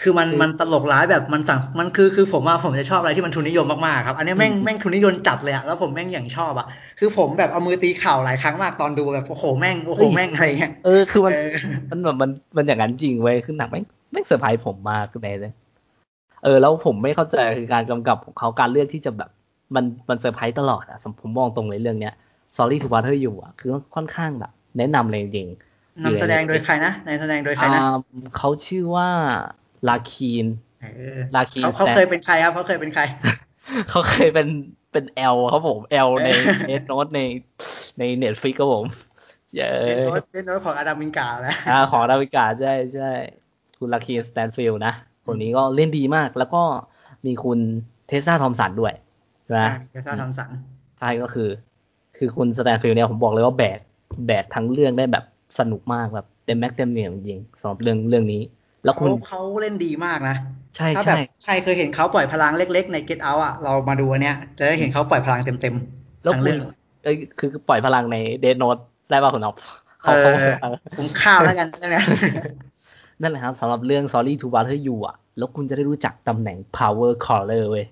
[0.00, 6.66] คือมันคือมันตลกร้ายแบบมันสั่งมันคือคือผมว่าผมจะชอบอะไรที่มันทุนนิยมมากๆครับ อันนี้แม่งอืมแม่งทุนนิยมจัดเลยอะแล้วผมแม่งอย่างชอบอะ
[6.98, 11.54] คือผมแบบเอามือตีเข่าหลายครั้งมากตอนดูแบบโอ้โหแม่งโอ้โหแม่งอะไรเงี้ยเออคือมันเออ
[11.90, 15.52] มันแบบมันมันอย่างนั้นจริงเว้ยคือหนังแม่งแม่งเซอร์ไพรส์ผมมากคือในเลย
[16.44, 19.30] เออแล้วผมไม่เข้าใจคือการกำกับของเขาการเลือกที่จะแบบ
[19.74, 22.14] มันมันเซอร์ไพรส์ตลอดอะสำผมมองตรงเลยเรื่องเนี้ย
[22.56, 27.96] Sorry to Bother You อะคือค่อนข้างแบบ แนะนำเลยจริงๆนำแสดงโดยใครนะนำแสดงโดยใครนะอ่า
[28.36, 29.08] เขาชื่อว่า
[29.88, 30.46] ลาคีน
[30.82, 30.86] เอ
[31.16, 33.02] อลาคีนเขาเขาแซนเคยเป็นใครครับเขาเคยเป็นใคร
[33.90, 34.48] เขาเคยเป็น
[34.92, 37.20] เป็นแอลครับผมแอลในเออเอสโนตใน
[37.98, 38.84] ในเน็ตฟิกครับผม
[39.50, 43.10] เจเป็นอโน้ตเป็นโน้ตของอดัมมินกาแล้วอ่าของดาวิกาใช่ใช่
[43.78, 44.92] คุณลาคีนสแตนฟิลด์นะ
[45.26, 46.62] คนนี้ก็เล่นดีมาก แล้วก็
[47.26, 47.58] มีคุณ
[48.08, 48.94] เทสซาทอมสันด้วย
[49.42, 50.50] ใช่ไหมเจซ่าทอมสัน
[50.98, 51.48] ใช่ก็คือ
[52.22, 53.78] คือคุณสแตนฟิลด์เนี่ยผมบอกเลยว่าแบก
[54.26, 55.24] แบกทั้งเรื่องได้แบบ
[55.58, 58.42] สนุกมากแบบเต็มแม็กเต็มเหนียวจริงๆสำหรับเรื่องเรื่องนี้
[58.84, 60.36] แล้วเขาคุณเขาเล่นดีมากนะ
[60.76, 66.58] ใช่ถ้าแบใช่บใครเคยเห็นเขาปล่อยพลังเล็กๆ ใน Get Out อะเรามาดูอันเนี้ยจะได้เห็นเขาปล่อยพลังเต็มๆแล้วทั้งคุเรื่ณอง
[67.04, 68.76] เอ้ยคือปล่อยพลังในเดนโนต
[69.10, 69.56] ได้ป่ะคุณอ๊อฟ
[70.04, 70.24] เอเขาอ
[70.58, 71.96] เขาผมข้าวแล้วกันใช่ไหม
[73.20, 77.86] นั่นแหละครับสำหรับเรื่อง Sorry to Bother You อะ แล้วคุณจะได้รู้จักตำแหน่ง Power Caller เว้ย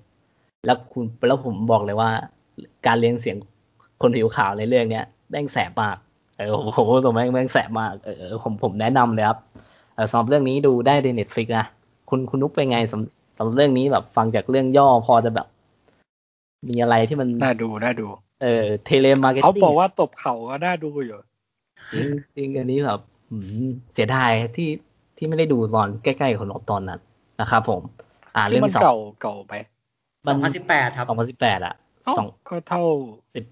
[0.67, 2.11] แล้วคุณแล้วผมบอกเลยว่า
[2.87, 3.37] การเลี้ยงเสียง
[4.03, 5.97] คนผิวขาวในเรื่องเนี้ยแม่งแสบมาก
[6.37, 9.39] เออผมผมว่าตัวแม่งแม่งแสบมากเออเออผมผมแนะนำเลยครับ
[9.95, 11.67] เออสำหรับเรื่องนี้ดูได้ใน Netflix นะ
[12.09, 15.47] คุณคุณนุ๊กเป็นไงสำสำหรับเรื่องนี้แบบฟังจากเรื่องย่อพอจะแบบ
[16.69, 18.07] มีอะไรที่มันน่าดูน่าดู
[18.43, 21.19] เออเทเลมาร์เก็ตเขาติ้งบอกว่าตบเข่าก็น่าดูอยู่
[21.93, 22.07] จริง
[22.37, 24.69] จริงอันนี้แบบอืมเสียดายที่
[25.17, 27.01] ที่ไม่ได้ดูตอนใกล้ๆคนออกตอนนั้น
[27.41, 27.81] นะครับผม
[28.35, 29.55] อ่าที่เรื่องมันที่สองเก่าเก่าไป
[30.27, 30.37] มัน
[30.69, 32.83] 2018ครับสองพันสิบแปดอะเอ้าสองก็เท่า
[33.35, 33.45] สิบ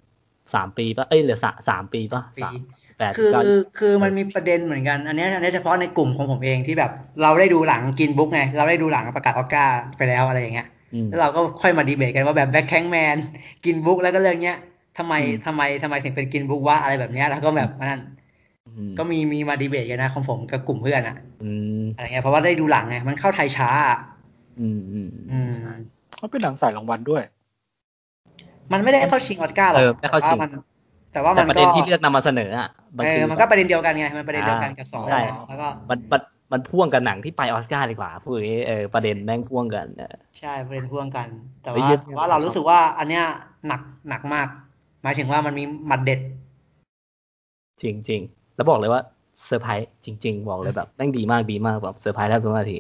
[0.55, 2.55] สามปีปะเอ้ยเหลือสามสามปีปะปีสาม
[2.99, 3.43] แปดคือเก้า
[3.79, 6.91] คือมันมีประเด็นเหมือนกันอันเนี้ยอันเนี้ยเฉพาะในกลุ่มของผมเองที่แบบ
[7.23, 13.17] เราได้ดูหลังกินบุ๊กไง เราได้ดูหลังประกาศออสการ์ไปแล้วอะไรอย่างเงี้ยอืมแล้วเราก็ค่อยมาดีเบตกันว่าแบบ BlacKkKlansman
[13.65, 14.59] Green Book แล้วก็เรื่องเนี้ย
[14.99, 18.01] ทำไมอืมทำไมทำไมถึงเป็น Green Book ว่าอะไรแบบเนี้ยแล้วก็แบบนั่น
[18.67, 21.51] อืมก็มีมีมาดีเบตกันนะของผมกับกลุ่มเพื่อนอะอื
[21.83, 23.99] มอะไรเงี้ยเพราะว่าได้ดูหลังไงมันเข้าไทยช้าอะ
[24.61, 25.73] อืมอืมอืมใช่
[26.17, 27.23] เขาเป็นหนังสายรางวัลด้วย
[28.73, 30.41] มันไม่ได้เข้าชิงออสการ์หรอกเออไม่เข้าชิง
[31.13, 36.21] แต่ว่ามันแต่ว่าแต่มันประก็เด็นที่เลือกนำมาเสนออะมันเอคืออมันก็ประเด็นเดียวกันไงมันประเด็นเดียวกันอ่ากับสองใช่แล้วก็มันมัน
[36.53, 41.29] มันพ่วงกับหนังที่ไปออสการ์ดีกว่าพูดอย่างนี้เออประเด็นแม่งพ่วงกันเออใช่ประเด็นพ่วงกัน
[41.63, 43.25] แต่เฮ้ยว่าเยี่ยมแต่ว่าเรารู้สึกว่าอันเนี้ย
[43.67, 44.49] หนักหนักมาก
[45.03, 46.21] หมายถึงว่ามันมีหมัดเด็ด
[47.83, 49.03] จริงจริงๆแล้วบอกเลยว่า
[49.47, 52.77] เซอร์ไพรส์จริง ๆ บอกเลยแบบแม่งดีมากดีมากแบบเซอร์ไพรส์แทบทุกนาที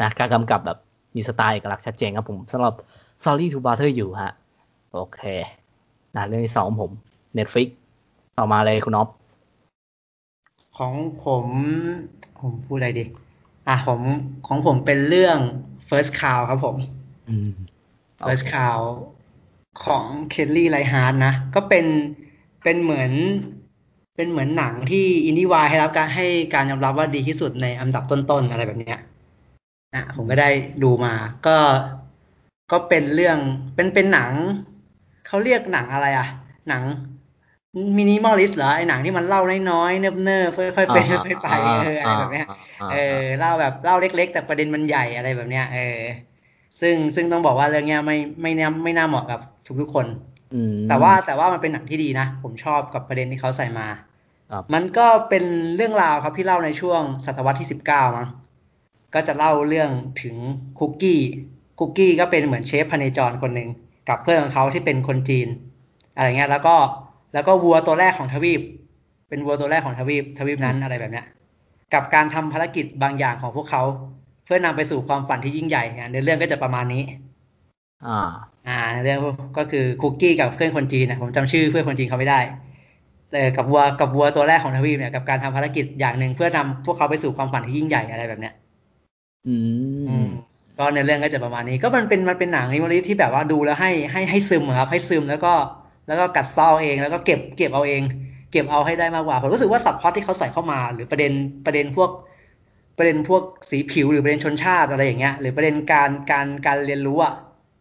[0.00, 0.78] นะการกำกับแบบ
[1.16, 2.74] มีสไตล์เอกลักษณ์ชัดเจนครับผมสำหรับ
[3.24, 4.32] Sorry to Bother You ฮะ
[4.92, 5.20] โอเค
[6.16, 6.92] นะเรื่องที่สองของผม
[7.38, 7.68] Netflix
[8.38, 9.08] ต่อมาเลยคุณอ๊อฟ
[10.78, 11.46] ของผม
[12.40, 13.04] ผมพูดอะไรดี
[13.68, 14.00] อะผม
[14.46, 15.38] ของผมเป็นเรื่อง
[15.88, 16.76] First Cow ครับผม
[17.28, 17.50] อืม
[18.26, 18.78] First Cow
[19.84, 21.86] ของ Kelly Reichardt นะ ก็เป็น
[22.62, 23.12] เป็นเหมือน
[24.16, 28.98] เป็นเหมือนหนังที่ IndieWire ให้รับการให้การยอมรับว่าดีที่สุดในอันดับต้นๆอะไรแบบเนี้ย
[29.94, 30.50] อะผมก็ได้
[30.82, 31.14] ดูมา
[31.46, 31.56] ก็
[32.72, 33.38] ก็เป็นเรื่อง
[33.74, 34.32] เป็นเป็นหนัง
[35.28, 36.28] เขาเรียกหนังอะไรอะ
[36.68, 36.82] หนัง
[37.98, 41.48] มินิมอลิสเหรอไอหนังที่มันเล่าน้อยๆเนิบๆค่อยๆเป็นค่อยๆไป
[41.82, 42.46] เอออะไรแบบเนี้ย
[42.92, 46.00] เออเล่าแบบเล่าเล็ก ๆ แต่ประเด็นมันใหญ่อะไรแบบเนี้ยเออ
[46.80, 49.40] ซึ่งซึ่งต้องบอกว่าเรื่องเนี้ยไม่ไม่น่าไม่น่าเหมาะกับ
[49.80, 50.06] ทุกๆคน
[50.54, 53.86] อืมแต่ว่าแต่ว่ามันเป็นหนังที่ดีนะ ผมชอบกับประเด็นที่เขาใส่มา
[54.52, 55.44] ครับมันก็เป็น
[55.76, 58.28] เรื่องราวครับที่เล่าในช่วงศตวรรษที่สิบเก้ามั้ง
[59.14, 59.90] ก็จะเล่าเรื่อง
[60.22, 60.34] ถึง
[60.78, 61.20] คุกกี้
[61.78, 63.68] คุกกี้ก็เป็นเหมือนเชฟพเนจรคนหนึ่ง
[64.08, 65.48] กับเพื่อนของเขาที่เป็นคนจีน
[66.14, 66.76] อะไรเงี้ย แล้วก็
[67.34, 68.60] แล้วก็วัวตัวแรกของทวีป
[69.28, 71.26] เป็นวัวตัวแรกของทวีปทวีปนั้นอะไรแบบเนี้ย
[71.94, 73.82] กับการทำภารกิจบางอย่างของพวกเขา
[74.44, 77.02] เพื่อนำไปสู่ความฝันที่ยิ่งใหญ่อะในเรื่องก็จะประมาณนี้
[78.02, 79.18] อ่า อ่าเรื่อง
[79.56, 82.40] ก็คือคุกกี้กับเพื่อนคนจีนนะผมจำชื่อเพื่อนคนจีนเขาไม่ได้
[83.32, 88.54] เออกับวัวกับวัวตัวแรกของทวีปเนี่ยกับการทำภารกิจอย่างหนึ่งเพื่อนำพวกเขาไปสู่ความฝันที่ยิ่งใหญ่อะไรแบบเนี้ย
[89.44, 89.54] อื
[90.06, 95.52] อืมม ก็ในเรื่องก็จะประมาณนี้ ก็มันเป็นมันเป็นหนังนิมอลิที่แบบว่าดูแล้วให้ให้ให้ซึมครับให้ซึมแล้วก็
[96.08, 98.02] แล้วก็กัดเซาเองแล้วก็เก็บเก็บเอาเอง
[98.52, 101.32] เก็บเอาให้ได้มากกว่าผมรู้สึกว่าสับพอตที่เขาใส่เข้ามา หรือประเด็น
[101.66, 102.10] ประเด็นพวก
[102.98, 107.32] ประเด็นพวกสีผิวหรือประเด็นชนชาติอะไรอย่างเงี้ยหรือประเด็นการการการเรียนรู้อะ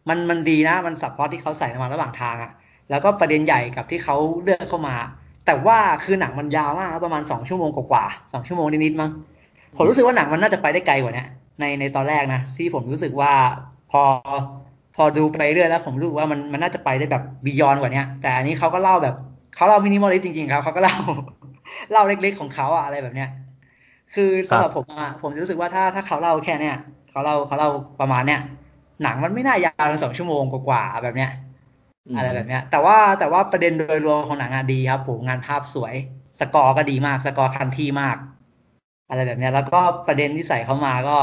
[0.09, 2.51] มันมันดีนะมันสับพอตที่เขาใส่มาระหว่างทางอะ
[2.89, 4.95] แล้วก็ประเด็นใหญ่กับที่เขาเลือกเข้ามา
[5.45, 9.11] แต่ว่าคือหนังมันยาวมากประมาณสองชั่วโมงกว่าๆสองชั่วโมงนิดๆมั้ง
[9.77, 11.25] ผมรู้สึกว่าหนังมันน่าจะไปได้ไกลกว่านี้
[11.59, 13.33] ในในตอนแรกนะที่ผมรู้สึกว่า
[13.91, 14.01] พอ
[14.95, 19.15] พอดูไปเรื่อยแล้วผมรู้สึกว่ามันมันน่าจะไปได้แบบบียอนกว่าเนี้ยแต่อันนี้เขาก็เล่าแบบ
[19.55, 20.95] เขาเล่ามินิมอลิสจริงๆครับเขาก็เล่า
[21.91, 23.29] เล่าเล็กๆของเขาอะอะไรแบบเนี้ย
[24.13, 26.75] คือสำหรับผมอะผมรู้สึกว่าถ้าถ้าเขาเล่าแค่เนี้ย
[27.11, 27.69] เขาเล่าเขาเล่า
[28.01, 28.39] ประมาณเนี้ย
[29.03, 31.31] หนังมันไม่น่ายาวสองชั่วโมงกว่าๆแบบเนี้ย
[32.07, 35.95] อืมอะไรแบบเนี้ย แต่ว่าแต่ว่าประเด็นโดยรวมของหนังอะดีครับผมงานภาพสวย
[36.39, 38.17] สกอร์ก็ดีมาก score country มาก
[39.09, 41.17] อะไรแบบเนี้ย แล้วก็ประเด็นที่ใส่เข้ามาก็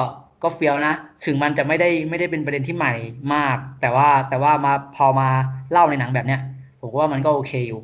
[0.45, 0.95] ก็เฟี้ยวนะ
[1.27, 2.95] ถึงมันจะไม่ได้ไม่ได้เป็นประเด็นที่ใหม่
[3.35, 5.29] มาก แต่ว่าแต่ว่ามาพอมา
[5.73, 6.41] เล่าในหนังแบบเนี้ย
[6.81, 7.81] ผมว่ามันก็โอเคอยู่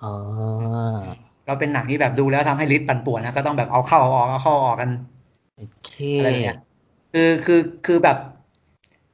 [0.00, 0.12] อ่า
[1.48, 4.90] ก็เป็นหนังที่แบบดูแล้วทำให้ list ปั่นป่วนนะก็ต้องแบบเอาเข้าเอาออกเอาเข้าเอาออกกัน
[5.56, 6.58] โอเคอะไรแบบเนี้ย
[7.12, 8.16] คือคือคือแบบ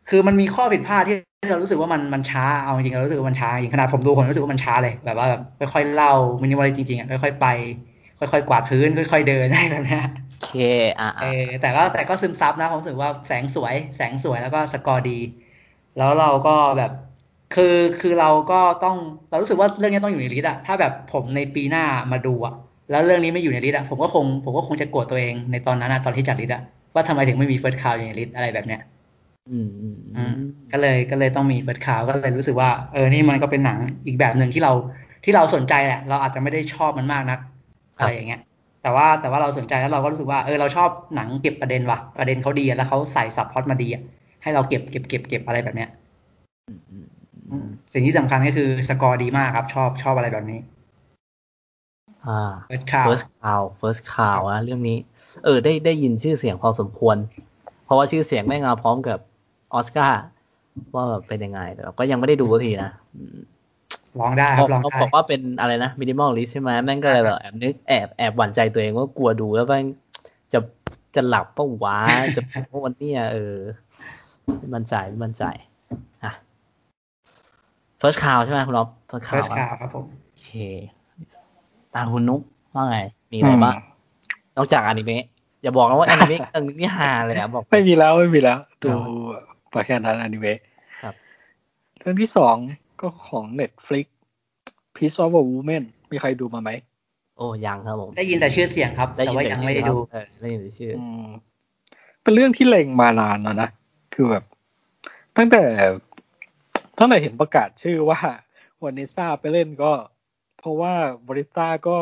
[0.08, 1.16] คือมันมีข้อผิดพลาดที่
[1.50, 5.40] เรารู้สึกว่ามันมันช้าเอาจริงๆเรารู้สึกว่ามันช้าจริงขนาดผมดูผมรู้สึกว่ามันช้าเลยแบบว่าแบบ
[5.74, 7.46] ค่อยๆเล่ามินิมอลจริงๆอะค่อยๆไป
[8.18, 10.50] ค่อยๆกวาดพื้นค่อย ๆเดินอะไรแบบเนี้ยโอ เค
[11.00, 11.26] อ่าเออ
[11.60, 15.18] แต่ก็แต่ก็ซึมซับนะผมรู้สึกว่าแสงสวย แสงสวยแล้วก็สกอร์ดี
[15.96, 16.90] แล้วเราก็แบบ
[17.54, 18.96] คือคือเราก็ต้อง
[19.28, 22.54] เรารู้สึกว่าเรื่องนี้ต้องอยู่ใน list อะถ้าแบบผมในปีหน้ามาดูอะ
[22.90, 26.62] แล้วเรื่องนี้ไม่อยู่ใน list อะผมก็คงผมก็คงจะโกรธตัวเองในตอนนั้นอะตอนที่จัด list อะ
[26.94, 28.80] ว่าทำไมถึงไม่มี First Cow อยู่ใน list อะไรแบบเนี้ย
[29.48, 30.34] อืมอืมอือืมม
[30.72, 34.72] ก็เลยก็เลยต้องมี First Cow ก็เลยรู้สึกว่าเออนี่มันก็เป็นหนังอีกแบบหนึ่งที่เรา
[35.24, 37.38] ที่เราสนใจแหละ เราอาจจะไม่ได้ชอบมันมากนัก
[37.96, 38.40] อะไรอย่างเงี้ย
[38.84, 44.02] แต่ว่าแต่ว่าเราสนใจแล้วเราก็รู้สึกว่าเออเราชอบหนังเก็บประเด็นว่ะ ประเด็นเขาดีอะแล้วเขาใส่ subplot มาดีอะ
[44.42, 45.88] ให้เราเก็บเก็บเก็บเก็บอะไรแบบเนี้ย
[46.68, 47.06] อืมอืม
[47.50, 50.60] อืมสิ่งที่สำคัญก็คือสกอร์ดีมากครับ ชอบชอบอะไรแบบนี้
[52.26, 54.98] อ่าเฟิร์สคาว first cow first cow นะเรื่องนี้
[55.44, 57.16] เออ ได้ได้ยินชื่อเสียงพอสมควร
[57.84, 59.18] เพราะว่าชื่อเสียงได้มาพร้อมกับ
[59.74, 60.22] ออสการ์
[60.94, 63.36] ว่าแบบเป็นยังไงแต่ก็ยังไม่ได้ดูสักทีนะอืม
[64.20, 69.84] ลองได้ครับลองเขาได้บอกว่าเป็นอะไรนะ minimalist ใช่ไหมแม่งก็เลยแบบแอบนึกแอบแอบหวั่นใจตัวเองว่ากลัวดูแล้วแม่ง
[70.52, 70.58] จะ
[71.14, 71.98] จะหลับปะวะ
[72.36, 73.56] จะเพราะวันเนี้ยเออ
[74.58, 75.44] ไม่มั่นใจไม่มั่นใจ
[76.24, 76.32] อะ
[78.00, 80.50] First Cow ใช่ไหมคุณอ๊อฟ first เฟิร์ cow สคาวครับผมโอเค
[81.94, 82.40] ตาคุณนุ๊ก
[82.74, 82.98] ว่าไง
[83.32, 83.76] มีอะไรบ้าง
[84.56, 85.24] นอกจากอนิเมะ
[85.62, 89.00] อย่าบอกนะว่าอนิเมะเรื่องนี้ฮาเลยอะบอกไม่มีแล้วไม่มีแล้วดูอ๋อ
[89.74, 90.58] มาแค่นั้นอนิเมะ
[91.02, 91.14] ครับ
[91.98, 92.56] เรื่องที่สอง
[93.00, 94.06] ก็ของ Netflix
[94.96, 96.70] Piece of a Woman มีใครดูมาไหม
[97.36, 101.26] โอ้ยังครับผมได้ยินแต่ชื่อเสียงครับได้แต่ยินว่าแต่ยังชื่อไม่ได้ครับดูเออได้ยินแต่ชื่ออืม
[102.22, 103.68] เป็นเรื่องที่เล็งมานานแล้วนะ
[104.14, 104.44] คือแบบ
[105.36, 105.62] ตั้งแต่
[106.98, 108.20] ตั้งแต่เห็นประกาศชื่อว่า
[108.82, 109.92] วานิซ่าไปเล่นก็
[110.58, 110.94] เพราะว่า
[111.26, 111.98] วานิซ่าก็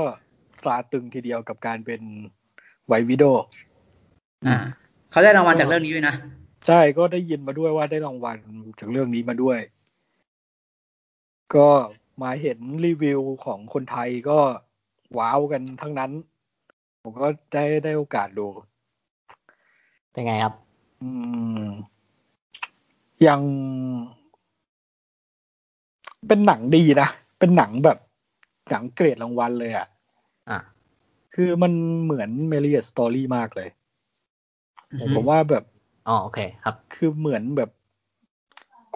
[0.62, 2.02] ตราตรึงทีเดียวกับการเป็น
[2.86, 3.24] ไววิดโอ
[4.46, 4.56] อ่า
[5.10, 6.14] เขาได้รางวัลจากเรื่องนี้ด้วยนะ
[6.66, 8.38] ใช่ก็ได้ยินมาด้วยว่าได้รางวัล
[8.78, 9.58] จากเรื่องนี้มาด้วย
[11.56, 11.68] ก็
[12.22, 14.38] มาเห็นรีวิวของคนไทยก็
[15.18, 16.10] ว้าวกันทั้งนั้น
[17.02, 18.46] ผมก็ได้ได้โอกาสดู
[20.12, 20.54] เป็นไงครับ
[21.02, 21.08] อื
[21.64, 21.68] ม
[23.26, 23.40] ยัง
[26.28, 27.98] เป็นหนังดีนะ เป็นหนังแบบ
[28.70, 29.86] หนังเกรดรางวัลเลยอะ
[30.50, 30.58] อะ
[31.34, 31.72] คือมัน
[32.04, 33.68] เหมือนเมลียสตอรี่มากเลย
[34.90, 35.64] อือฮึผมว่าแบบ
[36.08, 37.70] อ๋อโอเค ครับ คือเหมือนแบบ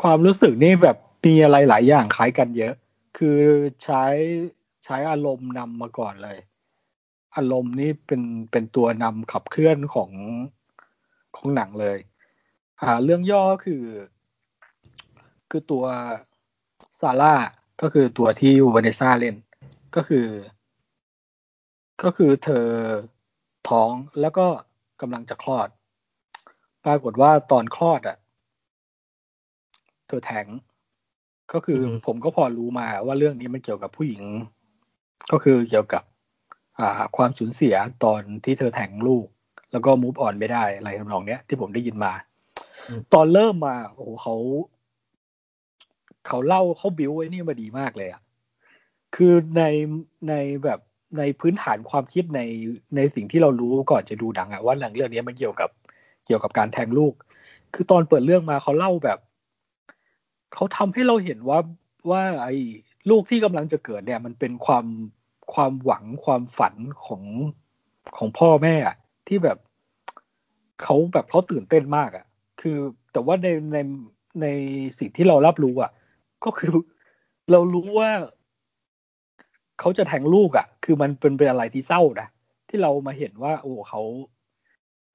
[0.03, 2.75] ความรู้สึกนี่แบบ มีอะไรหลายอย่างคล้ายกันเยอะ
[3.19, 3.41] คือ
[3.85, 4.05] ใช้
[4.85, 6.39] ใช้อารมณ์นำมาก่อนเลย
[7.37, 10.11] อารมณ์นี่เป็นเป็นตัวนำขับเคลื่อนของ
[11.37, 11.99] ของหนังเลย
[12.81, 13.85] อ่าเรื่องย่อก็คือ
[15.51, 15.85] คือตัว
[17.01, 17.35] ซาร่า
[17.81, 19.37] ก็คือตัวที่วาเนซ่าเล่น
[19.97, 20.27] ก็คือ
[22.03, 22.67] ก็คือเธอ
[23.69, 23.91] ท้อง
[24.21, 24.47] แล้วก็
[25.01, 25.69] กำลังจะคลอด
[26.85, 28.17] ปรากฏว่าตอนคลอดอะ
[30.07, 30.47] เธอแท้ง
[31.53, 34.23] ก็คือออฮึผมก็พอรู้มาว่าเรื่องนี้มันเกี่ยวกับผู้หญิง
[35.33, 36.03] ก็คือเกี่ยวกับ
[36.81, 37.75] อ่า ความสูญเสีย
[38.05, 39.27] ตอนที่เธอแทงลูก
[39.73, 42.13] แล้วก็มูฟออนไม่ได้อะไรทำนองเนี้ยที่ผมได้ยินมา
[43.15, 44.35] ตอนเริ่มมาโอ้โหเขา
[46.27, 48.21] เขาเล่าเขาบิวไว้นี่มาดีมากเลยอะ
[49.15, 49.63] คือใน
[50.29, 50.35] ใน
[50.65, 50.81] แบบ
[51.19, 52.41] ในพื้นฐานความคิดใน
[52.97, 55.71] ในสิ่งที่เรารู้ก่อนจะดูหนังอะว่าหนังเรื่องนี้มันเกี่ยวกับ
[56.27, 57.15] เกี่ยวกับการแทงลูก
[57.75, 59.19] คือตอนเปิดเรื่องมาเขาเล่าแบบ
[60.55, 61.59] เขาทำให้เราเห็นว่า
[62.11, 62.55] ว่าไอ้
[63.11, 64.87] ลูกที่กำลังจะเกิดเนี่ย มันเป็นความ
[65.55, 66.75] ความหวังความฝัน
[67.05, 67.23] ของ
[68.17, 68.75] ของพ่อแม่
[69.27, 69.59] ที่แบบ
[70.83, 72.25] เขาแบบเขาตื่นเต้นมากอะ
[72.61, 72.79] คือ
[73.13, 73.79] แต่ว่าในใน
[74.43, 74.47] ใน
[74.99, 75.91] สิ่งที่เรารับรู้อะ
[76.45, 76.73] ก็คือ
[77.51, 78.11] เรารู้ว่า
[79.81, 82.29] เขาจะแทงลูกอะ่ะ คือมันเป็นเป็นอะไรที่เศร้านะ
[82.69, 84.03] ที่เรามาเห็นว่า โอ้เขา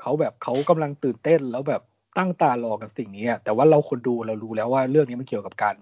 [0.02, 1.82] เขาแบบเขากำลังตื่นเต้นแล้วแบบ
[2.18, 5.76] ตั้งตารอกับสิ่งนี้แต่ว่าเราคนดูเรารู้แล้วว่าเรื่องนี้มันเกี่ยวกับการ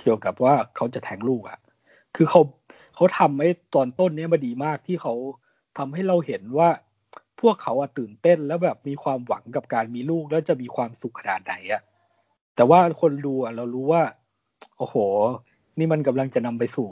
[0.00, 1.58] เกี่ยวกับว่าเขาจะแทงลูกอะ่ะ
[2.16, 2.40] คือเขา
[2.94, 5.14] เขาทำให้ตอนต้นเนี้ยมาดีมากที่เขา
[5.78, 6.68] ทำให้เราเห็นว่า
[7.40, 11.82] พวกเขาอะตื่นเต้นแล้วแบบมีความหวังกับการมีลูกแล้วจะมีความสุขขนาดไหนอะ
[12.56, 14.02] แต่ว่าคนดูอะเรารู้ว่า
[14.78, 14.96] โอ้โห
[15.78, 16.88] นี่มันกำลังจะนำไปสู่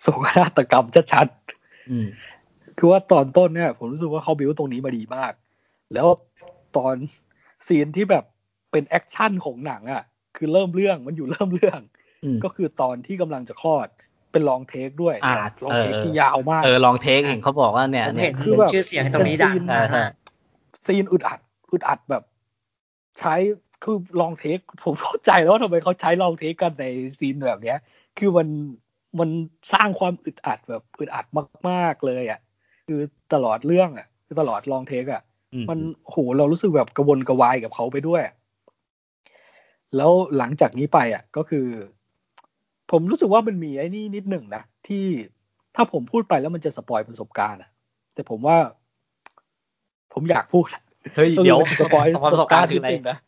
[0.00, 5.32] โศกนาฏกรรมชัดๆคือว่าตอนต้นเนี่ย ผมรู้สึกว่าเขาบิวตรงนี้มาดีมาก
[5.92, 6.06] แล้ว
[6.76, 6.94] ตอน
[7.66, 8.24] scene ที่แบบ
[8.72, 10.02] เป็น action ของหนังอะ
[10.36, 11.80] คือเริ่มเรื่องมันอยู่เริ่มเรื่อง
[12.44, 13.88] ก็คือตอนที่กำลังจะคลอด
[14.32, 15.16] เป็น long take ด้วย
[15.64, 19.54] long take ที่ยาวมากเออ long take เห็นเขาบอกว่าเนี่ยเนี่ยคือแบบชื่อเสียงตรงนี้ดัง
[20.86, 21.40] scene อึดอัด
[21.72, 22.22] อึดอัดแบบ
[23.18, 23.34] ใช้
[23.82, 26.84] คือ long take ผมเข้าใจแล้วว่าทำไมเขาใช้ long take กันใน
[27.18, 27.78] scene แบบเนี้ย
[28.18, 28.48] คือมัน
[29.18, 29.30] มัน
[29.72, 31.26] สร้างความอึดอัดแบบอึดอัด
[31.68, 32.40] มาก ๆเลยอะ
[32.88, 33.00] คือ
[33.34, 35.22] ตลอดเรื่องอะ คือตลอด long take อะ
[35.70, 35.78] มัน
[36.08, 38.22] โหเรารู้สึกแบบกระวนกระวายกับเขาไปด้วย
[39.96, 41.66] แล้วหลังจากนี้ไปอะ ก็คือ
[42.90, 45.06] ผมรู้สึกว่ามันมีไอ้นี่นิดหนึ่งนะที่
[45.74, 47.70] ถ้าผมพูดไปแล้วมันจะ spoil ประสบการณ์อะ
[48.14, 48.56] แต่ผมว่า
[50.12, 50.66] ผมอยากพูด
[51.16, 53.18] เฮ้ยเดี๋ยว spoil ประสบการณ์คืออะไรนะ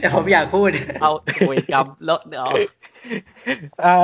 [0.00, 0.70] แต่ผมอยากพูด
[1.00, 1.10] เอา
[1.46, 2.46] โวยกรรมแล้วเดี๋ยว
[3.84, 3.96] อ่า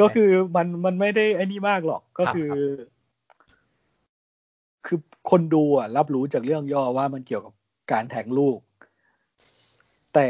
[0.00, 2.50] ก็คือมันมันไม่ได้ไอ้นี่มากหรอกก็คือ
[4.88, 4.98] คือ
[5.30, 7.52] คนดูอะ รับรู้จากเรื่องย่อว่ามันเกี่ยวกับ
[7.92, 8.58] การแทงลูก
[10.14, 10.28] แต่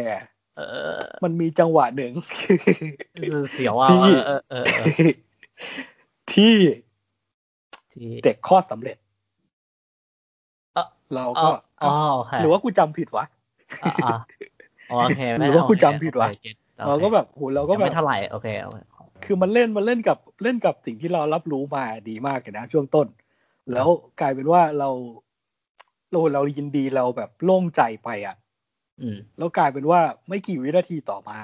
[1.24, 2.12] มันมีจังหวะหนึ่ง
[3.52, 3.88] เสียวอะ
[6.32, 6.54] ที่
[8.24, 8.96] เด็กคลอดสำเร็จ
[11.16, 11.48] เราก็
[12.40, 13.24] หรือว่ากูจำผิดวะ
[14.88, 16.28] โอเคหรือว่ากูจำผิดวะ
[16.88, 18.46] เราก็แบบโหเราก็แบบไม่เท่าไหร่โอเค
[19.24, 23.06] คือมันเล่นมันเล่นกับเล่นกับสิ่งที่เรารับรู้มาดีมากเลยนะช่วงต้น
[23.72, 23.88] แล้ว
[24.20, 24.90] กลายเป็นว่าเรา
[26.12, 28.36] เราเรายินดีเราแบบโล่งใจไปอะ
[29.38, 31.38] แล้วกลายเป็นว่าไม่กี่วินาทีต่อมา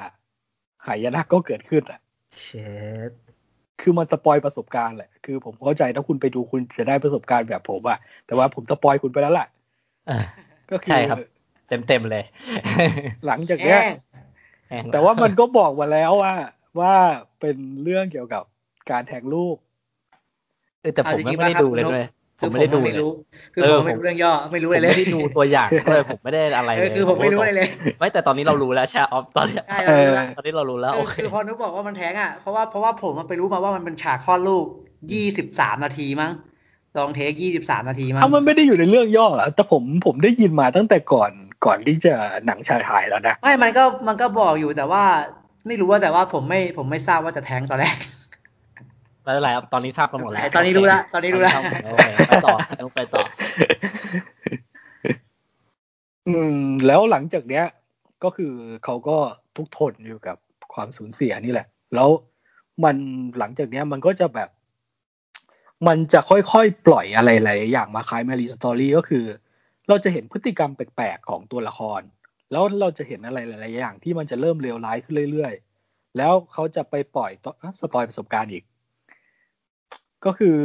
[0.87, 2.01] หายนะก็เกิดขึ้นอะ
[2.39, 2.45] เช
[3.09, 3.11] ด
[3.81, 9.49] คือมันสปอยประสบการณ์แหละ คือผมเข้าใจถ้าคุณไปดูคุณจะได้ประสบการณ์แบบผมอะแต่ว่าผมสปอยคุณไปแล้วแหละ
[10.71, 11.19] ก็คือใช่ครับ
[11.69, 12.25] เต็มเต็มเลย
[13.27, 13.81] หลังจากเนี้ย
[14.93, 16.35] แต่ว่ามันก็บอกมาแล้วว่า
[16.81, 16.95] ว่า
[17.41, 18.45] เป็นเรื่องเกี่ยวกับ
[18.91, 19.57] การแทงลูก
[20.95, 22.05] แต่ผมไม่ได้ดูเลยด้วย
[22.41, 22.95] ผมไม่ได้ดูเลย
[23.55, 27.69] คือผมไม่รู้เรื่องย่อไม่รู้อะไรเลยไม่ได้ดูตัวอย่างเลยผมไม่ได้อะไรเลยคือผมไม่รู้อะไรเลย
[27.99, 29.61] ไม่แต่ตอนนี้เรารู้แล้วใช่ออฟตอนนี้
[30.37, 34.67] ตอนนี้เรารู้แล้วคือพอนุกบอกว่ามันแทงอะเพราะว่าเพราะว่าผมไปรู้มาว่ามันเป็นฉากคลอดลูก
[35.13, 36.33] ยี่สิบสามนาทีมั้ง
[36.99, 41.31] ลองเทคยี่สิบสามนาทีมั้งถ้ามันไม่ได้อยู่ในเรื่องย่อแต่ผมผมได้ยินมาตั้งแต่ก่อน
[41.65, 42.15] ก่อนที่จะ
[42.47, 45.05] หนังชายถ่ายแล้วนะไม่มันก็มันก็บอกอยู่แต่ว่า
[45.67, 47.95] ไม่รู้ว่าแต่ว่าผมไม่ผมไม่ทราบว่าจะแทงตอนแรก
[49.25, 51.61] ไม่เป็นไรครับตอนนี้ทราบกันหมดแล้วตอนนี้รู้แล้วตอนนี้รู้แล้ว
[52.29, 53.23] ไปต่อต้องไปต่อ
[56.29, 57.65] อืม แล้วหลังจากเนี้ย
[58.25, 58.53] ก็คือ
[58.85, 59.17] เขาก็
[59.57, 60.37] ทุกทนอยู่กับ
[60.75, 62.09] ความสูญเสียนี่แหละ แล้ว
[62.85, 62.97] มัน
[63.39, 64.51] หลังจากเนี้ยมันก็จะแบบ
[65.87, 69.25] มันจะค่อยๆปล่อยอะไรหลายอย่างมาคล้าย Marriage Story ก็คือ
[69.89, 72.01] เราจะเห็นพฤติกรรมแปลกๆของตัวละคร
[72.53, 78.65] แล้วเราจะเห็นอะไรหลายๆอย่างที่มันจะเริ่มเลวร้ายขึ้นเรื่อยๆ แล้วเขาจะไปปล่อยต่อ spoil ประสบการณ์อีก
[80.25, 80.59] ก็คือ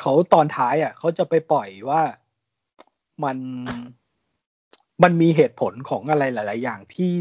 [0.00, 2.02] เขาตอนท้ายอะเขาจะไปปล่อยว่า
[3.24, 3.36] มัน
[5.02, 7.16] มันมีเหตุผลของอะไรหลาย ๆ อย่างที่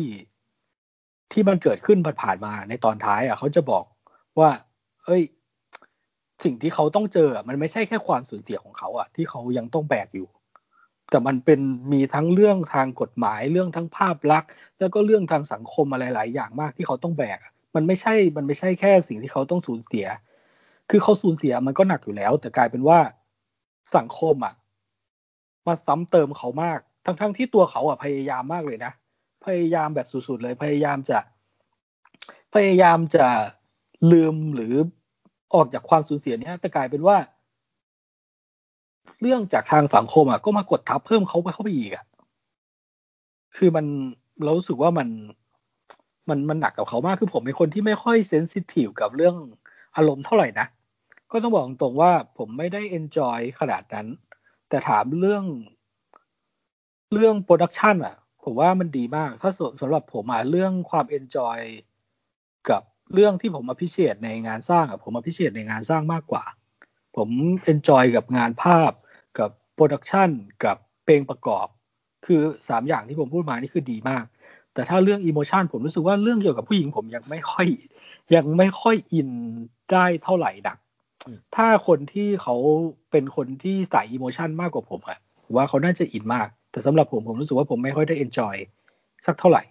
[1.31, 3.83] ที่มันเกิดขึ้นผ่านมาในตอนท้ายอะเขาจะบอก
[4.39, 4.49] ว่า
[5.05, 5.21] เอ้ย
[6.43, 10.27] สิ่งที่เขาต้องเจอมันไม่ใช่แค่ความสูญเสียของเขาอะ ที่เขายังต้องแบกอยู่
[11.09, 11.59] แต่มันเป็น
[11.93, 17.39] มีทั้งเรื่องทางกฎหมายเรื่องทั้งภาพลักษณ์ แล้วก็เรื่องทางสังคมอะไรหลายอย่างมากที่เขาต้องแบก
[17.75, 20.05] มันไม่ใช่ มันไม่ใช่แค่สิ่งที่เขาต้องสูญเสีย
[20.95, 22.99] คือเขาสูญเสียมันก็หนักอยู่แล้ว แต่กลายเป็นว่า
[23.97, 24.53] สังคมอะ
[25.67, 28.91] มาซ้ำเติมเขามาก ทั้งทั้งที่ตัวเขาอะพยายามมากเลยนะ
[29.45, 31.19] พยายามแบบสุดๆเลย พยายามจะ
[32.53, 33.25] พยายามจะ
[34.11, 34.73] ลืมหรือ
[35.55, 37.17] ออกจากความสูญเสียเนี้ยแต่กลายเป็นว่า
[39.21, 42.05] เรื่องจากทางสังคมอะก็มากดทับเพิ่มเขาไปเข้าไปอีกอะ
[43.55, 43.85] คือมัน
[44.43, 45.07] เรารู้สึกว่ามัน
[46.29, 49.35] มันมันหนักกับเขามากคือผมเป็นคนที่ไม่ค่อยเซนซิทีฟกับเรื่อง
[49.95, 50.67] อารมณ์เท่าไหร่นะ
[51.33, 54.07] ก็ต้องบอกตรงว่าผมไม่ได้ enjoy ขนาดนั้น
[54.69, 55.43] แต่ถามเรื่อง
[57.13, 61.59] เรื่อง production อะ ผมว่ามันดีมาก ถ้าสำหรับผมอะเรื่องความ enjoy
[62.69, 62.81] กับ
[63.13, 66.43] เรื่องที่ผม impress ในงานสร้างอะผม impress ในงานสร้างมากกว่า
[67.15, 67.29] ผม
[67.63, 68.91] enjoy กับงานภาพ
[69.39, 70.29] กับ production
[70.65, 71.67] กับเพลงประกอบ
[72.25, 74.25] คือสามอย่างที่ผมพูดมานี่คือดีมาก
[74.73, 77.67] แต่ถ้าเรื่อง emotion ผมรู้สึกว่าเรื่องเกี่ยวกับผู้หญิงผมยังไม่ค่อย
[78.35, 79.29] ยังไม่ค่อยอิน
[79.91, 80.77] ได้เท่าไหร่นัก
[81.55, 82.55] ถ้าคนที่เขา
[83.11, 85.19] เป็นคนที่ใส่อิโมชันมากกว่าผมอะ
[85.55, 88.55] ว่าเขาน่าจะอินมาก แต่สำหรับผมผมรู้สึกว่าผมไม่ค่อยได้เอนจอย
[89.25, 89.63] สักเท่าไหร่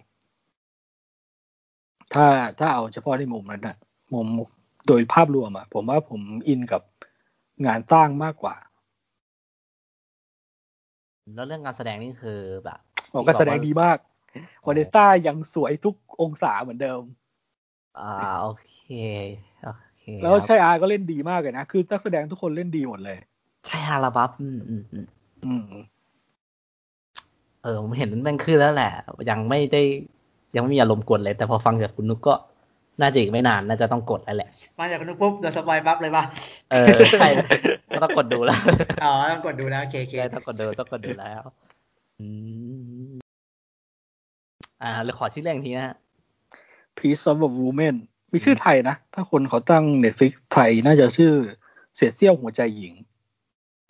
[2.13, 2.25] ถ้า
[2.59, 3.77] ถ้าเอาเฉพาะในมุมนั้นอะ
[4.13, 4.27] มุม
[4.87, 6.81] โดยภาพรวมอะผมว่าผมอินกับ
[7.65, 8.55] งานสร้างมากกว่า
[11.35, 12.79] แล้วเรื่องการแสดงนี่คือแบบ
[13.13, 13.97] ผมก็แสดงดีมาก
[14.65, 17.01] วาเนต้ายังสวยทุกองศาเหมือนเดิม
[17.99, 18.89] อ่าโอเค
[19.63, 19.92] โอเค
[20.23, 23.17] แล้วใช่อาก็เล่นดีมากเลยนะ คือนักแสดงทุกคนเล่นดีหมดเลย
[23.67, 25.07] ใช่อาราบับอืมอืมอืม
[25.43, 25.51] อื
[25.81, 25.83] ม
[27.63, 28.91] เออผมเห็นมันแม่งขึ้นแล้วแหละ
[29.29, 29.81] ยังไม่ได้
[30.55, 32.33] ยังไม่มีอารมณ์กดเลย แต่พอฟังจากคุณนุกก็
[33.01, 34.49] น่าจะอีกไม่นาน น่าจะต้องกดแล้วแหละ
[34.79, 36.23] มาจากคุณนุกปุ๊บเดี๋ยวสบายปั๊บเลยป่ะ
[36.71, 37.27] เออใช่
[37.93, 38.59] ก็ต้องกดดูแล้ว
[39.03, 41.41] อ๋อ ต้องกดดูแล้วโอเคโอเคต้องกดดูต้องกดดูแล้ว
[42.19, 42.27] อื
[43.09, 43.13] ม
[44.81, 45.95] อ่าเลยขอชื่อเรื่องทีนะฮะ
[46.97, 47.95] Piece of a Woman
[48.33, 51.31] มีชื่อไทยนะ ถ้าคนเขาตั้ง Netflix ไทยน่าจะชื่อ
[51.95, 52.93] เสียเสี้ยวหัวใจหญิง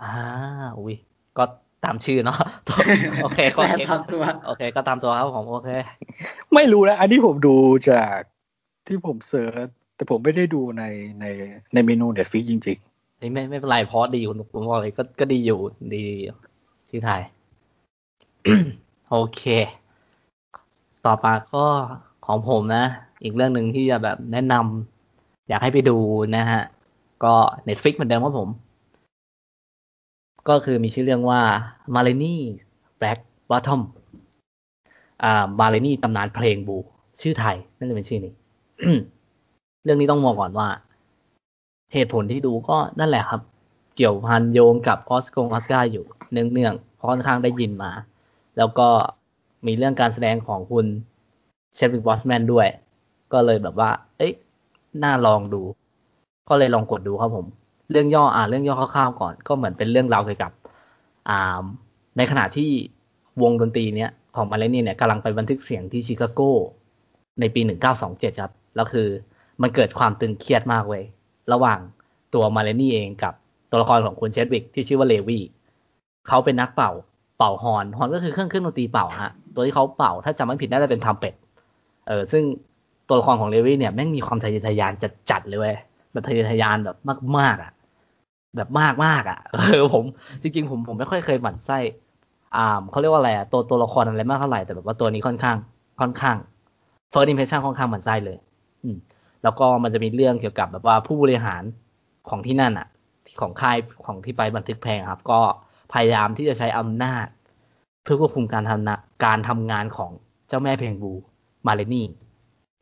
[0.01, 0.11] อ่า
[0.79, 0.95] อุ้ย
[1.37, 1.43] ก็
[1.83, 2.37] ตามชื่อเนาะ
[3.23, 5.69] โอเค ก็ตามตัว โอเค ก็ตามตัวครับผม โอเค
[6.53, 7.55] ไม่รู้นะอันนี้ผมดู
[7.89, 8.17] จาก
[8.87, 10.83] ที่ผมเซิร์ช แต่ผมไม่ได้ดูใน
[11.19, 11.25] ใน
[11.73, 15.59] ในเมนูเน็ตฟิกจริงๆไม่ไม่ไม่เป็นไรเพราะดีคุณผมบอกเลยก็ก็ดีอยู่
[15.95, 16.05] ดี
[16.89, 17.21] ชื่อไทย
[19.11, 19.41] โอเค
[21.05, 21.65] ต่อมาก็
[22.25, 22.85] ของผมนะ
[23.23, 25.97] อีกเรื่องหนึ่งที่จะแบบแนะนำอยากให้ไปดู
[26.35, 26.63] นะฮะ
[27.23, 27.33] ก็
[27.67, 28.49] Netflix เหมือนเดิมครับผม
[30.49, 31.41] ก็คือมีชื่อเรื่องว่า
[31.95, 32.35] m a l e n i
[32.99, 33.19] Black
[33.49, 33.81] Bottom
[35.23, 36.77] อ่า m a l e n i ตำนานเพลงบู
[37.21, 38.33] ชื่อไทยนั่นจะเป็นชื่อนี้
[39.83, 40.67] เรื่องนี้ต้องมองก่อนว่า
[41.93, 43.41] เหตุผลที่ดูก็นั่นแหละครับ
[43.95, 47.91] เกี่ยวพันโยงกับออสกงออสการ์อยู่เนื่องๆเพราะค่อนข้างได้ยินมา
[48.57, 48.87] แล้วก็
[49.65, 50.85] มีเรื่องการแสดงของคุณ
[51.73, 52.67] เชฟวิกบอสแมนด้วย
[53.33, 54.33] ก็เลยแบบว่า เอ๊ะ
[55.03, 55.61] น่าลองดู
[56.49, 57.45] ก็เลยลองกดดูครับผม
[57.91, 60.51] เรื่องย่ออ่านเรื่องย่อคร่าวๆก่อน ก็เหมือนเป็นเรื่องราวเกี่ยวกับ
[61.29, 61.63] อ่า
[62.17, 62.69] ในขณะที่
[63.41, 66.41] วงดนตรีเนี้ยของ Ma Rainey เนี่ยกำลังไปบันทึกเสียงที่ชิคาโก
[67.39, 67.61] ในปี
[68.01, 69.07] 1927 ครับ แล้วคือ
[69.61, 71.03] มันเกิดความตึงเครียดมากเว้ย
[71.53, 71.79] ระหว่าง
[72.33, 73.33] ตัว Ma Rainey เองกับ
[73.71, 75.39] ตัวละครของคุณ Chadwick ที่ชื่อว่า Levee
[76.27, 76.91] เขาเป็นนักเป่า
[77.37, 81.33] เป่าฮอน ฮอนก็คือเครื่องเครื่องดนตรีเป่าฮะ ตัวที่เขาเป่าถ้าจำไม่ผิดน่าจะเป็นทรัมเป็ต
[82.07, 82.43] เออ ซึ่ง
[83.07, 85.77] ตัวละครของ Levee เนี่ยแม่งมีความทะเยอทะยานจัดจัดเลยเว้ย
[86.11, 86.97] แบบทะเยอทะยานแบบ
[87.37, 87.71] มากๆอะ
[88.55, 90.03] แบบมากมากอะเออผม
[90.41, 91.79] จริง ๆ ผมผมไม่ค่อยเคยหมั่นไส้
[92.55, 95.57] อ่าเขาเรียกว่าอะไรอะตัวตัวละครอะไรมากเท่าไหร่แต่แบบว่าตัวนี้ค่อนข้าง
[96.01, 96.37] ค่อนข้าง
[97.13, 98.37] first impression ค่อนข้างหมั่นไส้เลย
[98.83, 98.97] อืม
[99.43, 101.63] แล้วก็มันจะมีเรื่องเกี่ยวกับแบบว่าผู้บริหาร
[102.29, 102.87] ของที่นั่นอะ
[103.41, 105.39] ของค่ายของที่ไปบันทึกเพลงครับ ก็
[105.93, 107.27] พยายามที่จะใช้อำนาจ
[108.03, 110.11] เพื่อควบคุมการทำการทำงานของ
[110.47, 111.11] เจ้าแม่เพลงบู
[111.67, 112.07] มาเลนี่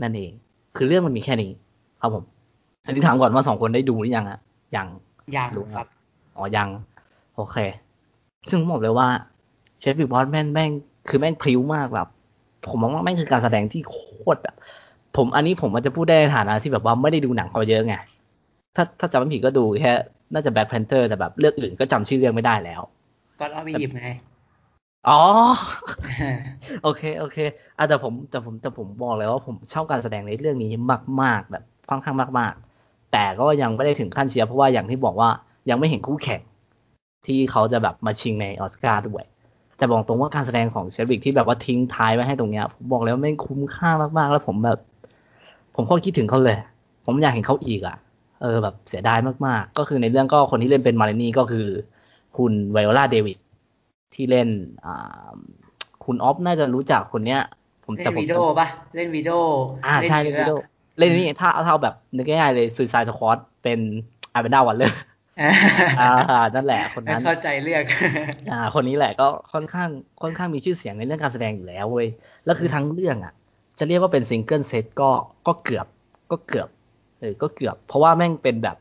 [0.04, 0.32] นั่นเอง
[0.76, 1.52] คือเรื่องมันมีแค่นี้
[2.02, 2.24] ครับผม
[2.86, 4.40] อันนี้ถามก่อนว่าสองคนได้ดูหรือยังอะ
[4.76, 4.88] ยัง
[5.36, 5.88] ยังครับ
[6.38, 6.70] อ๋อยัง
[7.36, 7.58] โอเค
[8.50, 9.08] ซึ่งผมบอกเลยว่า
[9.80, 10.70] Chadwick Boseman แม่งแม่ง
[11.10, 12.08] คือแม่งพริ้วมากแบบ
[12.68, 13.98] ผมมองว่าแม่งคือการแสดงที่โค
[14.36, 14.56] ตรแบบ
[15.18, 17.96] ผมอันนี้ผมมันจะพูดได้ในฐานะที่แบบว่าไม่ได้ดูหนังเขาเยอะไง
[18.76, 19.94] ถ้าถ้าจำไม่ผิดก็ดูแค่
[20.34, 22.82] น่าจะ Black Panther แต่แบบเรื่องอื่นก็จำชื่อเรื่องไม่ได้แล้ว
[23.40, 24.08] ก็เอาไปหยิบไง
[25.08, 25.20] อ๋อ
[26.84, 27.38] โอเค โอเค
[27.78, 30.72] อะแต่ผมแต่ผมแต่ผมบอกเลยว่าผมชอบการแสดงในเรื่องนี้
[31.22, 35.30] มาก ๆ แบบค่อนข้างมาก ๆ แต่ก็ยังไม่ได้ถึงขั้นเชียร์เพราะว่าอย่างที่บอกว่า
[35.70, 36.42] ยังไม่เห็นคู่แข่ง
[37.26, 39.24] ที่เขาจะแบบมาชิงในออสการ์ด้วย
[39.78, 44.80] แต่บอกตรงว่าการแสดงของเชฟวิกที่แบบว่าทิ้งท้ายไว้ให้ตรงเนี้ยผมบอกเลยว่าไม่คุ้มค่ามากๆ แล้วผมแบบ
[45.76, 46.58] ผมก็คิดถึงเขาเลย
[47.06, 47.98] ผมอยากเห็นเขาอีกอะ
[48.42, 51.68] เออแบบเสียดายมากๆ ก็คือในเรื่องก็คนที่เล่นเป็นมารินี่ก็คือ
[52.38, 53.40] คุณ Viola Davis
[54.14, 54.50] ที่เล่น
[54.86, 55.36] อ่า
[56.06, 57.42] คุณออฟน่าจะรู้จักคนเนี้ย
[57.86, 59.38] ผมเล่น Widows ปะเล่นวิดีโอ
[59.86, 60.58] อ่าใช่เล่นวิดีโอ
[61.00, 63.80] เล่นนี่ถ้าเท่าแบบนึกง่ายๆเลย Suicide Squad เป็น
[64.34, 64.94] Amanda Waller เลย
[66.00, 66.10] อ่า
[66.56, 67.84] นั่นแหละคนนั้นเข้าใจเรียก
[68.52, 69.90] อ่า คนนี้แหละก็ค่อนข้าง
[70.22, 72.08] ค่อนข้างมีชื่อเสียงในเรื่องการแสดงอยู่แล้วเว้ย
[72.46, 73.34] แล้วคือทั้งเรื่องอะ
[73.80, 75.10] จะเรียกว่าเป็น single set ก็
[75.48, 75.88] ก็เกือบ
[76.32, 76.68] ก็เกือบ
[77.20, 78.78] เออก็เกือบ เพราะว่าแม่งเป็นแบบ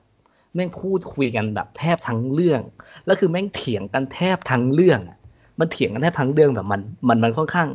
[0.55, 2.61] แม่งพูดคุยกันแบบแทบทั้งเรื่อง
[3.07, 5.19] แล้วคือแม่งเถียงกันแทบทั้งเรื่องอะ
[5.61, 7.69] มันเถียงกันแทบทั้งเรื่องแบบมันมันมันค่อนข้าง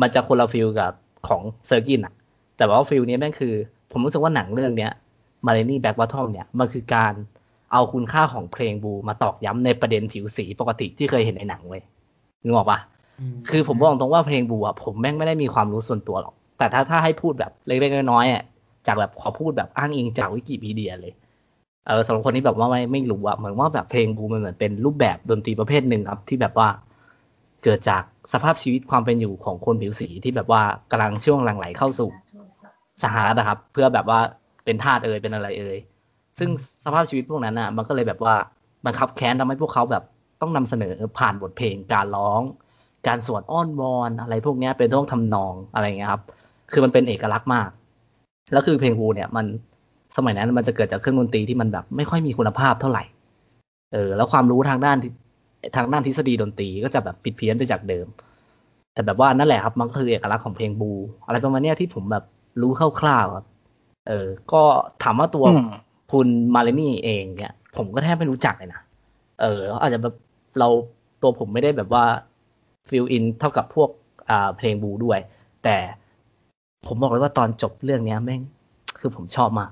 [0.00, 0.92] มันจะคนละ feel กับ
[1.28, 2.14] ของ Sorkin อะ
[2.56, 3.54] แต่ว่า feel นี้แม่งคือ
[3.92, 4.92] ผมรู้สึกว่าหนังเรื่องเนี้ย
[5.46, 7.12] Ma Rainey's Black Bottom เนี่ยมันคือการ
[7.72, 11.82] เอาคุณค่าของเพลงบูมาตอกย้ำในประเด็นผิวสีปกติที่เคยเห็นในหนังเว้ย
[12.44, 12.78] นึกออกปะ
[13.50, 18.42] คือผมบอกตรงว่าเพลงบูอะผมแม่งไม่ได้มีความรู้ส่วนตัวหรอก แต่ถ้าถ้าให้พูดแบบเล็กๆน้อยๆอะ
[18.86, 21.12] จากแบบขอพูดแบบอ้างอิงจากวิกิพีเดียเลย
[21.86, 26.68] เออสำหรับคนที่แบบว่าไม่ไม่รู้อะเหมือนว่าแบบเพลงบูมันเหมือนเป็นรูปแบบดนตรีประเภทหนึ่งครับ ที่แบบว่า
[27.64, 28.02] เกิดจาก
[28.32, 32.10] สภาพชีวิตความเป็นอยู่ของคนผิวสีที่แบบว่ากำลังช่วงหลังไหลเข้าสู่
[33.02, 34.20] สหรัฐนะครับ เพื่อแบบว่า
[34.64, 35.78] เป็นทาสเอ่ยเป็นอะไรเอ่ย
[36.38, 36.48] ซึ่ง
[36.84, 38.34] สภาพชีวิตพวกนั้นอะ มันก็เลยแบบว่า
[38.86, 40.04] บังคับแค้นทำให้พวกเขาแบบ
[40.40, 42.40] ต้องนำเสนอผ่านบทเพลงการร้อง
[43.06, 46.22] การสวดอ้อนวอนอะไรพวกนี้เป็นต้องทำนองอะไรเงี้ยครับ
[46.72, 47.68] คือมันเป็นเอกลักษณ์มาก
[48.52, 49.46] แล้วคือเพลงวูเนี่ยมัน
[50.16, 53.04] สมัยนั้นมันจะเกิดจากเครื่องดนตรีที่มันแบบไม่ค่อยมีคุณภาพเท่าไหร่
[53.92, 54.96] เออแล้วความรู้ทางด้าน
[55.76, 58.06] ทางด้านทฤษฎีดนตรีก็จะแบบผิดเพี้ยนไปจากเดิม
[58.94, 60.92] แต่แบบว่านั่นแหละครับมันก็คือเอกลักษณ์ของเพลงบู
[61.26, 62.24] อะไรประมาณนี้ที่ผมแบบ
[62.60, 63.46] รู้คร่าวๆครับ
[64.08, 64.62] เออ ก็
[65.02, 65.44] ถามว่าตัว
[66.12, 68.80] คุณมาเลนี่เองเนี่ยผมก็แทบไม่รู้จักเลยนะ
[69.40, 70.14] เออ อาจจะแบบ
[70.58, 70.68] เรา
[71.22, 72.04] ตัวผมไม่ได้แบบว่า
[72.88, 73.90] feel อินเท่ากับพวก
[74.30, 75.18] อ่าเพลงบูด้วย
[75.64, 75.76] แต่
[76.86, 78.42] ผมบอกเลยว่าตอนจบเรื่องเนี้ยแม่ง
[78.98, 79.70] คือผมชอบมาก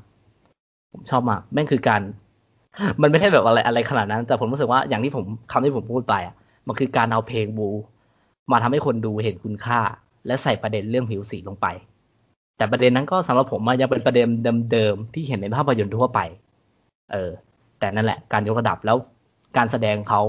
[0.93, 2.03] ผมชอบมาก แม่งคือการ
[3.03, 6.35] มันไม่ใช่แบบอะไรอะไรขนาดนั้น แต่ผมรู้สึกว่าอย่างที่ผมคำที่ผมพูดไปอะ
[6.67, 7.69] มันคือการเอาเพลงบู
[8.53, 9.81] มาทำให้คนดูเห็นคุณค่า
[10.27, 11.67] และใส่ประเด็นเรื่องผิวสีลงไป
[12.57, 14.27] แต่ประเด็นนั้นก็สำหรับผมยังเป็นประเด็น
[14.73, 16.21] เดิมๆที่เห็นในภาพยนตร์ทั่วไป
[17.13, 17.31] เออ
[17.79, 18.97] แต่นั่นแหละการยกระดับแล้ว
[19.57, 20.21] การแสดงเขา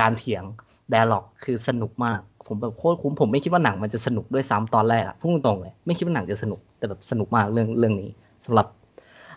[0.00, 0.42] การเถียง
[0.90, 8.10] dialogue คือสนุกมาก ผมแบบโคตรคุ้มผมไม่คิดว่าหนังมันจะสนุกด้วยซ้ำตอนแรกอะพุ่งตรงเลย ไม่คิดว่าหนังจะสนุกแต่แบบสนุกมากเรื่องเรื่องนี้
[8.44, 8.66] สำหรับ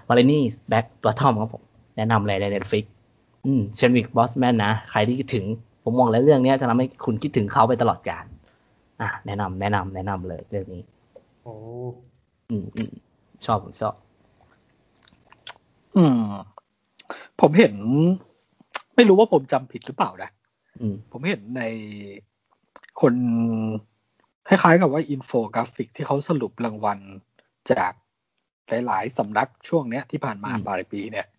[0.07, 1.63] Ma Rainey's Black Bottom ครับผม
[1.97, 2.85] แนะนำเลยใน Netflix
[3.45, 5.45] อืม Chadwick Boseman นะ ใครที่คิดถึง
[5.83, 8.25] ผมมองแล้วเรื่องนี้จะทำให้คุณคิดถึงเขาไปตลอดกาล
[9.01, 10.81] อะแนะนำแนะนำแนะนำเลยเรื่องนี้
[11.43, 11.53] โอ้
[12.49, 12.91] อืมอืม
[13.45, 13.93] ชอบผมชอบ
[15.97, 16.19] อืม
[17.41, 17.73] ผมเห็น
[18.95, 20.29] ไม่รู้ว่าผมจำผิดหรือเปล่านะ
[20.79, 21.63] อืมผมเห็นใน
[23.01, 23.13] คน
[24.47, 26.99] คล้ายๆกับว่าอินโฟกราฟิกที่เขาสรุปรางวัล
[27.71, 27.91] จาก
[28.69, 31.32] หลายๆสำนักช่วงเนี้ยที่ผ่านมาอืมปลายปีเนี่ยครับ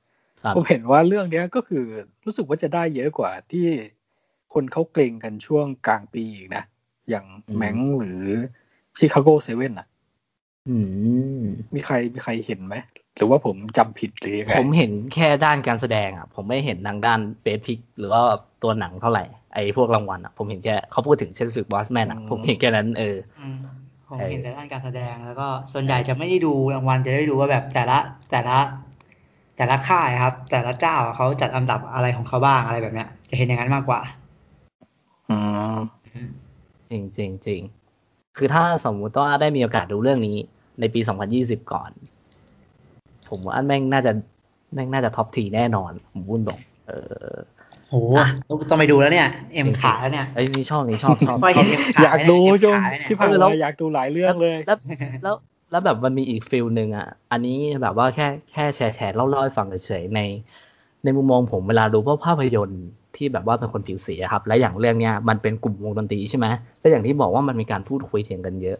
[0.56, 1.84] ผมเห็นว่าเรื่องเนี้ยก็คือ
[2.24, 3.66] รู้สึกว่าจะได้เยอะกว่าที่
[4.54, 6.64] คนเขาเก็งกันช่วงกลางปีอีกนะ
[7.08, 7.24] อย่าง
[7.56, 8.22] Mank หรือ
[8.98, 9.86] Chicago Seven อะ
[10.68, 10.76] อื
[11.40, 11.42] ม
[11.74, 12.74] มีใครมีใครเห็นไหม
[13.16, 18.20] หรือว่าผมจำผิดหรือยังไงผมเห็นแค่ด้านการแสดงอะ ผมไม่เห็นทางด้านเบสพิก หรือว่า
[18.62, 19.24] ตัวหนังเท่าไหร่
[19.54, 23.58] ไอ้พวกรางวัลอะ ผมเห็นแค่เขาพูดถึงเชนสึกบอสแมนอะ ผมเห็นแค่นั้นเอออืม
[24.08, 27.98] ผมเออเห็นแต่ด้านการแสดงแล้วก็ส่วนใหญ่จะไม่ได้ดูรางวัลจะได้ดูว่าแบบแต่ละ
[28.30, 28.56] แต่ละ
[29.56, 34.00] แต่ละค่ายครับ แต่ละเจ้าเขาจัดอันดับอะไรของเขาบ้างอะไรแบบเนี้ย จะเห็นอย่างนั้นมากกว่า
[35.30, 35.38] อื
[35.74, 35.76] ม
[36.14, 36.28] อืม
[36.90, 37.60] จริงจริงจริง
[38.36, 40.36] คือถ้าสมมุติว่าได้มีโอกาสดูเรื่องนี้
[40.80, 41.00] ในปี
[41.36, 41.90] 2020 ก่อน
[43.28, 44.12] ผมว่าแม่งน่าจะ
[44.74, 46.92] แม่งน่าจะ top three แน่นอน ผมพูดตรงเอ
[47.32, 47.34] อ
[47.88, 47.94] โห
[48.70, 54.78] ต้องไปดูแล้วเนี่ยเอ็มขาแล้วเนี่ยไอ้ยนี่ชอบนี่ชอบชอบพอเห็นเอ็มขาอยากดูเนี่ยจงเอ็มขาเนี่ยที่ผ่านเออแล้มาวอยากดูหลายเรื่องเลยแล้ว
[55.22, 55.34] แล้ว
[55.74, 60.20] แล้วแบบมันมีอีก feel หนึ่งอะ อันนี้แบบว่าแค่แค่แชร์แชร์เล่าเล่าให้ฟังเฉยๆใน
[61.04, 62.84] ในมุมมองผมเวลาดูพวกภาพยนตร์
[63.16, 66.46] ที่แบบว่าเป็นคนผิวสีอครับ และอย่างเรื่องเนี้ยมันเป็นกลุ่มวงดนตรีใช่ไหม
[66.80, 68.78] และอย่างที่บอกว่ามันมีการพูดคุยเถียงกันเยอะ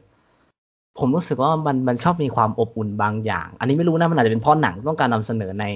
[0.99, 5.67] ผมรู้สึกว่ามันมันชอบมีความอบอุ่นบางอย่าง อันนี้ไม่รู้นะมันอาจจะเป็นเพราะหนังต้องการนำเสนอใน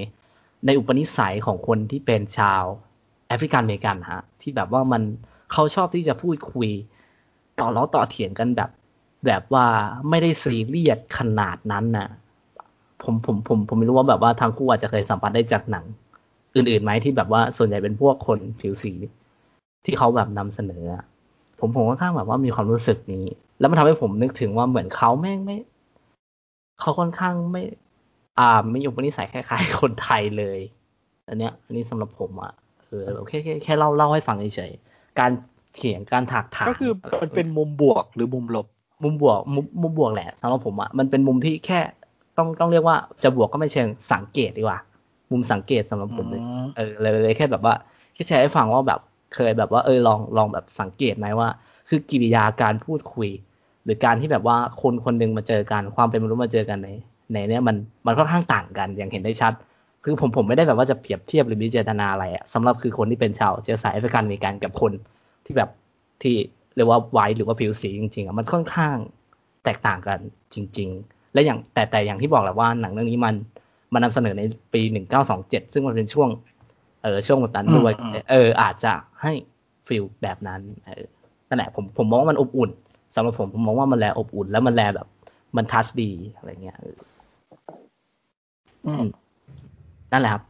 [0.66, 2.62] ในอุปนิสัยของคนที่เป็นชาว
[3.28, 5.02] แอฟริกันอเมริกันฮะที่แบบว่ามัน
[5.52, 6.68] เขาชอบที่จะพูดคุย
[7.60, 8.70] ต่อล้อต่อเถียงกันแบบ
[9.26, 9.66] แบบว่า
[10.10, 12.08] ไม่ได้ซีเรียสขนาดนั้นน่ะ
[13.02, 15.84] ผมผมผมผมไม่รู้ว่าแบบว่าทางคู่อาจจะเคยสัมผัสได้จากหนัง
[16.54, 18.92] อื่นๆไหมที่แบบว่าส่วนใหญ่เป็นพวกคนผิวสี
[19.84, 21.04] ที่เขาแบบนำเสนออะ
[21.60, 23.24] ผมผมค่อนข้างแบบว่ามีความรู้สึกนี้
[23.58, 25.56] แล้วมันทำให้ผมนึกถึงว่าเหมือนเขาแม่งไม่
[26.80, 27.62] เขาค่อนข้างไม่
[28.38, 30.58] อ่าไม่อุปนิสัยคล้ายๆคนไทยเลย
[31.28, 32.52] อันเนี้ย อันนี้สำหรับผมอะ
[32.84, 35.30] เออเราแค่แค่แค่เล่าเล่าให้ฟังเฉยๆการ
[35.74, 36.92] เถียงการถากถางก็คือ
[37.22, 38.66] มันเป็นมุมบวกหรือมุมลบ
[39.02, 41.80] มุมบวกมุมมุมบวกแหละสำหรับผมอะมันเป็นมุมที่แค่
[42.38, 44.78] ต้องต้องเรียกว่าจะบวกก็ไม่เชิงสังเกตดีกว่า
[45.30, 47.74] มุมสังเกตสำหรับผมเลยอืมเออเลยเลยแค่แบบว่า
[48.14, 49.00] แค่แชร์ให้ฟังว่าแบบ
[49.34, 51.48] เคยแบบว่าเออลองลองแบบสังเกตไหมว่า
[51.88, 53.28] คือกิริยาการพูดคุย
[53.84, 56.88] หรือการที่แบบว่าคนคนหนึ่งมาเจอกันความเป็นมนุษย์มาเจอกันใน
[57.32, 57.76] ในเนี้ยมัน
[58.06, 59.52] มันค่อนข้างต่างกันอย่างเห็นได้ชัด
[60.04, 64.92] คือผมผมไม่ได้แบบว่าจะเปรียบเทียบหรือมีเจตนาอะไรอะสำหรับคือคนที่เป็นชาวเชื้อสายแอฟริกันอเมริกันกับคน
[65.44, 65.70] ที่แบบ
[66.22, 66.34] ที่
[66.78, 68.96] เรียกว่าไวท์หรือว่าผิวสีจริงๆอะมันค่อนข้าง
[69.64, 70.18] แตกต่างกัน
[70.54, 73.34] จริง ๆ และอย่างแต่แต่อย่างที่บอกแหละว่าหนังเรื่องนี้มัน
[73.92, 74.42] มานำเสนอใน
[74.74, 76.28] ปีหนึ่งเก้าสองเจ็ดซึ่งมันเป็นช่วง
[77.02, 79.32] เออช่วงแบบนั้นด้วยอืมอืมเอออาจจะให้
[79.88, 81.04] ฟิลแบบนั้นเออ
[81.48, 82.70] นั่นแหละผมผมมองว่ามันอบอุ่น
[83.14, 85.06] สำหรับผมผมมองว่ามันแลอบอุ่น แล้วมันแลแบบ
[85.56, 86.96] มันทัชดีอะไรเงี้ยเออ
[88.86, 89.04] อืม
[90.12, 90.42] นั่นแหละครับ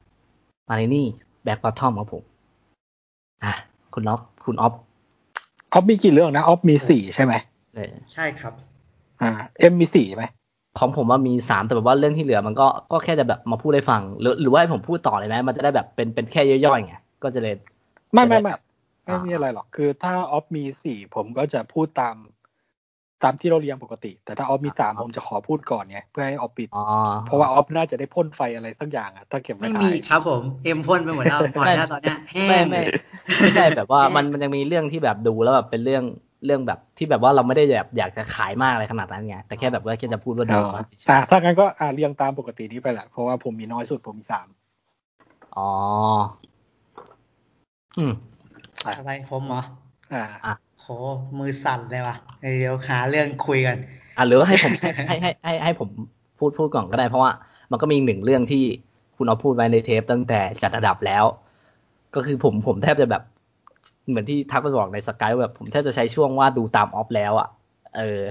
[0.69, 2.23] Ma Rainey's Black Bottom ครับผม
[3.45, 3.55] อะ
[3.95, 4.75] คุณน็อฟคุณออฟ
[5.73, 7.33] ออฟมีกี่เรื่องนะออฟมีสี่ใช่ไหม
[7.75, 8.53] เลยใช่ครับ
[9.23, 10.25] อ่า เอ็มมีสี่ไหม
[10.79, 17.55] ของผมว่ามีสามแต่แบบว่าเรื่องที่เหลือมันก็ก็แค่จะแบบมาพูดให้ฟัง หรือหรือว่าให้ผมพูดต่อเลยไหมมันจะได้แบบเป็นเป็นแค่ย่อยๆไงก็จะเลย
[18.13, 18.53] ไม่ไม่ไม่
[19.09, 22.17] อ่าไม่มีอะไรหรอกคือถ้าออฟมีสี่ผมก็จะพูดตาม
[23.23, 26.85] ตามที่เราเรียงปกติ แต่ถ้าออฟมีสามผมจะขอพูดก่อนไงเพื่อให้ออฟปิดอ๋อ
[27.27, 32.81] เพราะว่าออฟน่าจะได้พ่นไฟอะไรสักอย่างอะถ้าเก็บไว้ไม่ท้ามียครับผมเอ็มพ่นไปหมดแล้วหมดแล้วตอนเนี้ยแห้ไม่งไม่
[33.41, 36.05] ไม่ใช่แบบว่ามันมันยังมีเรื่องที่แบบดูแล้วแบบเป็นเรื่อง
[36.47, 40.61] เรื่องแบบที่แบบว่าเราไม่ได้แบบอยากจะขายมากอะไรขนาดนั้นไงแต่แค่แบบว่าแค่จะพูดว่าอ๋ดูอ
[41.11, 44.47] อ่าถ้างั้นก็อ่าเรียงตามปกตินี้ไปแหละเพราะว่าผมมีน้อยสุดผมมีสาม
[45.57, 45.71] อ๋อ
[47.99, 48.13] อืม
[48.85, 49.63] อะไรผมเหรอ
[50.13, 50.55] อ่าอะ
[50.89, 50.95] โห
[51.39, 53.77] มือสั่นเลยว่ะเดี๋ยวหาเรื่องคุยกัน
[54.17, 54.73] อะหรือว่าให้ผม
[55.09, 55.89] ให้ให้ให้ให้ผม
[56.39, 57.31] พูดพูดก่อนก็ได้เพราะว่า
[57.71, 58.65] มันก็มีหนึ่งเรื่องที่
[59.17, 61.25] คุณเอาพูดไว้ในเทปตั้งแต่จัดระดับแล้ว
[62.15, 63.23] ก็คือผมผมแทบจะแบบ
[64.09, 67.49] เหมือนที่ทักไปบอกในสกายแบบผมแทบจะใช้ช่วงว่าดูตามออฟแล้วอะ
[67.99, 68.23] เออ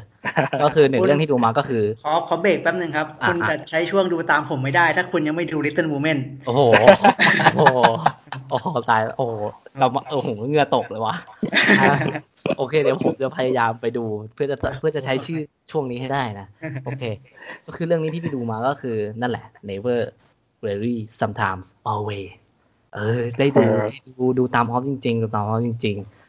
[0.63, 6.61] ก็คือหนึ่งคุณเรื่องที่ดูมาก็คือ ขอขอเบรกแป๊บหนึ่งครับอะคุณอะจะใช้ช่วงดูตามผมไม่ได้ ถ้าคุณยังไม่ดู Little Women โอ้โห
[7.55, 7.79] โอ้โห
[8.49, 9.33] โอ้โหตายโอ้โห
[9.79, 11.15] เรามาโอ้โหเหงื่อตกเลยว่ะ
[11.79, 11.93] อะ
[12.57, 15.39] โอเค เดี๋ยวผมจะพยายามไปดู เพื่อจะเพื่อจะใช้ชื่อ
[15.71, 16.47] ช่วงนี้ให้ได้นะ
[16.85, 17.03] โอเค
[17.65, 19.99] ก็คือเรื่องนี้ที่พี่ดูมาก็คือนั่นแหละ Never
[20.65, 22.29] Rarely Sometimes Always
[22.95, 26.26] เออ ได้ดูเออได้ดูดูตามออฟจริง ๆ ดูตามออฟจริง ๆ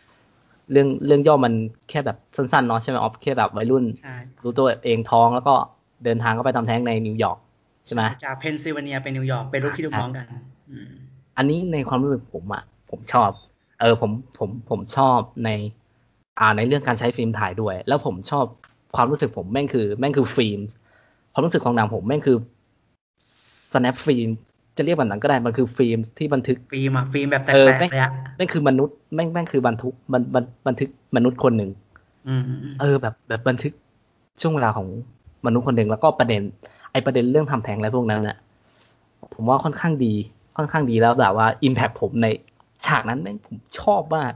[0.72, 1.54] เรื่องเรื่องย่อมัน
[1.90, 5.54] แค่แบบสั้นๆเนาะใช่ไหมออฟแค่แบบวัยรุ่นใช่รู้ตัวเองท้องแล้วก็
[6.04, 7.38] เดินทางเข้าไปทำแท้งในนิวยอร์ก
[7.86, 10.26] ใช่ไหมจากเพนซิลเวเนียไปนิวยอร์กไปลูกพี่ลูกน้องกัน
[10.70, 10.90] อืม
[11.36, 13.30] อันนี้ในความรู้สึกผมอะผมชอบ
[13.80, 15.50] เออผมผมผมชอบใน
[16.38, 18.44] อ่าในเรื่องการใช้ฟิล์มถ่ายด้วย แล้วผมชอบ
[18.96, 20.60] ความรู้สึกผมแม่งคือ แม่งคือฟิล์ม
[21.32, 22.36] ความรู้สึกของหนังผมแม่งคือ
[23.70, 24.30] snap ฟิล์ม
[24.78, 31.70] จะเรียกแบบนั้นก็ได้มันคือฟิล์มที่บันทึกฟิล์มอะฟิล์มแบบแตเออกๆแม่งเลยอะแม่งคือมนุษย์แม่งแม่งคือบันทึกบันบันบันทึกมนุษย์คนหนึ่ง
[32.28, 33.72] อืมอืมอืมเออ แบบแบบบันทึก
[34.40, 34.86] ช่วงเวลาของ
[35.46, 36.42] มนุษย์คนหนึ่งแล้วก็ประเด็น
[36.92, 38.36] ไอประเด็นเรื่องทำแท้งอะไรพวกนั้นน่ะ
[39.34, 40.14] ผมว่าค่อนข้างดี
[40.56, 42.26] ค่อนข้างดีแล้วแบบว่าอิมแพคผมใน
[42.86, 44.32] ฉากนั้นแม่งผมชอบมาก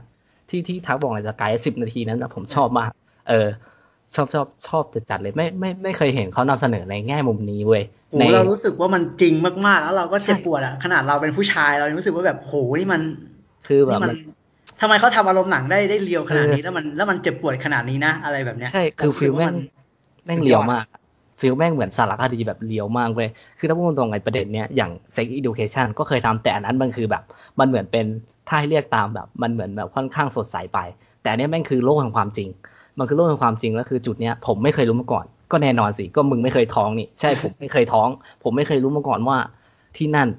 [0.49, 2.91] ที่ที่ทักบอกในสกายสิบนาทีนั้นนะผมชอบมาก
[3.29, 3.47] เออ
[4.15, 9.33] ชอบชอบชอบจัดๆเลยไม่ไม่ไม่เคยเห็นเขานำเสนอในแง่มุมนี้เว้ยโหในเรารู้สึกว่ามันจริง
[9.67, 13.01] มากๆ แล้วเราก็เจ็บใช่ปวดอะขนาดเราเป็นผู้ชายเรายังรู้สึกว่าแบบโหนี่มัน
[13.67, 14.17] คือแบบนี่มันมัน
[14.81, 19.55] ทำไมเขาทำอารมณ์หนังได้ได้เรียวขนาดนี้เออแล้วมันแล้วมันเจ็บปวดขนาดนี้นะอะไรแบบเนี้ยใช่คือเรารู้ฟิสึลกแม่ว่าง
[20.25, 20.85] แม่งสุดยอดเลียวมาก
[21.41, 27.23] ฟิลแม่งเหมือนสารคดีแบบเลียวมากเว้ยคือถ้าพูดตรงๆไอ้ประเด็นเนี้ยอย่าง sex education ก็เคยทำแต่อันนั้นมันคือแบบ
[27.59, 28.05] มันเหมือนเป็น
[28.47, 30.79] ถ้าให้เรียกตามแบบ มันเหมือนแบบค่อนข้างสดใสไป
[31.21, 32.49] แต่อันเนี้ยแม่งคือโลกแห่งความจริง
[32.99, 38.07] มันคือโลกแห่งความจริงแล้วคือจุดเนี้ยผมไม่เคยรู้มาก่อน ก็แน่นอนสิก็มึงไม่เคยท้องนี่ใช่ผมไม่เคยท้อง
[38.43, 39.37] ผมไม่เคยรู้มาก่อนว่า
[39.97, 40.29] ที่นั่น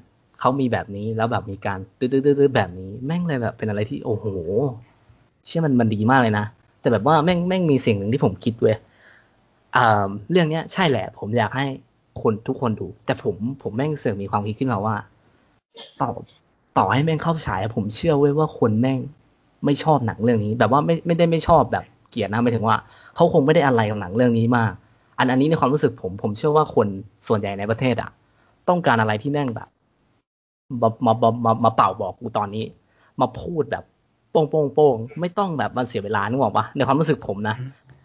[0.41, 4.27] เขามีแบบนี้แล้วแบบมีการตื้อๆแบบนี้ แม่งเลยแบบเป็นอะไรที่โอ้โห
[5.47, 6.47] เชื่อมันมันดีมากเลยนะ
[6.81, 8.77] แต่แบบว่าแม่งแม่งมีสิ่งหนึ่งที่ผมคิดเว้ย
[9.77, 11.67] อ่าเรื่องเนี้ยใช่แหละ ผมอยากให้
[12.23, 14.95] คนทุกคนดูแต่ผมผมแม่งเสริมมีความคิดขึ้นมาว่า
[16.01, 16.11] ต่อ
[16.79, 18.99] ต่อให้แม่งเข้าฉายผมเชื่อเว้ยว่าคนแม่ง
[19.65, 21.85] ไม่ชอบหนังเรื่องนี้ แบบว่าไม่ไม่ได้ไม่ชอบแบบ
[22.15, 22.77] เกลียดนะหมายถึงว่า
[23.15, 24.73] เขาคงไม่ได้อะไรกับหนังเรื่องนี้มาก
[25.19, 26.87] อันอันนี้ในความรู้สึกผม ผมเชื่อว่าคน
[27.29, 28.11] ส่วนใหญ่ในประเทศอะ
[28.69, 29.69] ต้องการอะไรที่แม่งแบบ
[30.81, 32.65] มามามามามาเป่าบอกกูตอนนี้
[33.21, 33.85] มาพูดแบบ
[34.31, 37.57] โป้งโป้งโป้งไม่ต้องแบบมันเสียเวลานึกออกปะในความรู้สึกผมนะ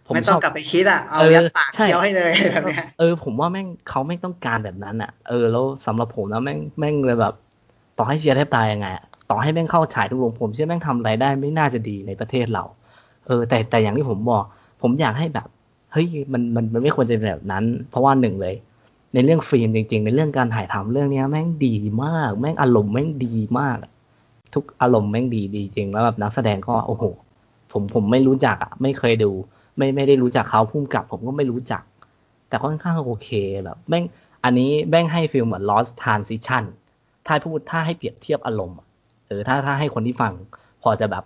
[0.05, 7.34] ผมไม่ชต้อองบกลับไปคิดอะเอาเออยัดปากใช่เคี้ยวให้เลยแบบเนี้ยเออผมว่าแม่งเขาไม่ต้องการแบบนั้นอะ เออแล้วสำหรับผมนะแม่งแม่งเลยแบบ
[7.97, 12.64] ต่อให้เชียร์แทบตายยังไงอะต่อให้แม่งเข้าฉายทุกโรงผมเชื่อแม่งทำรายได้ไม่น่าจะดีในประเทศเรา
[13.30, 14.44] เออแต่แต่อย่างที่ผมบอก
[14.82, 15.48] ผมอยากให้แบบ
[15.92, 18.56] เฮ้ยมันมันมันไม่ควรจะเป็นแบบนั้น เพราะว่าหนึ่งเลย
[19.14, 23.78] ในเรื่องฟิล์มจริง ๆ ในเรื่องการถ่ายทำเรื่องเนี้ย แม่งดีมาก แม่งอารมณ์แม่งดีมาก
[24.54, 27.04] ทุกอารมณ์แม่งดีดีจริง แล้วแบบนักแสดงก็โอ้โห
[27.72, 29.32] ผมผมไม่รู้จักอะไม่เคยดู
[29.78, 31.82] ไม่ไม่ได้รู้จักเขา ผู้กำกับ ผมก็ไม่รู้จัก
[32.48, 33.30] แต่ค่อนข้างโอเค
[33.64, 34.04] แบบแม่ง
[34.44, 36.64] อันนี้แม่งให้ฟิลเหมือน lost transition
[37.28, 38.78] ถ้าพูดถ้าให้เปรียบเทียบอารมณ์
[39.28, 40.34] เออถ้าถ้าให้คนที่ฟัง
[40.84, 41.24] พอจะแบบ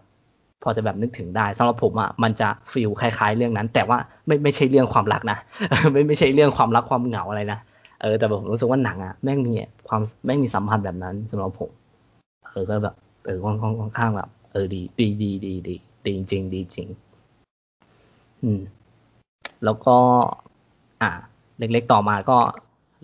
[0.64, 3.98] พอจะแบบนึกถึงได้สำหรับผมอะมันจะ feel คล้าย ๆ เรื่องนั้น แต่ว่า
[4.28, 5.38] ไม่ไม่ใช่เรื่องความรักนะ
[5.92, 7.60] ไม่ไม่ใช่เรื่องความรักความเหงาอะไรนะ
[8.02, 9.54] เออแต่แบบผมรู้สึกว่าหนังอะแม่งมี
[9.88, 11.70] ความแม่งมีสัมพันธ์แบบนั้นสำหรับผม
[12.52, 12.96] เออก็แบบ
[13.26, 16.88] เออค่อนข้างค่อนข้างแบบเออดีดีดีดีดีดีจริงดีจริง
[18.44, 18.62] อืม
[19.66, 19.98] แล้วก็
[21.02, 21.12] อ่า
[21.60, 22.38] เล็กๆต่อมาก็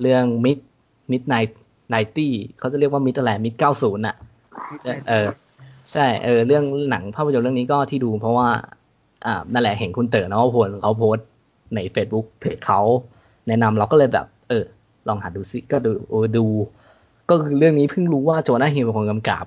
[0.01, 0.57] เรื่องมิด
[1.11, 1.35] มิดไน
[1.89, 4.15] ไนตี้เขาจะเรียกว่ามิดอะไรมิดเก้าศูนย์อะ
[5.09, 5.27] เออ
[5.93, 8.47] ใช่เออเรื่องหนังภาพยนตร์เรื่องนี้ก็ที่ดูเพราะว่า
[9.25, 11.27] อ่านั่นแหละเห็นคุณเต๋อเนาะพลเขาโพสต์
[11.75, 12.81] ใน Facebook เพจเขา
[13.47, 14.63] แนะนำเราก็เลยแบบ เออ
[15.07, 16.45] ลองหาดูซิก็ดูโอ้ดู
[17.29, 19.45] ก็คือเรื่องนี้เพิ่งรู้ว่า Jonah Hill เป็นคนกำกับ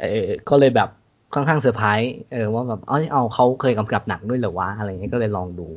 [0.00, 0.88] เออก็เลยแบบ
[1.34, 5.68] ค่อนข้างเซอร์ไพรส์เออว่าแบบเอ้ยเอาเขาเคยกำกับหนังด้วยเหรอวะอะไรเงี้ยก็เลยลองดู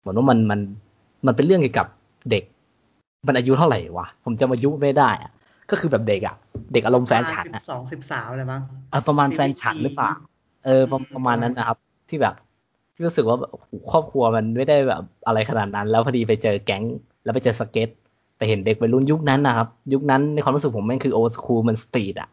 [0.00, 0.60] เหมือนว่ามันมัน
[1.26, 1.86] มันเป็นเรื่องเกี่ยวกับ
[2.30, 2.44] เด็ก
[3.28, 5.32] มันอายุเท่าไหร่วะผมจำอายุไม่ได้อะ
[5.72, 6.36] ก็คือแบบเด็กอะ
[6.72, 10.10] เด็กอารมณ์แฟนฉันสิอะ สิบสองสิบสามอะไรบ้างเออประมาณแฟนฉันหรือเปล่า
[10.64, 12.34] เออประประมาณนั้นนะครับ ที่แบบ
[12.94, 16.82] ที่รู้สึกว่าแบบโอ้โหครอบครัวมันไม่ได้แบบอะไรขนาดนั้น แล้วพอดีไปเจอแก๊ง
[17.24, 17.88] แล้วไปเจอสเก็ต
[18.38, 22.28] ไปเห็นเด็กวัยรุ่นยุคนั้นนะครับ ยุคนั้นในความรู้สึกผมแม่งคือโอ s คูลมันสตรีทอะ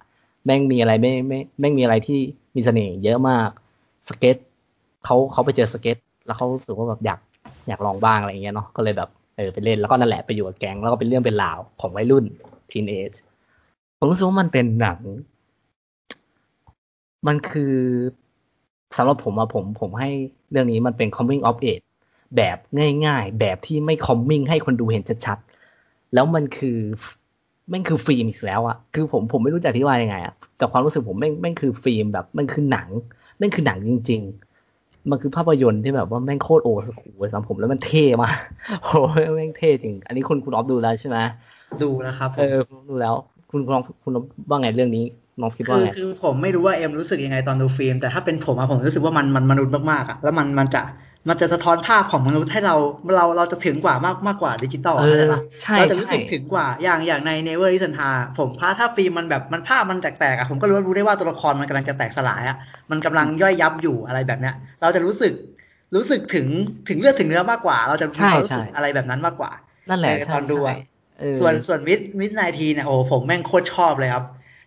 [0.46, 2.20] แม่งมีอะไรไม่ไม่แม่งมีอะไรที่
[2.56, 3.50] มีเสน่ห์เยอะมาก
[4.08, 4.38] สเก็ต
[5.06, 7.20] เขาเขาไปเจอสเก็ต แล้วเขารู้สึกว่าแบบอยาก
[7.68, 12.26] อยากลองบ้างอะไรอย่างเงี้ยเนาะก็เลยแบบเออไปเล่นแล้วก็นั่นแหละไปอยู่กับแก๊งแล้วก็เป็นเรื่องเป็นราวของวัยรุ่น
[12.72, 13.14] ทีนเอจ
[14.00, 15.00] ผมรู้สึกว่ามันเป็นหนัง
[17.28, 17.76] มันคือ
[18.98, 20.10] สำหรับผมอะผม ผมให้
[20.52, 21.86] เรื่องนี้มันเป็น coming of age
[22.36, 22.58] แบบ
[23.06, 26.78] ง่าย ๆ แบบที่ไม่ coming ให้คนดูเห็นชัดๆแล้วมันคือ
[27.70, 32.88] แม่งคือฟิล์มอีกแล้วอะคือผมผมไม่รู้จะอธิบายยังไงอะแต่ความรู้สึกผมแม่งแม่งคือฟิล์มแบบแม่งคือหนัง
[33.38, 34.22] แม่งคือหนังจริง
[34.66, 38.36] ๆ มันคือภาพยนตร์ที่แบบว่าแม่งโคตรโอสกูสำหรับผมแล้วมันเท่มาก
[38.84, 41.18] โอ้ยแม่งเท่จริง อันนี้คุณคุณออฟดูแล้วใช่ไหม
[41.82, 43.16] ดูแล้วครับผมเออคุณออฟดูแล้ว
[43.50, 45.04] คุณคุณออฟคุณออฟว่าไงเรื่องนี้
[45.40, 50.82] น้องคิดว่าคือไงคือผมไม่รู้ว่าเอ็มรู้สึกยังไงตอนดูฟิล์ม แต่ถ้าเป็นผมอะผมรู้สึกว่ามันมันมนุษย์มากๆอะแล้วมันมันจะ
[51.30, 52.76] มันจะสะท้อนภาพของมนุษย์ให้เรา
[53.16, 62.58] เราเราจะถึงกว่ามากมากกว่าดิจิตอลเออเข้าใจปะใช่เราจะรู้ใช่สึกถึงกว่าอย่างอย่างใน Never Listen t a ผมพาถ้าฟิล์มมันแบบมันภาพมันแตกๆอะผมก็รู้รู้ได้ว่าตัวละครมันกำลังจะแตกสลายอะ
[62.92, 65.34] มันกำลังย่อยยับอยู่อะไรแบบเนี้ย เราจะรู้สึก
[65.96, 66.48] รู้สึกถึง
[66.90, 69.52] ถึงเลือดถึงเนื้อมากกว่า เราจะมีใช่ความรู้สึกใช่อะไรแบบนั้นมากกว่า
[69.90, 70.99] นั่นแหละเออใช่ตอนดูอะใช่เออ
[71.40, 74.26] ส่วนส่วน Mid Mid90s เนี่ยโอ้ผมแม่งโคตรชอบเลยครับ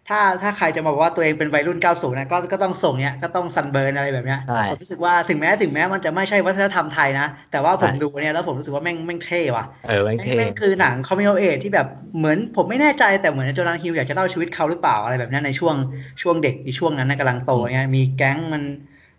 [0.09, 11.87] ถ้าถ้าใครจะมาบอกว่าตัวเองเป็นวัยรุ่น 90นะก็ก็ต้องส่งเนี้ยก็ต้อง Sunburn อะไรแบบเนี้ยใช่ผมรู้สึกว่าถึงแม้ถึงแม้มันจะไม่ใช่วัฒนธรรมไทยนะ แต่ว่าผมใช่ดูเนี่ยแล้วผมรู้สึกว่าแม่งแม่งเท่ว่ะเออแม่งแม่งเท่แม่งคือหนังคอมมิวเอทที่แบบ
[12.19, 15.75] เหมือนผมไม่แน่ใจแต่เหมือน Jonah Hill อยากจะเล่าชีวิตเขาหรือเปล่าอะไรแบบเนี้ยในช่วง
[16.23, 18.63] ช่วงเด็กในช่วงนั้นนะกำลังโตเงี้ยมีแก๊งมัน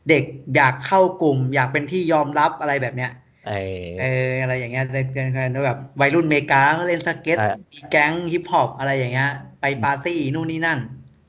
[0.10, 0.24] เด็ก
[0.56, 3.12] อยากเข้ากลุ่ม อยากเป็นที่ยอมรับอะไรแบบเนี้ย
[3.48, 9.30] เออเอออะไรอย่างเงี้ยเป็นเป็นแบบวัยรุ่นอเมริกาก็เล่นสเก็ตใช่มีแก๊งฮิปฮอปอะไรอย่างเงี้ย
[9.62, 10.80] ไปปาร์ตี้นู่นนี่นั่น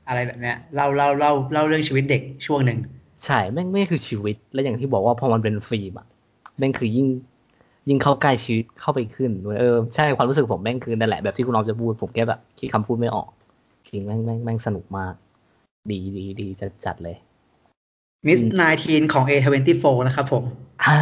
[0.07, 2.79] อะไรแบบเนี้ยเราเราเราเล่าเรื่องชีวิตเด็กช่วงหนึ่ง
[3.25, 6.07] ใช่แม่งไม่คือชีวิต แล้วอย่างที่บอกว่าพอมันเป็นฟิล์มอะ
[6.57, 7.07] แม่งคือยิ่ง
[7.89, 13.27] ยิ่งเข้าใกล้ชีวิตเข้าไปขึ้นเออใช่ความรู้สึกผมแม่งคือนั่นแหละแบบที่คุณน้องจะพูดผมแค่แบบคิดคำพูดไม่ออก
[13.87, 15.13] จริงแม่งแม่งแม่งสนุกมาก
[15.91, 17.15] ดีดีดีจัดจัดเลย
[18.27, 20.43] Mid90s ของ A24 นะครับผม
[20.85, 20.97] อ่า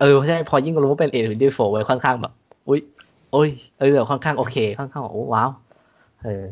[0.00, 2.32] เออใช่พอยิ่งรู้ว่าเป็น A24 ไว้ค่อนข้างแบบ
[2.68, 2.80] อุ้ย
[3.32, 3.48] โอ้ย
[3.80, 5.50] เออค่อนข้างโอเค ค่อนข้างโอ้ว้าว
[6.24, 6.42] เออ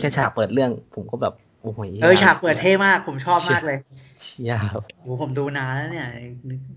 [0.00, 3.78] แค่ฉากเปิดเรื่อง ผมก็แบบโอ้ยเออฉากเปิดเท่มาก ผมชอบมากเลย
[4.22, 6.08] เฉียบโอ้ผมดูนานแล้วเนี่ย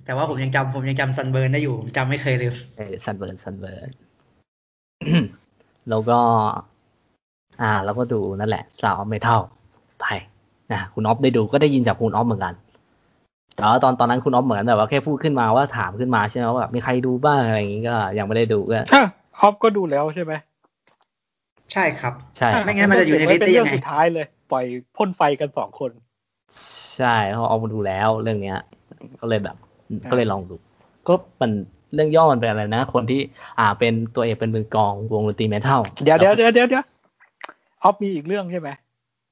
[0.05, 3.89] แต่ว่าผมยังจำผมยังจำ Sunburn ได้อยู่ ผมจำไม่เคยลืมเออ Sunburn Sunburn
[5.89, 6.19] แล้วก็
[7.61, 9.39] อ่า แล้วก็ดูนั่นแหละสาวไม่เท่า
[10.01, 10.05] ไป
[10.73, 12.53] นะคุณออฟได้ดูก็ได้ยินจากคุณออฟเหมือนกัน
[13.55, 19.01] แต่ว่าตอนตอนนั้นคุณออฟเหมือนแบบว่าแค่พูดขึ้นมาว่าถามขึ้นมาใช่ไหมว่าแบบมีใครดูบ้างอะไรอย่างงี้ก็ยังไม่ได้ดูก็ถ้า
[19.39, 20.33] ออฟก็ดูแล้วใช่ไหม
[21.71, 24.65] ใช่ครับใช่ไม่งั้นมันจะอยู่ในลิสต์ได้เป็นยัเรื่องงไงสุดท้ายเลย ปล่อย
[24.97, 25.91] พ่นไฟกันสองคน
[26.97, 28.57] ใช่เพราะออฟมาดูแล้วเรื่องเนี้ย
[29.21, 29.55] ก็เลยแบบ
[30.11, 30.55] ก็เลยลองดู
[31.07, 31.51] ก็มัน
[31.93, 33.21] เรื่องย่อมันเป็นอะไรนะ คนที่
[33.59, 36.85] อ่าเป็นตัวเอกเป็นมือกลองวงดนตรีเมทัลเดี๋ยวเดี๋ยวเดี๋ยวเดี๋ยวเดี๋ยว
[37.83, 38.69] ออฟมีอีกเรื่องใช่ไหม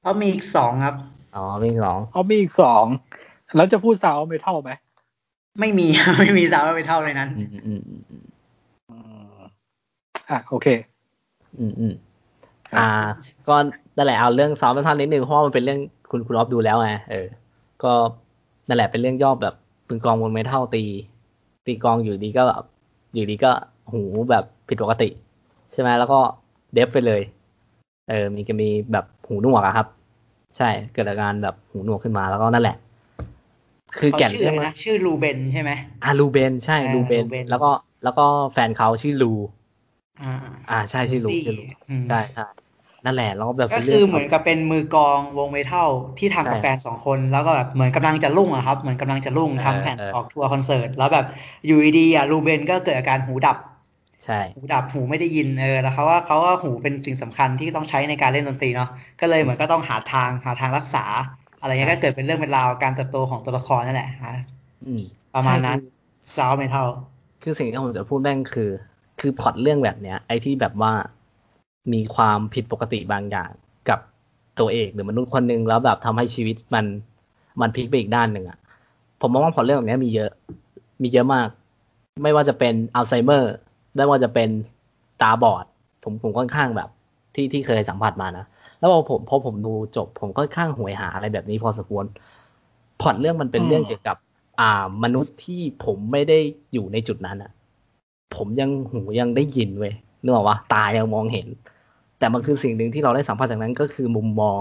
[0.01, 0.95] เพราะมีอีกสองครับ
[1.35, 2.85] อ๋อมีสองออฟมีอีกสอง
[3.55, 4.71] แล้วจะพูดซาวไม่เท่าไหม
[5.59, 5.87] ไม่มี
[6.19, 8.23] ไม่มีสาวไม่เท่าเลยนั้นอืมอืมอืมอืมอืม
[10.29, 10.67] อะโอเค
[11.59, 11.93] อืมอืม
[12.77, 12.89] อ่า
[13.47, 13.55] ก็
[13.97, 15.79] นั่นแหละเอาเรื่องซ้อมท่านนิดนึงเพราะว่ามันเป็นเรื่อง
[16.11, 17.27] คุณคุณออฟดูแล้วไงเออ
[17.83, 17.91] ก็
[18.67, 19.55] นั่นแหละเป็นเรื่องย่อแบบ
[19.87, 20.83] ปืนกลองบนเมทัลตี
[21.65, 22.63] ตีกลองอยู่ดีก็แบบ
[23.13, 23.51] อยู่ดีก็
[23.91, 25.09] หูแบบผิดปกติ
[25.71, 26.19] ใช่ไหมแล้วก็
[26.73, 27.21] deaf ไปเลย
[28.09, 29.87] เออ มีก็มีแบบหูหนวกอะครับ
[30.57, 32.75] ใช่ เกิดอาการแบบหูหนวกขึ้นมาแล้วก็นั่นแหละ
[33.97, 35.71] คือเขาแก่นชื่อเรื่อะองไรมันนะชื่อ Ruben ใช่ไหม
[36.03, 37.69] อ่า Ruben ใช่อ่า Ruben Ruben แล้วก็
[38.03, 39.31] แล้วก็แฟนเขาชื่อลู
[40.19, 40.25] อ่า
[40.69, 42.43] อ่าใช่ชื่อลูลูซี่ชื่อลูอืมใช่ใช่
[43.05, 51.25] นั่นแหละแล้วก็แบบก็เป็นเรื่คือองเหมือนกับเป็นมือกลองวง metal ที่ทำกับใช่แฟนสองคน แล้วก็แบบเหมือนกำลังจะรุ่งอะครับ เหมือนกำลังจะรุ่งเออทำแผ่นเออออกทัวร์คอนเสิร์ตแล้วแบบ
[51.65, 58.87] อยู่ดีๆอะลูเบนก็เกิดอาการหูดับใช่หูดับหูไม่ได้ยินเออแล้วเขาว่าเขาว่าหูเป็นสิ่งสำคัญที่ต้องใช้ในการเล่นดนตรีเนาะ
[59.19, 60.99] ก็เลยเหมือนก็ต้องหาทางหาทางรักษา
[61.57, 64.33] อะไรเงี้ยใช่ก็เกิดเป็นเรื่องเป็นราวการเติบโตของตัวละครนั่นแหละฮะ
[64.85, 65.03] อืม
[65.33, 65.79] ประมาณใช่นั้นคือ
[66.35, 66.89] Sound Metal
[67.43, 68.71] คือสิ่งที่ผมจะพูดแม่งคือ
[69.19, 70.93] คือพล็อตเรื่องแบบเนี้ย ไอ้ที่แบบว่า
[71.93, 73.49] มีความผิดปกติบางอย่าง
[73.89, 73.99] กับ
[74.59, 76.85] ตัวเอกหรือมนุษย์คนหนึ่งแล้วแบบทำให้ชีวิตมัน
[77.61, 78.57] มันพลิกไปอีกด้านหนึ่งอะ
[79.21, 80.31] ผมมองว่าพอเรื่องแบบนี้มีเยอะ
[81.01, 81.47] มีเยอะมาก
[82.23, 83.53] ไม่ว่าจะเป็นอัลไซเมอร์
[83.99, 84.49] ไม่ว่าจะเป็น
[85.21, 85.65] ตาบอด
[86.03, 86.89] ผมผมค่อนข้างแบบ
[87.35, 88.45] ที่ที่เคยสัมผัสมานะ
[88.79, 92.05] แล้วพอผมพอผมดูจบ ผมก็ข้างหวยหาอะไรแบบนี้พอสมควร
[93.01, 94.17] พอดเรื่องมันเป็นเรื่องเกี่ยวกับ
[94.59, 96.39] อ่ามนุษย์ที่ผมไม่ได้
[96.73, 97.51] อยู่ในจุดนั้นอะ
[98.35, 99.93] ผมยังหูยังได้ยินเว้ย
[100.23, 101.47] นึกออกว่าตายังมองเห็น
[102.19, 104.59] แต่มันคือสิ่งหนึ่งที่เราได้สัมผัสจากนั้นก็คือมุมมอง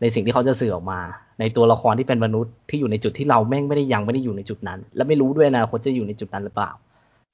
[0.00, 1.00] ในสิ่งที่เขาจะสื่อออกมา
[1.40, 6.70] ในตัวละครที่เป็นมนุษย์ที่อยู่ในจุดที่เราแม่งไม่ได้ยังไม่ได้อยู่ในจุดนั้น และไม่รู้ด้วยนะคนจะอยู่ในจุดนั้นหรือเปล่า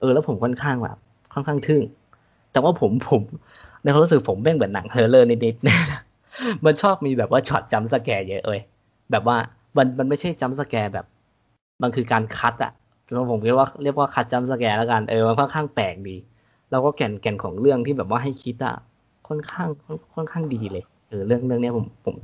[0.01, 0.99] เออ แล้วผมค่อนข้างแบบ
[1.35, 1.83] ค่อนข้างทึ่ง
[2.53, 3.23] แต่ว่าผมผม
[3.83, 8.61] ในความรู้สึกผมแม่งเหมือนหนัง horror นิดๆมันชอบมีแบบว่าช็อต jump scare เยอะเลย
[9.11, 9.37] แบบว่า
[9.77, 11.07] มันมันไม่ใช่ jump scare แบบ
[11.83, 12.73] มันคือการ cut อะ
[13.11, 16.17] แล้วผมเรียกว่าเรียกว่า cut jump scare แล้วกันเออมันค่อนข้างแปลกดี
[16.71, 18.75] แล้วก็แก่นแก่นของเรื่องที่แบบว่าให้คิดอะ
[19.29, 19.69] ค่อนข้าง
[20.15, 22.15] ค่อนข้างดีเลยเออเรื่องเรื่องนี้ผมผม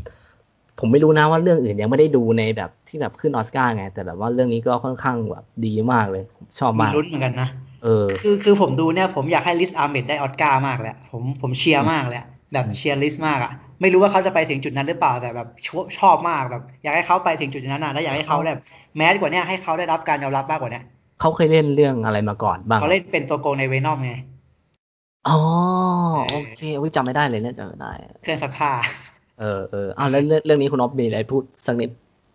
[0.78, 7.48] ผมไม่รู้นะว่าเรื่องอื่นยังไม่ได้ดูในแบบที่แบบขึ้นออสการ์ไง แต่แบบว่าเรื่องนี้ก็ค่อนข้างแบบดีมากเลย ผมชอบมากมีลุ้นเหมือนกันนะ
[7.84, 18.60] เออ คือคือผมดูเนี่ยผมอยากให้ Riz Ahmed ได้ออสการ์มากเลยอะผมผมเชียร์มากเลยอะแบบเชียร์ลิสมากอะไม่รู้ว่าเขาจะไปถึงจุดนั้นหรือเปล่าแต่แบบชอบชอบมากแบบ อยากให้เขาไปถึงจุดนั้นนะและอยากให้เขาแบบ
[18.96, 20.84] แมสกว่าเนี้ยให้เขาได้รับการยอมรับมากกว่าเนี้ย
[21.20, 24.12] เขาเคยเล่นเรื่องอะไรมาก่อนบ้างเขาเล่นเป็นตัวโกงในเวนอมไง
[25.28, 25.38] อ๋อ
[26.30, 28.70] โอเคอุ๊ยจำไม่ได้เลยเนี่ยจำไม่ได้เครื่องซักผ้า
[29.40, 31.90] เออเอออ้าวแล้วเรื่องเรื่องนี้คุณอ๊อฟมีอะไรพูดสักนิด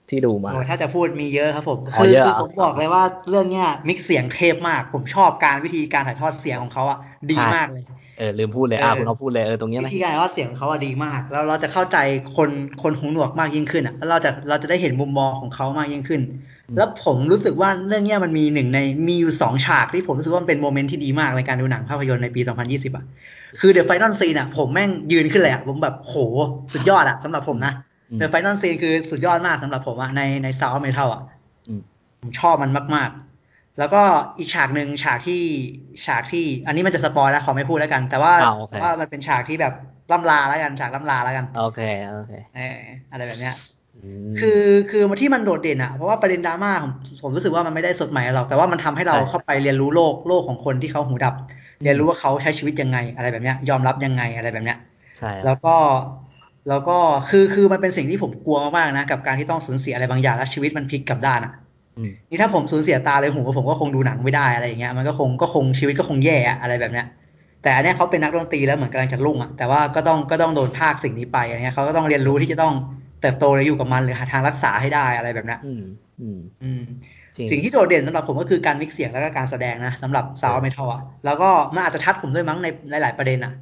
[0.10, 6.98] ที่ดูมาโอ้ถ้าจะพูดมีเยอะครับผมอ๋อคือเยอะคืออะผมบอกเลยว่าเรื่องเนี้ยมิกเสียงเทพมาก ผมชอบการวิธีการถ่ายทอดเสียงของเขาอะ
[7.32, 7.84] ดีใช่มากเลย
[8.18, 11.98] เออลืมพูดเลยอะเออคุณอ๊อฟพูดเลยเออตรงเนี้ยวินะธีการถ่ายทอดเสียงของเขาอะดีมาก แล้วเราจะเข้าใจ
[12.38, 12.50] คน
[12.82, 16.22] คนหูหนวกมากยิ่งขึ้นอะแล้วเราจะเราจะได้เห็นมุมมองของเขามากยิ่งขึ้น
[16.76, 23.06] แล้วผมรู้สึกว่าเรื่องเนี้ยมันมีหนึ่งในมีอยู่สองฉากที่ผมรู้สึกว่ามันเป็นโมเมนต์ที่ดีมากในการดูหนังภาพยนตร์ในปี 2020 อะ
[23.60, 26.16] คือ The Final Scene อะผมแม่งยืนขึ้นเลยอะผมแบบโห
[26.74, 27.74] สุดยอดอะสำหรับผมนะ
[28.16, 31.24] อืม The Final Scene คือสุดยอดมากสำหรับผมอะในใน Sound Metal อะ
[31.70, 31.82] อืม
[32.22, 33.10] ผมชอบมันมาก
[33.44, 34.02] ๆ แล้วก็
[34.40, 35.42] อีกฉากหนึ่งฉากที่
[36.06, 39.74] ฉากที่ อันนี้มันจะสปอยแล้วขอไม่พูดแล้วกัน แต่ว่าอ่าโอเคแต่ว่ามันเป็นฉากที่แบบ
[40.12, 41.80] ล่ำลาแล้วกันฉากล่ำลาแล้วกันโอเค
[42.12, 42.80] โอเคเออ
[43.12, 43.56] อะไรแบบเนี้ย
[44.28, 46.92] มคือคือที่มันโดดเด่นอะเพราะว่าประเด็นดราม่าผม
[47.24, 51.36] ผมรู้สึกว่ามันไม่ได้สดใหม่หรอกแต่ว่ามันทำให้เราใช่เข้าไปเรียนรู้โลกโลกของคนที่เขาหูดับ
[51.84, 54.78] เรียนรู้ว่าเขาใช้ชีวิตยังไงอะไรแบบเนี้ยยอมรับยังไงอะไรแบบเนี้ย
[55.18, 55.76] ใช่ครับแล้วก็
[56.70, 56.98] แล้วก็
[57.30, 61.54] คือคือมันเป็นสิ่งที่ผมกลัวมากๆนะ กับการที่ต้องสูญเสียอะไรบางอย่างแล้วชีวิตมันพลิกกลับด้านอะ
[61.98, 67.06] อืมนี่ถ้าผมสูญเสียตาเลยหูผมก็คงดูหนังไม่ได้อะไรอย่างเงี้ยมันก็คงก็คงชีวิตก็คงแย่อะอะไรแบบเนี้ย
[67.64, 72.74] แต่อันเนี้ยเขาเป็นนักดนตรีแล้วเหมือนกำลังจะรุ่งอะแต่ว่าก็ต้องก็ต้องโดนพรากสิ่งนี้ไปอะไรเงี้ยเขาก็ต้องเรียนรู้ที่จะต้อง
[73.22, 75.84] เติบโตและอยู่กับมันหรือหาทางรักษาให้ได้อะไรแบบเนี้ยอืม
[76.22, 76.82] อืมอืม
[77.38, 82.58] จริงสิ่งที่โดดเด่นสำหรับผมก็คือการ mix เสียงแล้วก็การแสดงนะสำหรับ Sound เออ Metal อะแล้วก็มันอาจจะ touch ผมด้วยมั้ง
[82.92, 83.54] ในหลาย ๆประเด็นอะ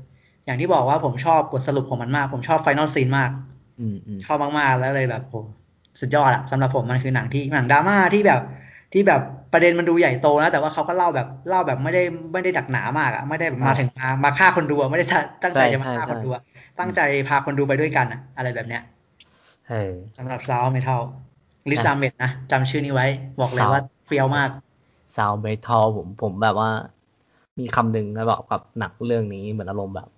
[0.45, 3.31] อย่างที่บอกว่าผมชอบบทสรุปของมันมาก ผมชอบ final scene มาก
[3.79, 5.35] อืมอืมชอบมากๆแล้วเลยแบบโห
[5.99, 8.41] สุดยอดอะสำหรับผมมันคือหนังที่หนังดราม่าที่แบบ
[8.93, 9.21] ที่แบบ
[9.53, 15.05] ประเด็นมันดูใหญ่โตนะแต่ว่าเขาก็เล่าแบบเล่าแบบไม่ได้ไม่ได้หนักหนามากอะไม่ได้แบบมาถึงมามาฆ่าคนดูอะไม่ได้
[15.43, 16.41] ตั้งใจจะมาฆ่าคนดูอะ
[16.79, 18.81] ตั้งใจพาคนดูไปด้วยกันอะอะไรแบบเนี้ย
[19.69, 21.01] เออสำหรับ Sound Metal
[21.71, 23.07] Riz Ahmed นะจำชื่อนี้ไว้
[23.41, 24.49] บอกเลยว่า Sound เฟี้ยวมาก
[25.15, 26.69] Sound Metal ผมผมแบบว่า
[27.59, 30.09] มีคำหนึ่งนะบอกกับหนังเรื่องนี้เหมือนอารมณ์แบบ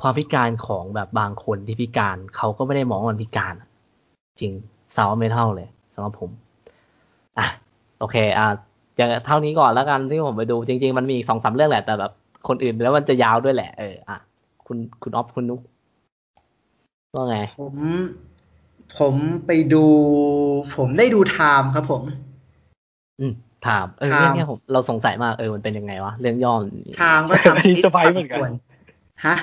[0.00, 3.68] ความพิการของแบบบางคนที่พิการเขาก็ไม่ได้มองว่ามันพิการอะ
[4.40, 4.52] จริง
[4.96, 6.30] Sound Metal เลยสำหรับผม
[7.38, 7.46] อะ
[7.98, 8.46] โอเค อะ
[8.98, 12.12] จะเท่านี้ก่อนแล้วกันที่ผมไปดูจริง ๆ มันมีอีกสองสามเรื่องแหละแต่แบบ
[12.48, 14.18] คนอื่นแล้วมันจะยาวด้วยแหละเอออะ
[14.66, 15.60] คุณคุณออฟคุณนุก
[17.14, 17.74] ว่าไงผม
[18.98, 19.14] ผม
[19.46, 19.84] ไปดู
[20.76, 22.02] ผมได้ดู Time ครับผม
[23.20, 23.32] อืม
[23.66, 26.60] ถามเออถามเรื่องเนี้ยผมเราสงสัยมากเออมันเป็นยังไงวะเรื่องย่อม
[26.96, 28.50] ไทม์ก็ทำอันนี้สไปซ์เหมือนกัน
[29.26, 29.36] ฮะ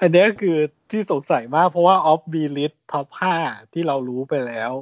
[0.00, 0.56] อันเนี้ยคือ
[0.90, 3.34] ที่สงสัยมากเพราะว่าออฟบีลิสท็อปห้า
[3.72, 4.72] ที่เรารู้ไปแล้ว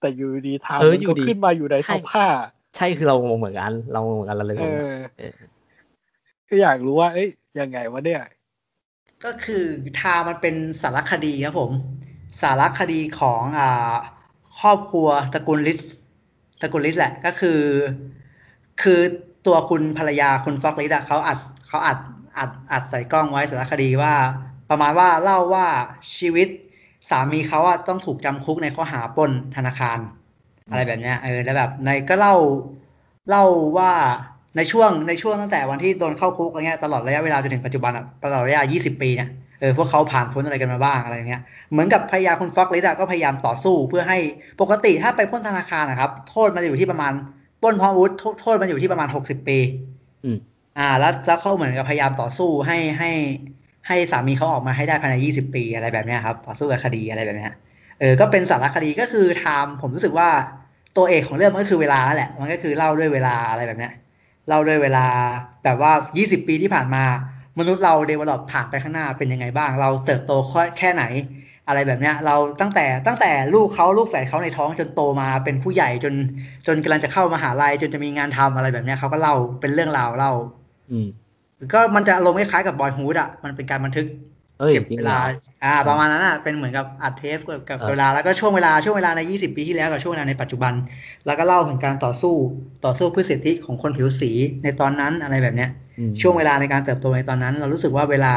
[0.00, 2.26] แต่อยูดีทามเออมันอยู่ก็ดีขึ้นมาอยู่ในใช่ท็อปห้า
[2.76, 5.38] ใช่คือเรางงเหมือนกัน เรางงเหมือนกันเราเลยเองงอเออ
[6.48, 7.28] ก็อยากรู้ว่า เอ้ย
[7.60, 8.22] ยังไงวะเนี่ย
[9.24, 9.64] ก็คือ
[10.00, 11.70] ทามันเป็นสารคดีครับผม
[12.40, 13.94] สารคดีของอ่า
[14.60, 15.82] ครอบครัวตระกูลลิส
[16.62, 17.60] ตระกูลลิสแหละก็คือ
[18.82, 19.00] คือ
[19.46, 21.38] ตัวคุณภรรยาคุณฟอกลิสอะเขาอัด
[21.68, 21.98] เขาอัด
[22.38, 24.14] อัดอัดใส่กล้องไว้สารคดีว่า
[24.70, 25.66] ประมาณว่าเล่าว่า
[26.16, 26.48] ชีวิต
[27.10, 29.98] สามีเขาอะต้องถูกจำคุกในข้อหาปล้นธนาคาร
[30.70, 32.34] อะไรแบบเนี้ยเออแล้วแบบในก็เล่า
[33.28, 33.44] เล่า
[33.78, 33.90] ว่า
[34.56, 39.28] ในช่วงในช่วงตั้งแต่วันที่โดนเข้าคุกอะไรเงี้ยตลอดระยะเวลาจนถึงปัจจุบันอะตลอดระยะ 20 ปีเนี่ย
[39.60, 44.18] เออพวกเขาผ่านพ้นอะไรกันมาบ้างอะไรเงี้ยเหมือนกับภรรยาคุณฟ็อกลิสอะก็พยายามต่อสู้เพื่อให้
[44.60, 47.12] ปกติถ้าไปปล้นธนาคารนะครับ โทษมันจะอยู่ที่ประมาณ
[47.62, 49.58] ปล้นพร้อมอาวุธโทษมันอยู่ที่ประมาณ 60 ปี
[50.78, 53.10] อ่า แล้วแล้วเขาเหมือนกับพยายามต่อสู้ให้ให้
[53.88, 57.52] ให้สามีเขาออกมาให้ได้ภายในยี่สิบปีอะไรแบบเนี้ยครับ ต่อสู้กับคดีอะไรแบบเนี้ย
[58.00, 60.28] เออก็เป็นสารคดีก็คือไทม์ผมรู้สึกว่า
[60.96, 63.92] ตัวเอกของเรื่องมันก็คือเวลาแหละ มันก็คือเล่าด้วยเวลาอะไรแบบเนี้ย
[64.48, 65.06] เล่าด้วยเวลา
[65.64, 67.04] แบบว่ายี่สิบปีที่ผ่านมา
[67.58, 70.32] มนุษย์เราเดเวลลอปผ่านไปข้างหน้าเป็นยังไงบ้าง เราเติบโต
[70.78, 71.04] แค่ไหน
[71.68, 76.14] อะไรแบบเนี้ยเราตั้งแต่ตั้งแต่ลูกเขาลูกแฝดเขาในท้องจนโตมาเป็นผู้ใหญ่จน
[76.66, 80.32] จนกำลังจะเข้ามาหาลัยจนจะมีงานทำอะไรแบบเนี้ยเขาก็เล่าเป็นเรื่องราวเล่า
[81.72, 84.06] ก็มันจะอารมณ์คล้ายๆกับบอยฮูดอะ มันเป็นการบันทึก
[84.58, 85.24] เอ้ยเก็บจริงเวเหรลาอ
[85.64, 90.72] อ่า ประมาณนั้นอะ เป็นเหมือนกับอัดเทปกับกับเออเวลา แล้วก็ช่วงเวลา ช่วงเวลาใน 20 ปีที่แล้วกับช่วงเวลาในปัจจุบัน
[91.26, 92.34] แล้วก็เล่าถึงการต่อสู้
[92.84, 94.30] ต่อสู้เพื่อสิทธิของคนผิวสี
[94.62, 98.34] ในตอนนั้นอะไรแบบเนี้ยอืมช่วงเวลาในการเติบโตในตอนนั้น เรารู้สึกว่าเวลา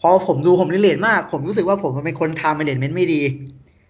[0.00, 3.22] พอผมดูผม relate มาก ผมรู้สึกว่าผมมันเป็นคน time management ไม่ดี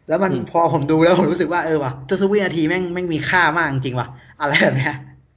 [0.08, 1.92] แล้วมันพอผมดูแล้วผมรู้สึกว่าเออว่ะ
[2.22, 4.08] ทุกๆวินาทีแม่งแม่งมีค่ามากจริงๆว่ะ
[4.40, 4.94] อะไรแบบเนี้ย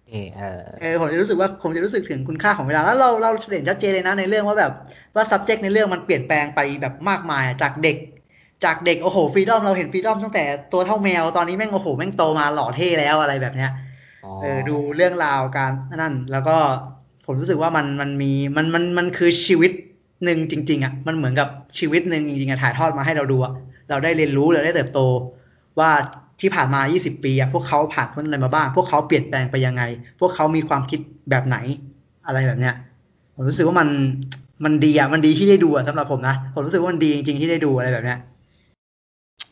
[0.09, 4.71] เออเออเออผมจะรู้สึกว่าผมจะรู้สึกถึงคุณค่าของเวลาแล้วเราเราเห็นชัดเจนเลยนะในเรื่องว่าแบบ
[5.15, 7.97] ว่า subject ในเรื่องมันเปลี่ยนแปลงไปแบบมากมายอะจากเด็ก
[8.63, 13.71] จากเด็กโอ้โห Freedom เราเห็น Freedom ตั้งแต่ตัวเท่าแมวตอนนี้แม่งโอ้โหแม่งโตมาหล่อเท่แล้วอะไรแบบเนี้ย
[14.25, 15.71] อ๋อเออดูเรื่องราวการ
[16.01, 16.57] นั่น แล้วก็
[17.25, 19.71] ผมรู้สึกว่ามันมันมีมันมันมันคือชีวิต
[20.25, 21.47] หนึ่งจริง ๆอะมันเหมือนกับ
[21.79, 23.53] ชีวิตหนึ่งจริงๆอะถ่ายทอดมาให้เราดูอะ
[23.89, 24.99] เราได้เรียนรู้เราได้เติบโต
[25.79, 25.91] ว่า
[26.41, 29.83] ที่ผ่านมา 20 ปีอะพวกเขาผ่านพ้นอะไรมาบ้าง พวกเขาเปลี่ยนแปลงไปยังไง
[30.19, 30.99] พวกเขามีความคิด
[31.29, 31.57] แบบไหน
[32.27, 32.73] อะไรแบบเนี้ย
[33.35, 33.89] ผมรู้สึกว่ามัน
[34.65, 38.19] มันดีอะมันดีที่ได้ดูอะสำหรับผมนะ ผมรู้สึกว่ามันดีจริงๆที่ได้ดูอะไรแบบเนี้ย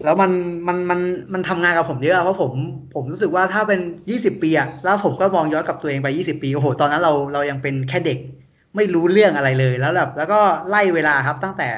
[0.04, 0.32] แล้วมัน
[0.68, 1.00] มัน มัน
[1.34, 2.52] มันทำงานกับผมเยอะเพราะผม
[2.94, 3.80] ผมรู้สึกว่าถ้าเป็น
[4.10, 8.20] ยี่สิบปีอะแล้วผมก็มองย้อนกับตัวเองไปยี่สิบปี โอ้โห ตอนนั้นเรา เรายังเป็นแค่เด็ก
[8.76, 10.40] ไม่รู้เรื่องอะไรเลย แล้วแบบ แล้วก็
[10.70, 11.70] ไล่เวลาครับตั้งแต่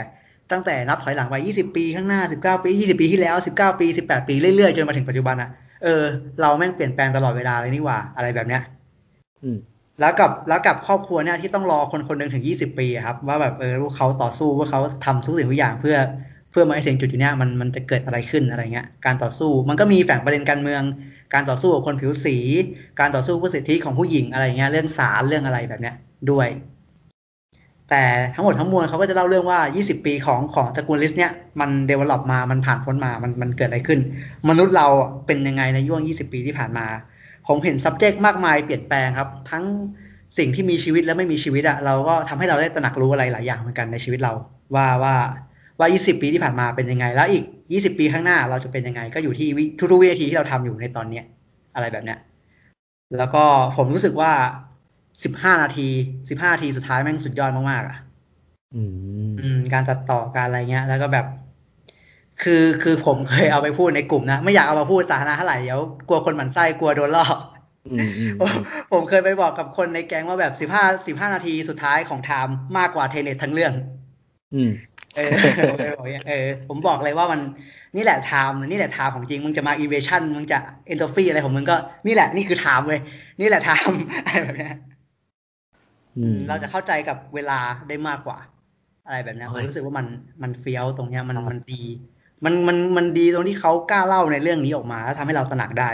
[0.52, 5.50] ตั้งแต่นับถอยหลังไปยี่สิบปีข้างหน้าสิบเก้าปียี่สิบปีที่แล้วสิบเก้าปีสิบแปดปีเรื่อยๆ จนมาถึงปัจจุบันอะ
[5.84, 6.04] เออ
[6.42, 8.62] เราแม่งเปลี่ยนแปลงตลอดเวลาเลยนี่หว่า อะไรแบบเนี้ย
[9.44, 9.58] อืม
[10.00, 15.98] แล้วกับแล้วกับครอบครัวเนี่ยที่ต้องรอคนคนหนึ่งถึงยี่สิบปีอะครับ ว่าแบบเออพวกเขาต่อสู้ว่าเขาทำทุกสิ่งทุกอย่างเพื่อ
[16.52, 20.84] เพื่อมาให้ถึงจุดจุดเนี้ยมันมันจะเกิดอะไรขึ้นอะไรเงี้ย การต่อสู้มันก็มีแฝงประเด็นการเมือง
[21.34, 22.38] การต่อสู้กับคนผิวสี
[23.00, 25.96] การต่อสู้เพื่อสิทธิของผู้หญิงอะไรเงี้ยเรื่องศาลเรื่องอะไรแบบเนี้ย
[26.32, 26.48] ด้วย
[27.90, 28.04] แต่
[28.36, 34.00] ทั้งหมดทั้งมวลเขาก็จะเล่าเรื่องว่า 20 ปีของของตระกูลลิสเนี่ยมันเดเวล็อปมามันผ่านพ้นมามันมันเกิดอะไรขึ้น
[34.50, 34.88] มนุษย์เรา
[35.28, 36.88] เป็นยังไงในย่วง 20 ปีที่ผ่านมา
[37.48, 39.64] ผมเห็น subject มากมายเปลี่ยนแปลงครับ ทั้ง
[40.38, 44.34] สิ่งที่มีชีวิตและไม่มีชีวิตอะเราก็ทำให้เราได้ตระหนักรู้อะไรหลายอย่างเหมือนกันในชีวิตเรา
[44.76, 45.16] ว่าว่า
[45.80, 47.44] ว่า 20 ปีที่ผ่านมาเป็นยังไง แล้วอีก
[47.74, 51.26] 20 ปีข้างหน้าเราจะเป็นยังไง ก็อยู่ที่วิทุกๆวินาทีที่เราทำอยู่ในตอนเนี้ย
[51.76, 52.18] อะไรแบบเนี้ย
[53.18, 53.44] แล้วก็
[53.78, 54.32] ผมรู้สึกว่า
[55.34, 55.88] 15นาที
[56.24, 57.98] 15นาทีสุดท้ายแม่งสุดยอดมากๆอะ
[58.76, 61.26] อืมอืมการตัดต่อการอะไรเงี้ย แล้วก็แบบ
[62.42, 67.38] คือคือผมเคยเอาไปพูดในกลุ่มนะ ไม่อยากเอามาพูดสาธารณะเท่าไหร่เดี๋ยวกลัวคนหมั่นไส้กลัวโดนลอก
[67.92, 68.52] อืมอืมผม
[68.92, 73.74] ผมเคยไปบอกกับคนในแก๊งว่าแบบสิบห้าสิบห้านาทีสุดท้ายของ Time มากกว่า Tenet ทั้งเรื่อง
[74.54, 74.70] อืม
[75.16, 75.30] เออ
[75.60, 77.40] ผมเลยบอกอย่างเงี้ยเออ ผมบอกเลยว่ามัน
[77.96, 80.58] นี่แหละ time นี่แหละ time ของจริงมึงจะมา inversion มึงจะ
[80.88, 81.76] entropy อะไรของมึงก็
[82.08, 83.00] นี่แหละนี่คือ time เว้ย
[83.40, 84.95] นี่แหละ time อะไรแบบเนี้ยอืม
[86.48, 87.60] เราจะเข้าใจกับเวลา
[87.90, 88.38] ได้มากกว่า
[89.06, 90.08] อะไรแบบเนี้ยโอ้ยผมรู้สึกว่ามัน
[90.44, 91.84] มันเฟี้ยวตรงเนี้ยมันครับมันดี
[92.46, 95.90] มันมันมันดีตรงที่เขากล้าเล่าในเรื่องนี้ออกมาแล้วทำให้เราตระหนักได้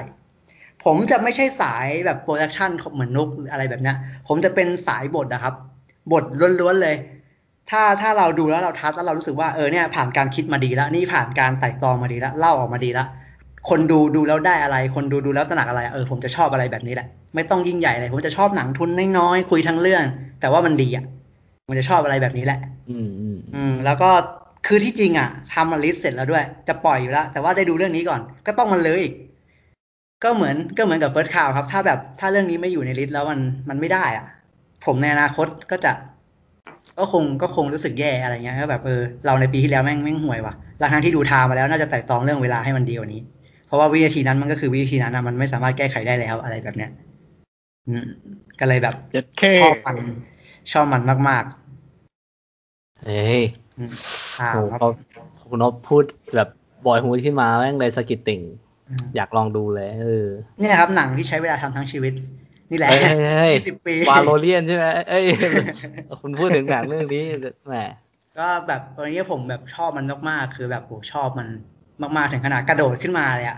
[0.83, 3.95] ผมจะไม่ใช่สายแบบ production เหมือนนุกหรืออะไรแบบเนี้ย
[4.27, 5.53] ผมจะเป็นสายบทนะครับ
[6.11, 6.23] บท
[6.61, 6.95] ล้วนๆเลย
[7.69, 13.07] ถ้าถ้าเราดูแล้วเรา touch แล้วเรารู้สึกว่าเออเนี่ยผ่านการคิดมาดีแล้วนี่ผ่านการไตร่ตรองมาดีแล้วเล่าออกมาดีแล้ว
[13.69, 20.03] คนดูดูแล้วได้อะไร คนดูดูแล้วตระหนักอะไร เออผมจะชอบอะไรแบบนี้แหละ ไม่ต้องยิ่งใหญ่เลย ผมจะชอบหนังทุนน้อยๆคุยทั้งเรื่อง
[20.41, 21.05] แต่ว่ามันดีอะ
[21.69, 22.59] มันจะชอบอะไรแบบนี้แหละ
[22.89, 24.09] อืมอืมอืมแล้วก็
[24.67, 29.13] คือที่จริงอะทำมา list เสร็จแล้วด้วย จะปล่อยอยู่แล้วแต่ว่าได้ดูเรื่องนี้ก่อน ก็ต้องมันเลยอีก
[30.23, 33.39] ก็เหมือนก็เหมือนกับ First Cow ครับ ถ้าแบบถ้าเรื่องนี้ไม่อยู่ใน list แล้วมัน
[33.69, 34.25] มันไม่ได้อะ
[34.85, 35.91] ผมในอนาคตก็จะ
[36.97, 43.21] ก็คงก็คงรู้สึกแย่อะไรเงี้ยก็แบบเออเราในปีที่แล้วแม่งแม่งห่วยว่ะหลังจากที่ดู Time มาแล้วน่าจะไตร่ตรองเรื่องเวลาให้มันดีกว่านี้
[43.71, 46.91] เพราะว่าวินาทีนั้นมันก็คือวินาทีนั้นนะมันไม่สามารถแก้ไขได้แล้วอะไรแบบเนี้ย
[47.87, 48.05] อืม
[48.59, 49.97] ก็เลยแบบเจ็ดเคชอบมัน
[50.71, 51.43] ชอบมันมาก
[53.03, 53.91] เฮ้ยๆอืม
[54.39, 54.89] อ่าโหครับพอ
[55.49, 56.03] คุณนพพูด
[56.35, 56.49] แบบ
[56.85, 58.41] บอยฮูดขึ้นมาแม่งเลยสะกิดติ่ง
[58.89, 60.27] อืมอยากลองดูเลยเออ
[60.59, 62.13] เนี่ยครับหนังที่ใช้เวลาทำทั้งชีวิต
[62.71, 65.25] นี่แหละเฮ้ยเฮ้ยเฮ้ยยี่สิบปีวาโลเลียนใช่ไหมเอ้ย
[66.21, 67.23] คุณพูดถึงหนังเรื่องนี้
[67.67, 67.77] แหม
[68.37, 71.47] ก็แบบตอนนี้ผมแบบชอบมันมากๆคือแบบโหชอบมัน
[72.17, 73.57] มากๆถึงขนาดกระโดดขึ้นมาเลยอะ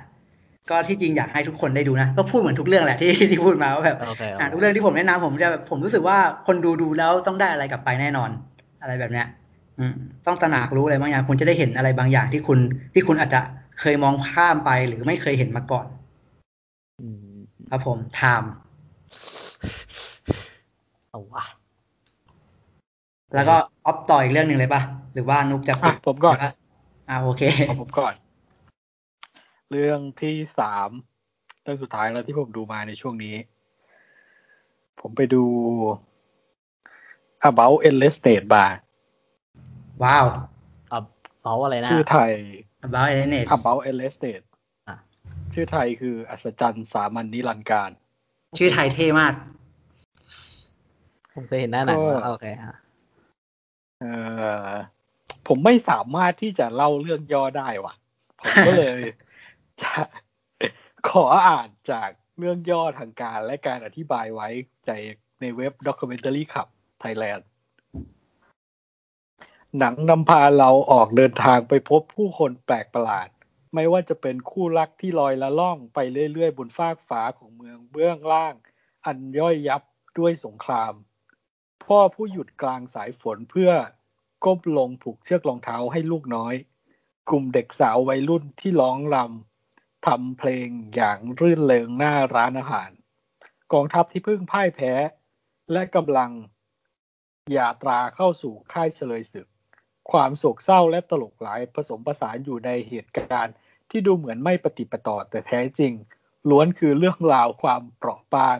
[0.70, 6.18] ก็ที่จริงอยากให้ทุกคนได้ดูนะ ก็พูดเหมือนทุกเรื่องแหละที่ที่พูดมาว่าแบบโอเคโอหนังเคทุกเรื่องที่ผมแนะนำผมจะแบบผมรู้สึกว่า
[6.48, 8.30] คนดูดูแล้วต้องได้อะไรกลับไปแน่นอน
[8.82, 9.28] อะไรแบบเนี้ย
[9.80, 9.94] อืม
[10.28, 12.60] ต้องตระหนักรู้อะไรบางอย่างคุณจะได้เห็นอะไรบางอย่างที่คุณ
[12.94, 13.42] ที่คุณอาจจะ
[13.80, 15.86] เคยมองข้ามไปหรือไม่เคยเห็นมาก่อน
[17.00, 17.36] อืม
[17.70, 18.52] ครับผมไทม์
[21.10, 21.44] เอาวะ
[23.36, 23.56] แล้วก็
[23.86, 24.82] ออฟต่ออีกเรื่องหนึ่งเลยป่ะ
[25.14, 26.52] หรือว่านุกจะอะผมก่อนหรืว่า
[27.10, 28.14] อ่าโอเคเอาผมก่อน
[29.74, 30.90] เรื่องที่สาม
[31.64, 33.36] เรื่องสุดท้ายแล้วที่ผมดูมาในช่วงนี้
[35.00, 35.44] ผมไปดู
[37.50, 38.72] about endless state bar
[40.04, 40.26] ว้าว
[40.92, 41.00] อะ
[41.42, 42.32] เขาอะไรนะ ชื่อไทย
[42.88, 44.46] about a n e s about endless state
[44.88, 44.98] อะ
[45.54, 47.92] ชื่อไทยคืออัศจรรย์สามัญนิรันดร์การ
[48.58, 49.34] ชื่อไทยเท่มาก
[51.34, 52.76] ผมเคยเห็นหน้าหนังก็แล้วโอเคฮะ
[54.02, 54.06] เอ
[54.68, 54.72] อ
[55.48, 57.94] ผมไม่สามารถที่จะเล่าเรื่องย่อได้ว่ะ
[58.42, 59.02] ผมก็เลย
[59.84, 59.94] จะ
[61.10, 64.50] ขออ่านจากเรื่องย่อทางการและการอธิบายไว้
[64.88, 64.92] ใน
[65.42, 66.68] ในเว็บ Documentary Club
[67.04, 67.44] Thailand
[69.78, 73.30] หนังนำพาเราออกเดินทางไปพบผู้คนแปลกประหลาด
[73.74, 76.00] ไม่ว่าจะเป็นคู่รักที่ลอยละล่องไป
[76.34, 78.56] เรื่อยๆ บนฟากฟ้าของเมืองเบื้องล่าง
[79.06, 79.82] อันย่อยยับ
[80.20, 80.94] ด้วยสงคราม
[81.86, 83.72] พ่อผู้หยุดกลางสายฝนเพื่อ
[84.46, 86.56] ก้มลงผูกเชือกรองเท้าให้ลูกน้อย
[87.30, 89.53] กลุ่มเด็กสาววัยรุ่นที่ร้องรำ
[90.06, 92.92] ทำเพลงอย่างรื่นเริงหน้าร้านอาหาร
[93.74, 94.94] กองทัพที่เพิ่งพ่ายแพ้
[95.72, 96.32] และกำลัง
[97.56, 99.48] ยาตราเข้าสู่ค่ายเฉลยศึก
[100.12, 103.56] ความโศกเศร้าและตลกหลายผสมผสานอยู่ในเหตุการณ์
[103.90, 105.94] ที่ดูเหมือนไม่ปฏิปต่อแต่แท้จริง
[106.50, 108.58] ล้วนคือเรื่องราวความเปราะบาง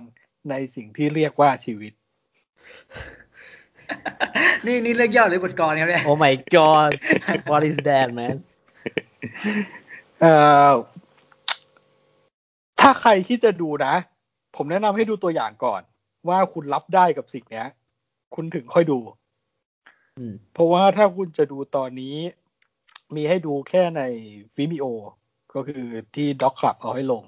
[0.50, 1.94] ในสิ่งที่เรียกว่าชีวิต
[4.66, 6.92] นี่นี่เรื่องย่อหรือบทกรครับเนี่ยโอ้ my god
[7.52, 8.36] what is that man
[10.22, 10.34] เอ่
[10.70, 10.72] อ
[12.84, 13.94] ถ้าใครที่จะดูนะ
[14.56, 15.82] ผมแนะนำให้ดูตัวอย่างก่อน
[16.30, 17.68] ว่าคุณรับได้กับสิ่งเนี้ย
[18.36, 19.00] คุณถึงค่อยดู
[20.18, 22.16] อืมเพราะว่าถ้าคุณจะดูตอนนี้
[23.16, 24.02] มีให้ดูแค่ใน
[24.58, 24.86] Vimeo
[25.54, 25.86] ก็คือ
[26.16, 27.24] ที่ Doc Club เอาให้ลง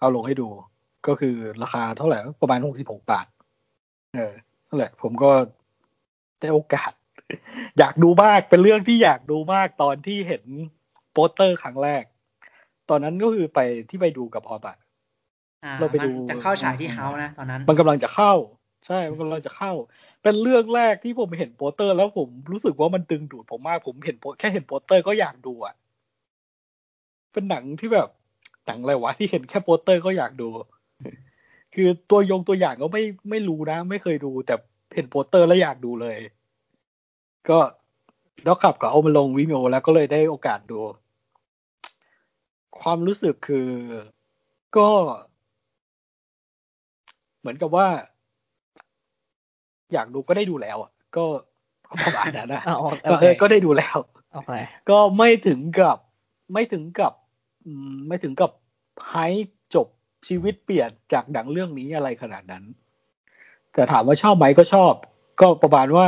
[0.00, 0.48] เอาลงให้ดู
[1.06, 3.26] ก็คือราคาเท่าไหร่ประมาณหกสิบหกบาท
[4.14, 4.34] เออ
[4.68, 5.30] นั่นแหละ ผมก็
[6.40, 6.92] ได้โอกาส
[7.78, 10.44] อยากดูมากเป็นเรื่องที่อยากดูมากตอนที่เห็น
[11.12, 12.04] โปสเตอร์ครั้งแรก
[12.88, 14.81] ตอนนั้นก็คือไปที่ไปดูกับออฟอะอ่า
[15.80, 18.32] เราไปดูมันจะเข้าฉายที่เฮาส์นะตอนนั้น มันกำลังจะเข้า
[18.86, 19.72] ใช่มันกำลังจะเข้า
[20.22, 25.74] เป็นเรื่องแรกที่ผมเห็นโปสเตอร์ แล้วผมรู้สึกว่ามันดึงดูดผมมากผมเห็นโปแค่เห็นโปสเตอร์ก็อยากดูอะ
[27.32, 28.08] เป็นหนังที่แบบ
[28.66, 30.48] หนังอะไรวะที่เห็นแค่โปสเตอร์ก็อยากดู
[31.74, 34.54] คือตัวยงตัวอย่างก็ไม่ไม่รู้นะ ไม่เคยดู แต่
[34.94, 36.16] เห็นโปสเตอร์แล้วอยากดูเลย
[37.48, 37.58] ก็
[38.46, 40.78] ด็อกขับก็เอามาลงวิดีโอแล้วก็เลยได้โอกาสดู
[42.80, 43.70] ความรู้สึกคือ
[44.76, 44.88] ก็
[47.42, 47.88] เหมือนกับว่า
[49.92, 51.24] อยากดูก็ได้ดูแล้วอะ ก็
[51.86, 53.98] ก็ประมาณนั้นนะอะโอก็เคเออก็ได้ดูแล้ว
[54.32, 54.52] โอเค
[54.90, 55.98] ก็ไม่ถึงกับ
[56.52, 57.12] ไม่ถึงกับ
[57.64, 58.50] อืมไม่ถึงกับ
[59.08, 59.14] ไฮ
[59.74, 59.86] จบ
[60.28, 62.64] ชีวิตเปลี่ยนจากหนังเรื่องนี้อะไรขนาดนั้น
[63.74, 64.92] แต่ถามว่าชอบไหมก็ชอบ
[65.40, 66.06] ก็ประมาณว่า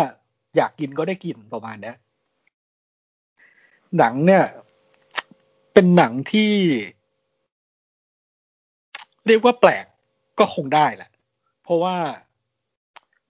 [0.56, 1.97] อยากกินก็ได้กินประมาณเนี้ย
[3.98, 4.44] หนังเนี่ย
[5.73, 6.52] เป็นหนังที่
[9.27, 9.85] เรียกว่าแปลก
[10.39, 11.11] ก็คงได้แหละ
[11.64, 11.96] เพราะว่า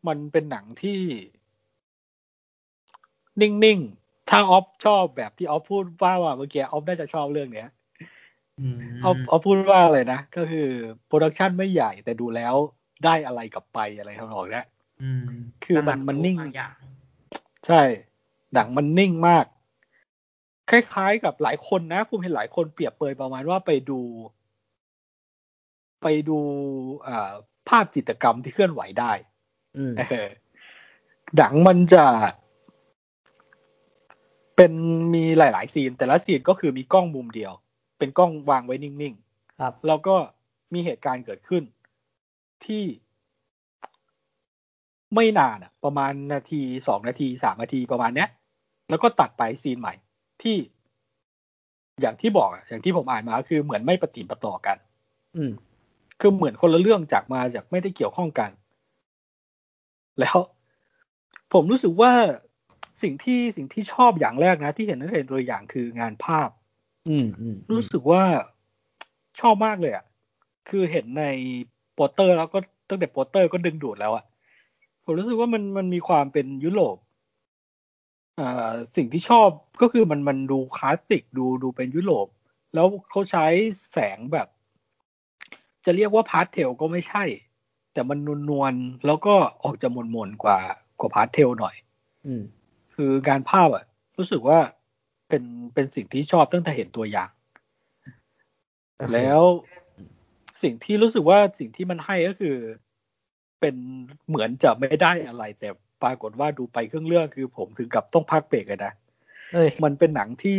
[0.07, 1.01] มันเป็นหนังที่
[3.41, 7.69] นิ่ง ๆ ถ้าออฟชอบแบบที่ออฟพูดว่าว่าเมื่อกี้ออฟน่าจะชอบเรื่องเนี้ย
[8.61, 10.69] อืมออฟออฟพูดว่าอะไรนะ ก็คือ
[11.07, 12.55] production ไม่ใหญ่แต่ดูแล้ว
[13.05, 14.67] ได้อะไรกลับไปอะไรทำนองเนี้ย
[15.03, 15.25] อืม
[15.65, 16.75] คือมันมันนิ่งบางอย่าง
[17.67, 17.83] ใช่
[18.55, 19.47] หนังมันนิ่งมาก
[20.71, 24.01] คล้าย ๆ กับหลายคนนะผมเห็นหลายคนเปรียบเปรยประมาณว่าไปดู
[26.03, 26.39] ไปดู
[27.07, 27.33] อ่า
[27.69, 29.13] ภาพจิตรกรรมที่เคลื่อนไหวได้
[29.77, 30.31] อืมเออ
[31.37, 32.05] หนังมันจะ
[34.57, 34.73] เป็น
[35.15, 37.53] มีหลาย ๆ ซีน แต่ละซีนก็คือมีกล้องมุมเดียว
[37.99, 39.15] เป็นกล้องวางไว้นิ่ง
[39.63, 40.17] ครับๆแล้วก็
[40.75, 41.63] มีเหตุการณ์เกิดขึ้น
[42.67, 42.85] ที่
[45.15, 48.29] ไม่นานอะประมาณนาทีสองนาทีสามนาทีประมาณเนี้ย
[48.91, 49.95] แล้วก็ตัดไปซีนใหม่
[50.43, 50.57] ที่
[52.01, 54.77] อย่างที่บอกอะอย่างที่ผมอ่านมาคือเหมือนไม่ปะติดปะต่อกัน
[55.37, 55.53] อืม
[56.21, 58.51] คือเหมือนคนละเรื่องจากมาจากไม่ได้เกี่ยวข้องกัน
[60.21, 60.39] แล้ว
[61.53, 62.13] ผมรู้สึกว่า
[63.03, 66.49] สิ่งที่สิ่งที่ชอบอย่างแรกนะ ที่เห็นนั่นเห็นตัวอย่างคืองานภาพ
[67.09, 68.23] อืมอืมรู้สึกว่า
[69.41, 70.05] ชอบมากเลยอะ
[70.69, 71.25] คือเห็นใน
[71.95, 72.59] โปสเตอร์แล้วก็
[72.89, 74.25] ตั้งแต่โปสเตอร์ก็ดึงดูดแล้วอะ
[75.05, 76.97] ผมรู้สึกว่ามันมันมีความเป็นยุโรป
[78.41, 79.49] อ่าสิ่งที่ชอบ
[79.83, 82.27] ก็คือมันมันดูคลาสสิกดูดูเป็นยุโรป
[82.75, 83.47] แล้วเขาใช้
[83.93, 84.49] แสงแบบ
[85.85, 87.25] จะเรียกว่าพาสเทลก็ไม่ใช่
[87.93, 88.19] แต่มัน
[88.51, 90.59] นวลๆแล้วก็ออกจะมนมนๆกว่า
[91.01, 91.75] กว่าพาสเทลหน่อย
[92.27, 92.43] อืม
[92.95, 93.85] คืองานภาพอะ
[94.17, 94.59] รู้สึกว่า
[95.29, 95.43] เป็น
[95.75, 97.31] เป็นสิ่งที่ชอบตั้งแต่เห็นตัวอย่าง
[99.13, 99.41] แล้ว
[100.63, 102.57] สิ่งที่รู้สึกว่าสิ่งที่มันให้ก็คือ
[103.61, 103.75] เป็น
[104.29, 105.69] เหมือนจะไม่ได้อะไร แต่
[106.01, 108.93] ไปปรากฏว่าดูไปครึ่งเรื่องคือผมถึงกับต้องพักเบรกเลยนะ
[109.53, 110.57] เอ้ยมันเป็นหนังที่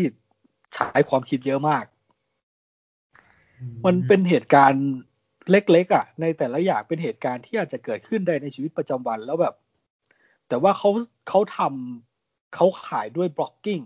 [0.74, 1.86] ใช้ความคิดเยอะมาก
[3.86, 4.86] มันเป็นเหตุการณ์
[5.52, 9.56] เล็กๆอะ ในแต่ละอย่างเป็นเหตุการณ์ที่อาจจะเกิดขึ้นได้ในชีวิตประจำวันแล้วแบบ
[10.48, 10.90] แต่ว่าเขา
[11.30, 13.82] เขาทำเขาขายด้วย blocking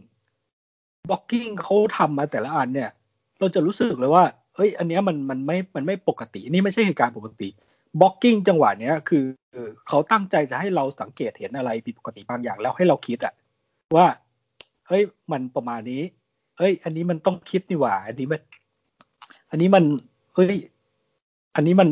[1.09, 2.89] blocking เขาทำมาแต่ละอันเนี่ย
[3.39, 4.23] เราจะรู้สึกเลยว่า
[4.55, 7.47] เฮ้ย อันเนี้ยมันมันไม่มันไม่ปกติ นี่ไม่ใช่เหตุการณ์ปกติ
[7.99, 9.23] บล็อกกิ้งจังหวะเนี้ยคือ
[9.87, 13.33] เขาตั้งใจจะให้เราสังเกตเห็นอะไรผิดปกติบางอย่างแล้วให้เราคิดอะ
[13.95, 14.07] ว่า
[14.87, 16.01] เฮ้ยมันประมาณนี้
[16.57, 18.41] เฮ้ย อันนี้มันต้องคิดนี่หว่า อันนี้มัน
[19.49, 19.83] อันนี้มัน
[20.33, 20.55] เฮ้ย
[21.55, 21.89] อันนี้มัน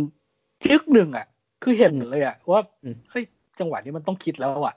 [0.66, 1.28] ทึกหนึ่งอะ
[1.64, 3.24] คือเห็นเลยอะว่าอืมเฮ้ย
[3.60, 4.76] จังหวะนี้มันต้องคิดแล้วอะ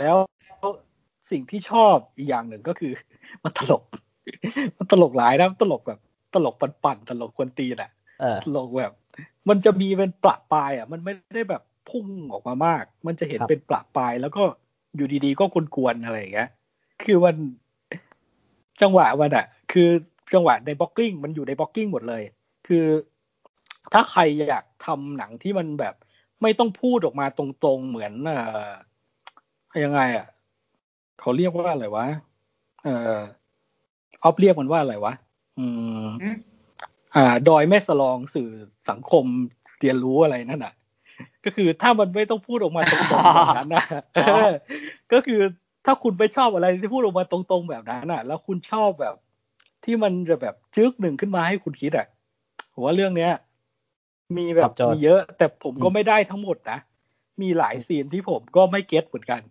[0.00, 0.16] แล้ว
[1.30, 2.92] สิ่งที่ชอบอีกอย่างหนึ่งก็คือ
[3.44, 3.82] มันตลก
[4.78, 6.00] มันตลกหลายนะตลกแบบ
[6.34, 8.92] ตลกปั่นๆตลกควนตีนอะเออตลกแบบ
[9.48, 14.42] มันจะมีเป็นประปรายอะ มันไม่ได้แบบพุ่งออกมามาก มันจะเห็นครับเป็นประปราย แล้วก็
[14.96, 15.44] อยู่ดีๆก็
[15.76, 16.48] กวนๆอะไรอย่างเงี้ย
[17.02, 17.36] คือมัน
[18.82, 19.88] จังหวะมันอะ คือ
[20.34, 22.22] จังหวะในบล็อกกิ้งมันอยู่ในบล็อกกิ้งหมดเลย
[22.66, 22.84] คือ
[23.92, 25.94] ถ้าใครอยากทำหนังที่มันแบบ
[26.42, 28.68] ไม่ต้องพูดออกมาตรงๆเหมือนเอ่อ
[29.84, 30.26] ยังไงอะ
[31.20, 32.06] เขาเรียกว่าอะไรวะ
[32.84, 33.18] เอ่อ
[34.22, 35.12] ออฟเรียกมันว่าอะไรวะ
[35.58, 35.66] อื
[36.04, 36.36] มอืม
[37.14, 38.50] อ่า ดอยแม่สลองสื่อ
[38.90, 39.24] สังคม
[39.80, 40.74] เรียนรู้อะไรนั่นน่ะ
[41.44, 43.84] ก็คือถ้ามันไม่ต้องพูดออกมาตรงๆแบบนั้นนะ
[44.16, 44.52] อ๋อเออ
[45.12, 45.40] ก็คือ
[45.86, 49.14] ถ้าคุณไปชอบอะไรที่พูดออกมาตรงๆแบบนั้นน่ะ แล้วคุณชอบแบบ
[49.84, 52.06] ที่มันจะแบบจึ๊กหนึ่งขึ้นมาให้คุณคิดอะ
[52.72, 53.32] ผมว่าเรื่องเนี้ย
[54.38, 56.78] มีแบตบอบโจทย์มีเยอะ แต่ผมก็อืมไม่ได้ทั้งหมดนะ
[57.42, 59.42] มีหลายซีนที่ผมก็ไม่เก็ตเหมือนกัน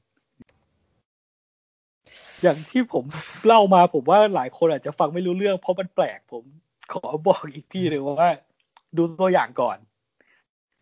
[2.41, 3.03] อย่างที่ผม
[3.45, 6.43] เล่ามาผมว่าหลายคนอาจจะฟังไม่รู้เรื่อง เพราะมันแปลกผม
[6.93, 8.29] ขอบอกอีกทีหนึ่งว่า
[8.97, 9.77] ดูตัวอย่างก่อน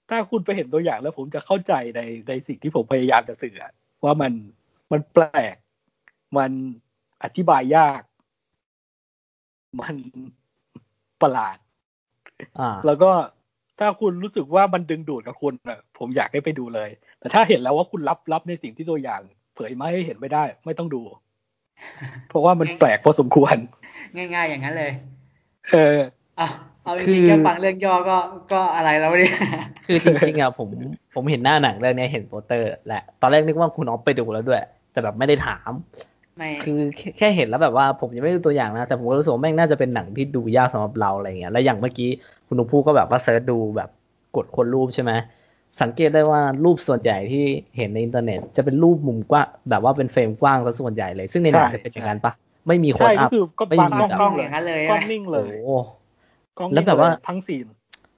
[0.10, 3.72] ถ้าคุณไปเห็นตัวอย่างแล้วผมจะเข้าใจในในสิ่งที่ผมพยายามจะสื่ออะ
[4.04, 4.34] ว่ามัน
[4.92, 5.56] มันแปลก
[6.38, 6.52] มัน
[7.24, 8.02] อธิบายยาก
[9.82, 9.96] มัน
[11.22, 11.58] ประหลาด
[12.60, 13.12] อ่าแล้วก็
[13.80, 16.90] ถ้าคุณรู้สึกว่ามันดึงดูดกับคุณอะผมอยากให้ไปดูเลย
[17.20, 19.22] แต่ถ้าเห็นแล้วว่าคุณรับรับในสิ่งที่ตัวอย่าง
[19.56, 21.02] เผยมาให้เห็นไม่ได้ ไม่ต้องดู
[22.30, 23.56] เพราะว่ามันแปลกพอสมควร
[24.16, 24.92] ง่าย ๆ อย่างนั้นเลย
[25.72, 26.00] เออ
[26.40, 26.48] อะ
[26.84, 28.18] เอาจคืริงอๆแค่ฟังเรื่องย่อก็
[28.52, 29.36] ก็อะไรแล้วเนี่ย
[29.86, 30.70] คือจริงๆอะผม
[31.16, 34.62] ผมเห็นหน้าหนังเรื่องเนี้ยเห็นโปสเตอร์แหละตอนแรกนึกว่าคุณออฟไปดูแล้วด้วย
[34.92, 35.72] แต่แบบไม่ได้ถาม
[36.19, 36.19] ไม่
[36.64, 42.10] คือแค่แค่เห็นแล้วแบบว่าผมยังไม่ดูตัวอย่างนะ แต่ผมก็รู้สึกว่าแม่งน่าจะเป็นหนังที่ดูยากสำหรับเราอะไรเงี้ยแล้วอย่างเมื่อกี้
[42.48, 43.90] คุณนุพูก็แบบว่าเซิร์ชดูแบบ
[44.36, 45.12] กดคนรูปใช่ไหม
[45.82, 47.46] สังเกตได้ว่ารูปส่วนใหญ่ที่
[47.78, 52.32] เห็นในอินเทอร์เน็ต จะเป็นรูปมุมกว้างแบบว่าเป็นเฟรมกว้างซะส่วนใหญ่เลย ซึ่งในหนังใช่จะเป็นอย่างนั้นปะ
[52.68, 55.52] ไม่มีโค้ใช่ดก็อัพคือก็ไม่วางมีกล้องแบบนิ่งอย่างนั้นเลยกล้องใช่ไหมนิ่งเลโอ้ยโห
[56.60, 57.68] กล้องแล้วนิ่งแบบว่าเยทั้งซีน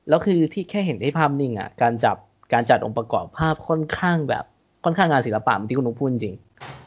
[0.09, 2.15] แล้วคือที่แค่เห็นที่ภาพนิ่งอะ การจับ
[2.53, 4.43] การจัดองค์ประกอบภาพค่อนข้างแบบ
[4.83, 6.80] ค่อนข้างงานศิลปะเหมือนที่คุณนุพูดจริงใช่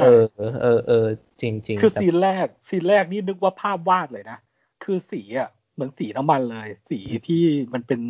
[0.00, 1.06] เออเออเออเออ
[1.40, 4.38] จริงจริงคือแต่ sceneแรก scene แรกนี่นึกว่าภาพวาดเลยนะ
[4.84, 7.42] คือสีอะเหมือนสีน้ำมันเลย สีที่
[7.74, 8.00] มันเป็น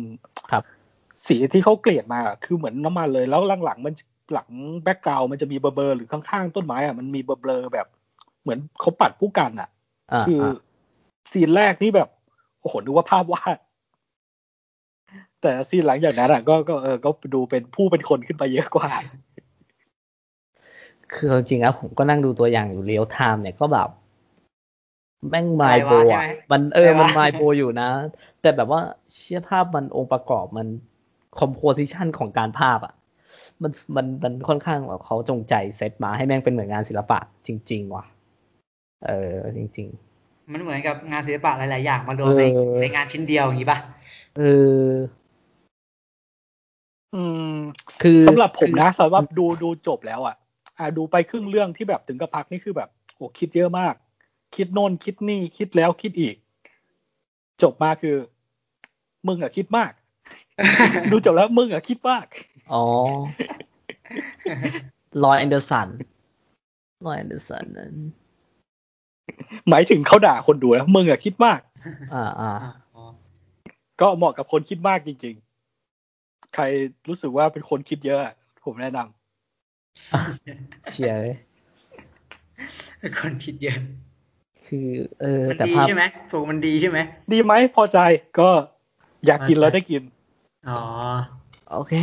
[0.51, 0.63] ครับ
[1.27, 3.93] สีที่เขาเกลี่ยมาอะคือเหมือนน้ำมันเลย แล้วหลังๆมัน
[4.33, 4.49] หลัง
[4.83, 7.87] background มันจะมีเบลอๆหรือข้างๆต้นไม้อะมันมีเบลอๆแบบ
[8.41, 9.69] เหมือนเขาปัดพู่กันอะ
[10.13, 10.55] อ่าคือออ่า
[11.31, 12.09] scene แรกนี่แบบ
[12.61, 13.57] โอ้โหนึกว่าภาพวาด
[15.41, 18.89] แต่ scene หลังจากนั้นอะก็ก็เออก็ดูเป็นผู้เป็นคนขึ้นไปเยอะกว่า
[21.13, 23.89] คือจริงๆแล้วผมก็นั่งดูตัวอย่างอยู่ real time เนี่ยก็แบบ
[25.29, 27.89] แม่งไมอะไรโบวะใช่อะไหมมันเอออะไรวะมันไมโบอยู่นะ
[28.41, 28.81] แต่แบบว่า
[29.13, 30.67] เชื่อภาพมันองค์ประกอบมัน
[31.39, 32.93] composition ของการภาพอะ
[33.61, 38.05] มันมันมันค่อนข้างแบบเขาจงใจเซตมาให้แม่งเป็นเหมือนงานศิลปะ จริง ๆ ว่ะ
[39.05, 39.89] เออ จริง
[40.53, 44.43] มันเหมือนกับงานศิลปะหลาย ๆ อย่างมารวมในเออในงานชิ้นเดียวอย่างนี้ป่ะๆเอ
[44.85, 44.89] อ
[47.15, 47.23] อื
[47.53, 47.55] ม
[48.01, 50.35] คือสำหรับผมนะคือสำหรับดูดูจบแล้วอะ
[50.77, 53.95] อ่าดูไปครึ่งเรื่องที่แบบถึงกับพักนี่คือแบบโอ้คิดเยอะมาก
[54.55, 56.35] คิดโน่นคิดนี่คิดแล้วคิดอีก
[57.61, 58.15] จบมาคือ
[59.27, 59.91] มึงอะคิดมาก
[61.11, 62.25] ดูจบแล้วมึงอะคิดมาก
[62.73, 62.83] อ๋อ
[65.23, 65.89] รอยแอนเดอร์สัน
[67.05, 67.95] รอยแอนเดอร์สันนั้น
[69.69, 71.59] หมายถึงเขาด่าคนดูแล้วมึงอะคิดมาก
[72.13, 72.51] อ่าอ่า
[72.95, 73.05] อ๋อ
[74.01, 76.63] ก็เหมาะกับคนคิดมากจริง ๆ ใคร
[77.07, 78.33] รู้สึกว่าเป็นคนคิดเยอะอะ
[78.65, 79.24] ผมแนะนำ
[80.91, 81.35] เชียร์เลย
[83.19, 83.77] คนคิดเยอะ
[84.67, 84.89] คือ
[85.21, 86.99] เออมันแต่ดีภาพใช่ไหมถูกมันดีใช่ไหม
[87.31, 87.99] ดีไหมพอใจ
[88.39, 88.49] ก็
[89.25, 90.01] อยากกินแล้วได้กิน
[90.69, 90.81] อ๋อ
[91.71, 91.93] โอเค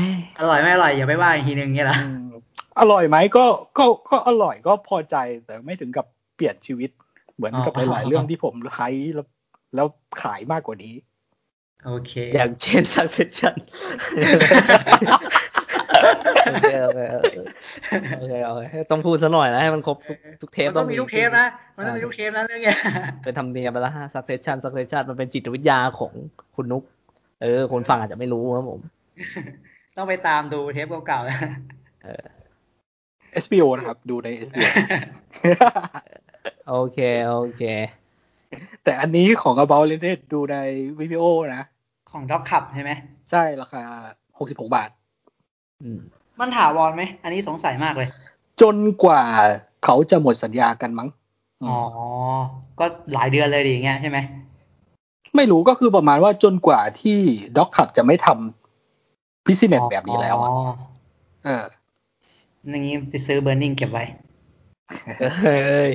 [0.41, 2.25] อร่อยไม่อร่อยอย่าไปว่าอีกทีนึงเงี้ยเหรออืม
[2.81, 3.45] อร่อยไหมก็
[3.79, 5.17] ก็ก็อร่อยก็พอใจ
[5.47, 6.07] แต่ไม่ถึงกับ
[6.37, 6.91] เปลี่ยนชีวิต
[7.37, 8.81] เหมือนกับอ๋อหลายๆเรื่องที่ผมไฮ
[9.15, 9.27] แล้ว
[9.75, 9.87] แล้ว
[10.23, 10.95] ขายมากกว่านี้
[11.87, 13.57] โอเค อย่างเช่น succession
[14.23, 17.37] เโอเคโอเคโอเค
[18.19, 19.97] โอเคโอเคต้องพูดซะหน่อยนะให้มันครบ
[20.43, 22.79] ทุกเทปมันต้องมีทุกเทปนะมันต้องมีทุกเทปนะเรื่องเนี้ย
[23.25, 26.13] เป็นธรรมเนียมไปล้วฮะ succession succession มันเป็นจิตวิทยาของ
[26.57, 26.83] คุณนุก
[27.43, 28.81] เออ คนฟังอาจจะไม่รู้ครับผม
[29.97, 31.37] ต้องไปตามดูเทปเก่าๆนะ
[32.05, 32.25] เออ
[33.45, 34.69] HBO นะครับ ดูใน HBO
[36.69, 36.99] โอเค
[37.29, 37.63] โอเค
[38.85, 40.57] แต่อันนี้ของ About l e n e d ดูใน
[40.99, 41.27] VPO
[41.57, 41.65] นะ
[42.11, 42.91] ของด็อกขับใช่ไหม
[43.31, 43.83] ใช่ ราคา
[44.39, 44.91] 66บาท
[45.83, 46.01] อืม
[46.43, 48.09] มันถาวรไหม อันนี้สงสัยมากเลย
[48.61, 49.23] จนกว่า
[49.85, 51.09] เขาจะหมดสัญญากันมั้ง
[51.65, 51.79] อ๋อ
[52.79, 54.19] ก็หลายเดือนเลยดิอย่างเงี้ยใช่ไหม
[55.37, 57.19] ไม่รู้ก็คือประมาณว่าจนกว่าที่
[57.57, 60.57] Doc Club จะไม่ทำพิซ n เน s แบบนี้แล้วอะอ๋อ
[61.45, 61.65] เออ
[62.71, 64.05] อย่างนี้ไปซื้อ Burning เก็บไว้
[65.21, 65.91] เอ้ย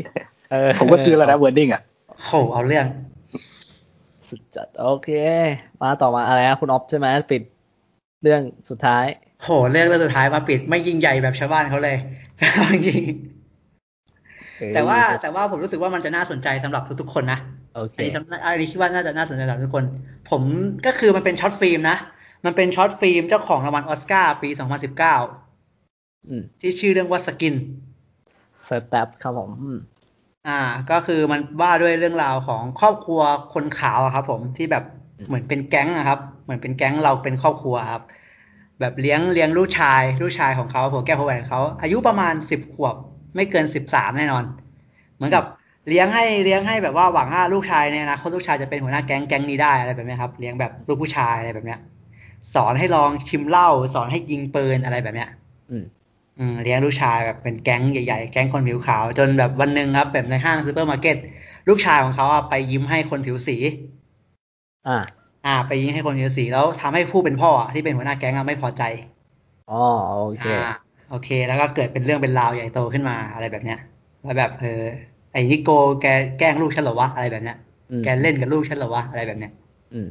[0.52, 1.82] เออผมก็ซื้อแล้วนะ Burning อะ
[2.26, 2.86] โหเอาเรื่อง
[4.28, 5.10] สุดจัด โอเค
[5.82, 7.42] มาต่อมาอะไรนะคุณออฟใช่ไหมปิด
[8.24, 9.06] เรื่องสุดท้าย
[9.44, 11.98] โหเรื่องเรื่องสุดท้ายมาปิดไม่ยิ่งใหญ่แบบชาวบ้านเขาเลย
[12.88, 13.04] จริง
[14.58, 17.40] เอ้ยแต่ว่าแต่ว่าผมรู้สึกว่ามันจะน่าสนใจสำหรับทุกๆคนนะ
[17.76, 19.86] โอเคอันนี้สำอันนี้คิดว่าน่าจะน่าสนใจสำหรับทุกคน
[20.30, 20.42] ผม
[20.86, 21.98] ก็คือมันเป็น short film นะ
[22.46, 27.56] มันเป็น short film เจ้าของรางวัลออสการ์ปี 2019อืมที่ชื่อเรื่องว่า Skin
[28.68, 29.80] สแป๊บครับผมอืม
[30.48, 30.60] อ่า
[30.92, 33.22] ก็คือมันว่าด้วยเรื่องราวของครอบครัว
[33.54, 34.84] คนขาวอะครับผมที่แบบ
[35.28, 38.04] เหมือนเป็นแก๊งอะครับ เหมือนเป็นแก๊งเราเป็นครอบครัวครับ
[38.80, 42.96] แบบเลี้ยงเลี้ยงลูกชาย ลูกชายของเขาหัวแก้วหัวแหวนเขาอายุประมาณสิบขวบ
[43.36, 44.44] ไม่เกินสิบสามแน่นอน
[45.16, 45.44] เหมือนกับ
[45.90, 51.80] เลี้ยงให้เลี้ยงให้แบบว่าหวังว่าลูกชายเนี่ยนะเขาคตลูกชายจะเป็นหัวหน้าแก๊งแก๊งนี้ได้อะไรแบบเนี้ยครับ เลี้ยงแบบลูกผู้ชายอะไรแบบเนี้ย
[52.54, 55.30] สอนให้ลองชิมเหล้าสอนให้ยิงปืนอะไรแบบเนี้ย
[55.70, 55.84] อืม
[56.40, 61.18] อืมเลี้ยงลูกชายแบบเป็นแก๊งใหญ่ๆ แก๊งคนผิวขาว จนแบบวันหนึ่งครับแบบในห้างซูเปอร์มาร์เก็ต
[61.70, 63.58] ลูกชายของเขาอะไปยิ้มให้คนผิวสี
[64.88, 64.98] อ่า
[65.48, 68.82] อ่า ไปยิ้มให้คนผิวสีแล้วทำให้ผู้เป็นพ่ออะที่เป็นหัวหน้าแก๊งอะไม่พอใจ
[69.68, 69.76] อ๋อ
[70.18, 70.48] โอเคอ่า
[71.10, 73.78] โอเค แล้วก็เกิดเป็นเรื่องเป็นราวใหญ่โตขึ้นมาอะไรแบบเนี้ย
[74.24, 74.68] แล้วแบบเออ
[75.32, 75.70] ไอ้นิโก
[76.02, 76.06] แก
[76.38, 77.58] แกล้งลูกฉันเหรอวะอะไรแบบเนี้ย
[77.92, 79.52] อืมแกเล่นกับลูกฉันเหรอวะอะไรแบบเนี้ย
[79.94, 80.10] อืม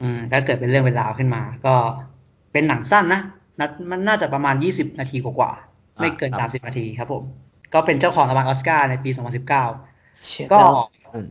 [0.00, 1.74] อืมแล้วเกิดเป็นเรื่องเป็นราวขึ้นมา ก็
[2.52, 3.20] เป็นหนังสั้นนะ
[3.60, 7.24] นัดมันน่าจะประมาณยี่สิบนาทีกว่าๆไม่เกินอ่าครัสาบมสิบนาทีครับผม
[7.72, 9.64] ก็เป็นเจ้าของรางวัลออสการ์ในปีสองพันสิบเก้า
[10.28, 10.62] เชี่ยก็
[11.12, 11.26] อืม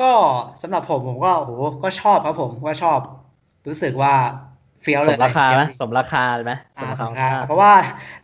[0.00, 0.12] ก็
[0.62, 1.50] สำหรับผมผมก็โห
[1.84, 3.00] ก็ชอบครับผมก็ชอบ
[3.68, 4.14] รู้สึกว่า
[4.82, 7.72] เฟี้ยวสเลยราคาไหมเฟี้ยวสมราคาเลยไหมสอ่ามราสคามราคา เพราะว่า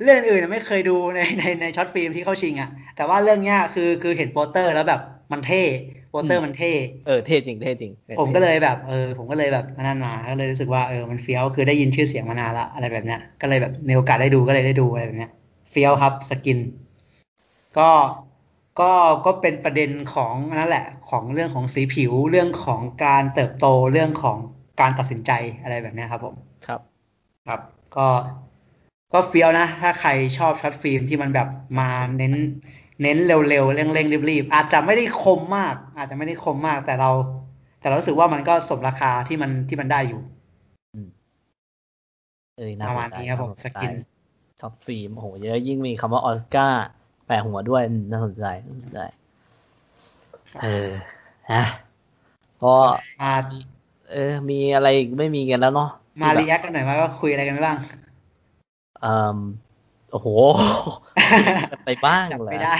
[0.02, 5.00] เรื่องอื่นไม่เคยดูในในใน short film ที่เข้าชิงอะ แต่ว่าเรื่องเนี้ยคือคือเห็นโปสเตอร์แล้วแบบ
[5.32, 5.62] มันเท่
[6.10, 6.72] โปสเตอร์มันเท่
[7.06, 15.30] เออเท่จริงเท่จริงออผมก็เลยแบบเออผมก็เลยแบบนั่นมาก็เลยรู้สึกว่าเออมันเฟี้ยวคือได้ยินชื่อเสียงมานานละอะไรแบบเนี้ยก็เลยแบบมีโอกาสได้ดูก็เลยได้ดูอะไรแบบเนี้ย
[15.70, 16.58] เฟี้ยวครับ Skin
[17.78, 17.90] ก็
[18.80, 18.92] ก็
[19.26, 24.38] ก็เป็นประเด็นของนั่นแหละ ของเรื่องของสีผิวเรื่องของการเติบโตเรื่องของ
[24.80, 25.32] การตัดสินใจ
[25.62, 26.34] อะไรแบบเนี้ยครับผม
[26.66, 26.80] ครับ
[27.48, 27.60] ครับ
[27.96, 28.06] ก็
[29.12, 31.48] ก็เฟี้ยวนะ ถ้าใครชอบ short film ที่มันแบบ
[31.80, 32.34] มาเน้น
[33.02, 37.10] เน้นเร็วๆเร่งๆรีบๆอาจจะไม่ได้คมมาก อาจจะไม่ได้คมมาก แต่เรา
[37.80, 40.20] แต่เรารู้สึกว่ามันก็สมราคาที่มันที่มันได้อยู่
[42.56, 43.92] เอ้ยน่าประสมาณนใจนี้ครับผมาสสกิน
[44.60, 46.84] ช็อตฟิล์มโอ้โหเยอะยิ่งมีคำว่าออสการ์
[47.26, 49.00] แปะหัวด้วยอืมน่าสนใจน่าสนใจ
[50.62, 50.88] เออ
[51.52, 51.62] ฮะ
[52.64, 52.74] ก็
[53.20, 53.32] มา
[54.12, 55.90] เออ มีอะไรอีกไม่มีกันแล้วเนาะ
[56.22, 57.76] มาที่รีแบบแอคกันหน่อยว่าคุยอะไรกันบ้าง
[59.00, 59.38] เอ่อ
[60.12, 60.28] โอ้โห
[61.86, 62.76] ไปบ้างจับเหรอไม่ได้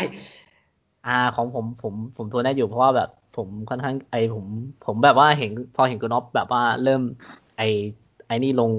[1.07, 4.45] อ่า ของผมผมผมทวนได้อยู่เพราะว่าแบบ ผมค่อนข้างไอผม
[4.87, 7.03] ผมแบบว่าเห็นพอเห็นคุณน็อปแบบว่าเริ่ม
[7.57, 7.63] ไอ
[8.27, 8.71] ไอนี่ลง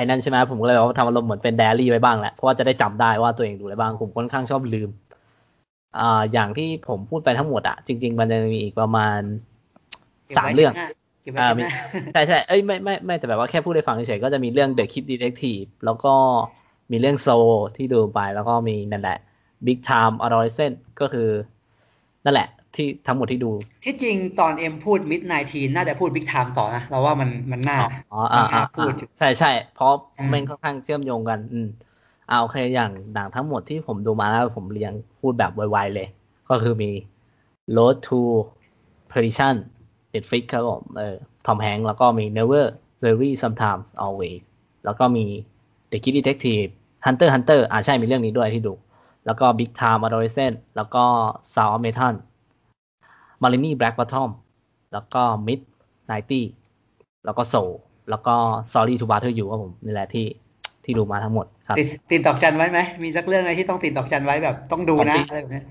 [0.00, 4.88] ไอ้นั่นใช่ไหมผมก็เลยว่าทำอารมณ์เหมือนเป็นไดอารี่ไว้บ้างแหละเพราะว่าจะได้จำได้ว่าตัวเองดูอะไรบ้างผมค่อนข้างชอบลืม
[5.98, 9.18] อ่าอย่างที่ผมพูดไปทั้งหมดอะจริง ๆ มันจะมีอีกประมาณ
[10.26, 10.72] เก็บสามไว้เรื่อง
[11.22, 11.70] เก็บไว้อ่าเก็บมีไว้
[12.12, 16.14] ใช่ใช่เอ้ยไม่ไม่ไม่แต่แบบว่าแค่พูดให้ฟังเฉยๆก็จะมีเรื่อง The Kid Detective แล้วก็
[16.90, 17.28] มีเรื่อง Soul
[17.76, 19.18] ที่ดูไปแล้วก็มีนั่นแหละ
[19.66, 21.28] Big Time Adolescent ก็คือ
[22.24, 23.50] นั่นแหละ ที่ทั้งหมดที่ดู
[23.84, 27.78] ที่จริงตอนเอ็มพูด Mid90s ทีน่าจะพูด Big Time ต่อนะ เราว่ามันมันน่า
[28.12, 31.68] อ๋ออ่ามันอ่าน่าพูดอยู่ใช่ใช่เพราะอืมมันค่อนข้างเชื่อมโยงกัน อืม
[32.28, 36.08] เอาโอเคอย่างหนังทั้งหมดที่ผมดูมาแล้วผมเรียงพูดแบบไวๆเลย
[36.48, 36.90] ก็คือมี
[37.76, 38.20] Road to
[39.12, 39.54] Perdition
[40.12, 41.16] Netflix ครับผมเออ
[41.46, 42.64] ทอมแฮงส์แล้วก็มี Never
[43.04, 44.40] Rarely Sometimes Always
[44.84, 45.24] แล้วก็มี
[45.90, 46.70] The Kid Detective
[47.06, 48.74] Hunter Hunter อ่าใช่มีเรื่องนี้ด้วยที่ดู
[49.26, 51.04] แล้วก็ Big Time Adolescent แล้วก็
[51.54, 52.14] Sound of Metal
[53.42, 54.30] m a r i n y Black Bottom
[54.92, 57.70] แล้วก็ Mid90s แล้วก็ Soul
[58.10, 58.34] แล้วก็
[58.72, 60.26] Sorry to Bother You ครับผมนี่แหละที่
[60.84, 65.64] ที่ดูมาทั้งหมดครับ ติดติดดอกจันไว้ไหมมีสักเรื่องอะไรที่ต้องติดดอกจันไว้แบบต้องดูนะผมติดอะไรแบบเนี้ย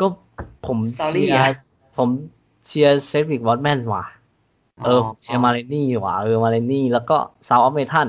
[0.00, 0.06] ก็
[0.66, 1.58] ผม Sorry เชียอะร์
[1.98, 2.08] ผม
[2.66, 4.04] เชียร์แชดวิก โบสแมนว่ะ
[4.84, 7.16] เอออ๋อเชียร์ Ma Rainey ว่ะเออ Ma Rainey แล้วก็
[7.48, 8.08] Sound of Metal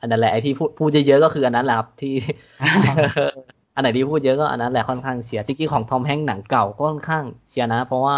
[0.00, 2.14] อันนั้นแหละไอที่พูดพูดเยอะๆก็คืออันนั้นแหละครับที่
[3.78, 8.14] อันไหนที่พูดเยอะก็อันนั้นแหละค่อนข้างเชียร์จริงๆของทอมแฮงส์หนังเก่าก็ค่อนข้างเชียร์นะ เพราะว่า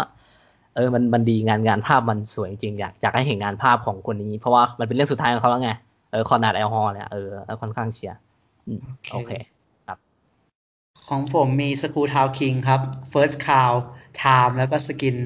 [0.75, 5.71] เออมันมันดีงานงานภาพมันสวยจริงอยากอยากให้เห็นงานภาพของคนนี้ เพราะว่ามันเป็นเรื่องสุดท้ายของเขาแล้วไง
[6.11, 7.29] เออคอนราดแอลฮอลล์เนี่ยเออ
[7.61, 8.17] ค่อนข้างเชียร์
[8.67, 8.81] อืม
[9.11, 9.31] โอเค
[11.07, 12.81] ของผมมี School Town King ครับ
[13.11, 13.71] First Cow
[14.21, 15.17] Time แล้วก็ Skin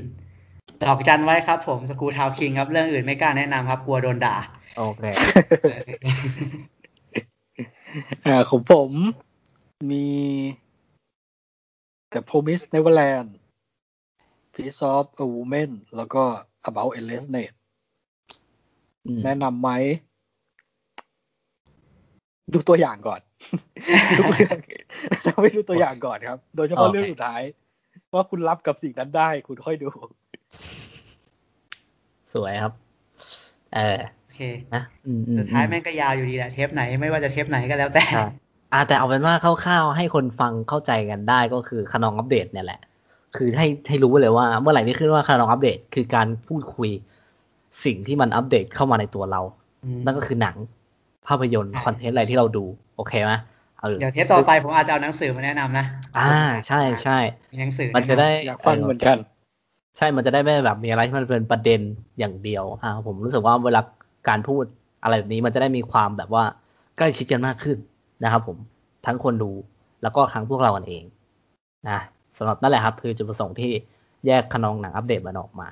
[0.84, 4.36] ดอกจันไว้ครับผมสกูทาวคิงครับ เรื่องอื่นไม่กล้าแนะนำครับ กลัวโดนด่า
[4.78, 5.03] โอเค
[8.26, 8.91] อ่าของผม
[9.92, 10.08] มี
[12.14, 13.30] The Promise Neverland
[14.54, 16.24] Piece of a Woman แล้วก็
[16.70, 17.54] About Endless Night
[19.06, 19.70] อืมแนะนำไหม
[22.54, 23.22] ดูตัวอย่างก่อน
[24.18, 24.58] ทุกเรื่อง
[25.24, 27.42] เราไม่ดูตัวอย่างก่อนครับ โดยเฉพาะโอเคเรื่องสุดท้าย
[28.14, 29.90] ว่าคุณรับกับสิ่งนั้นได้ คุณค่อยดู
[32.34, 32.74] สวยครับ
[33.76, 34.42] เออโอเค
[34.76, 38.28] นะอืมอืมสุดท้ายอืมแม่งก็ยาวอยู่ดีแหละ เทปไหนไม่ว่าจะเทปไหนก็แล้วแต่ใช่
[38.76, 42.80] อ่าแต่เอาเป็นว่าคร่าวๆให้คนฟังเข้าใจกันได้ก็คือขนองอัปเดตเนี่ยแหละ
[43.38, 46.90] คือให้ให้รู้เลยว่าเมื่อไหร่ที่ขึ้นว่าขนองอัปเดตคือการพูดคุย
[47.86, 49.42] สิ่งที่มันอัปเดตเข้ามาในตัวเรา
[49.84, 50.56] อืมนั่นก็คือหนัง
[51.28, 52.66] ภาพยนตร์ใช่คอนเทนต์อะไรที่เราดู
[52.96, 53.34] โอเคไหม
[53.82, 55.86] เออเดี๋ยวเทปต่อไปผมอาจจะเอาหนังสือมาแนะนำนะ
[56.18, 57.18] อ่าใช่ใช่
[57.52, 59.18] มีหนังสือมันจะได้อยากฟังเหมือนกัน
[59.98, 61.82] ใช่ มันจะได้ไม่แบบมีอะไรที่มันเป็นประเด็น
[62.20, 63.82] อย่างเดียวอ่าผมรู้สึกว่าเวลา
[64.30, 64.64] การพูด
[65.04, 66.44] อะไรแบบนี้มันจะได้มีความแบบว่า
[66.98, 67.78] ใกล้ชิดกันมากขึ้น
[68.24, 68.58] นะครับผม
[69.06, 69.52] ทั้งคนดู
[70.02, 71.04] แล้วก็ทั้งพวกเรากันเอง
[71.90, 72.00] นะ
[72.38, 73.72] สำหรับนั่นแหละครับ คือจุดประสงค์ที่
[74.28, 75.68] แยกขนองหนังอัปเดตมันออกมา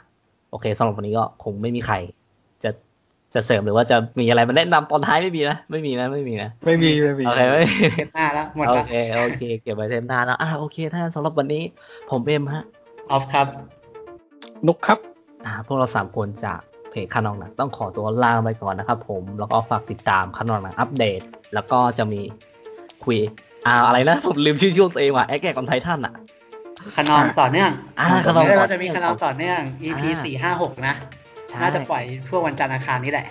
[0.52, 1.95] โอเคสำหรับวันนี้ก็คงไม่มีใคร
[2.64, 2.70] จะ
[3.34, 11.64] จะเสริมหรือว่าจะมีอะไรมาแนะนำตอนท้ายไม่มีนะไม่มีนะไม่มีนะไม่มีไม่มีโอเคไม่มีเทปหน้าแล้วหมดโอละเคโอเค เก็บไว้เทมหน้าแล้วอ่าโอเคถ้าสำหรับวันนี้
[12.10, 12.64] ผมเอมฮะ
[13.11, 13.48] ออฟครับ
[14.68, 14.99] นุกครับ
[15.45, 16.60] อ่าพวกเราสามคนจาก
[16.94, 21.22] เพจคานองหนังต้องขอตัวลาไปก่อนนะครับผม แล้วก็ฝากติดตามคานองหนังอัปเดต
[21.53, 22.22] แล้วก็จะมี
[23.03, 23.20] คุย
[23.65, 26.14] อ่าอะไรนะ ผมลืมชื่อช่วงตัวเองว่ะแอคแกกอนไททันอะ
[26.95, 30.94] ขนองต่อเนื่องอ่าขนองเดี๋ยวต่อเราจะมีขนองต่อเนื่อง EP อ่าสี่ห้าหกนะ
[31.48, 33.28] ใช่น่าจะปล่อยช่วงวันจันทร์อังคารนี้แหละ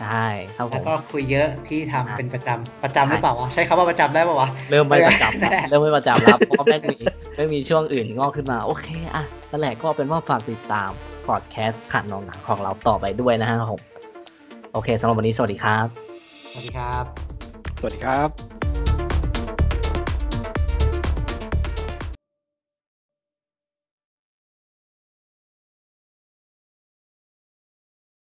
[0.00, 0.26] ใช่
[0.56, 6.96] ครับผแล้วมก็คุยเยอะพี่ทำอ่าเป็นประจำประจำหรือเปล่าวะใช้คำว่าประจำได้ป่าวะเริ่มไม่ประจำแน่แล้วเริ่มไม่ประจำแล้วเพราะว่าแม่งมี
[7.34, 10.90] แม่งมีช่วงอื่นงอกขึ้นมา โอเคอะนั่นแหละก็เป็นว่าฝากติดตาม
[11.26, 13.80] พอดแคสต์ขันนองหนังของเราต่อไปด้วยนะฮะผม
[14.72, 15.86] โอเคสำหรับวันนี้สวัสดีครับ
[16.50, 17.04] สวัสดีครับ
[17.78, 18.53] สวัสดีครับ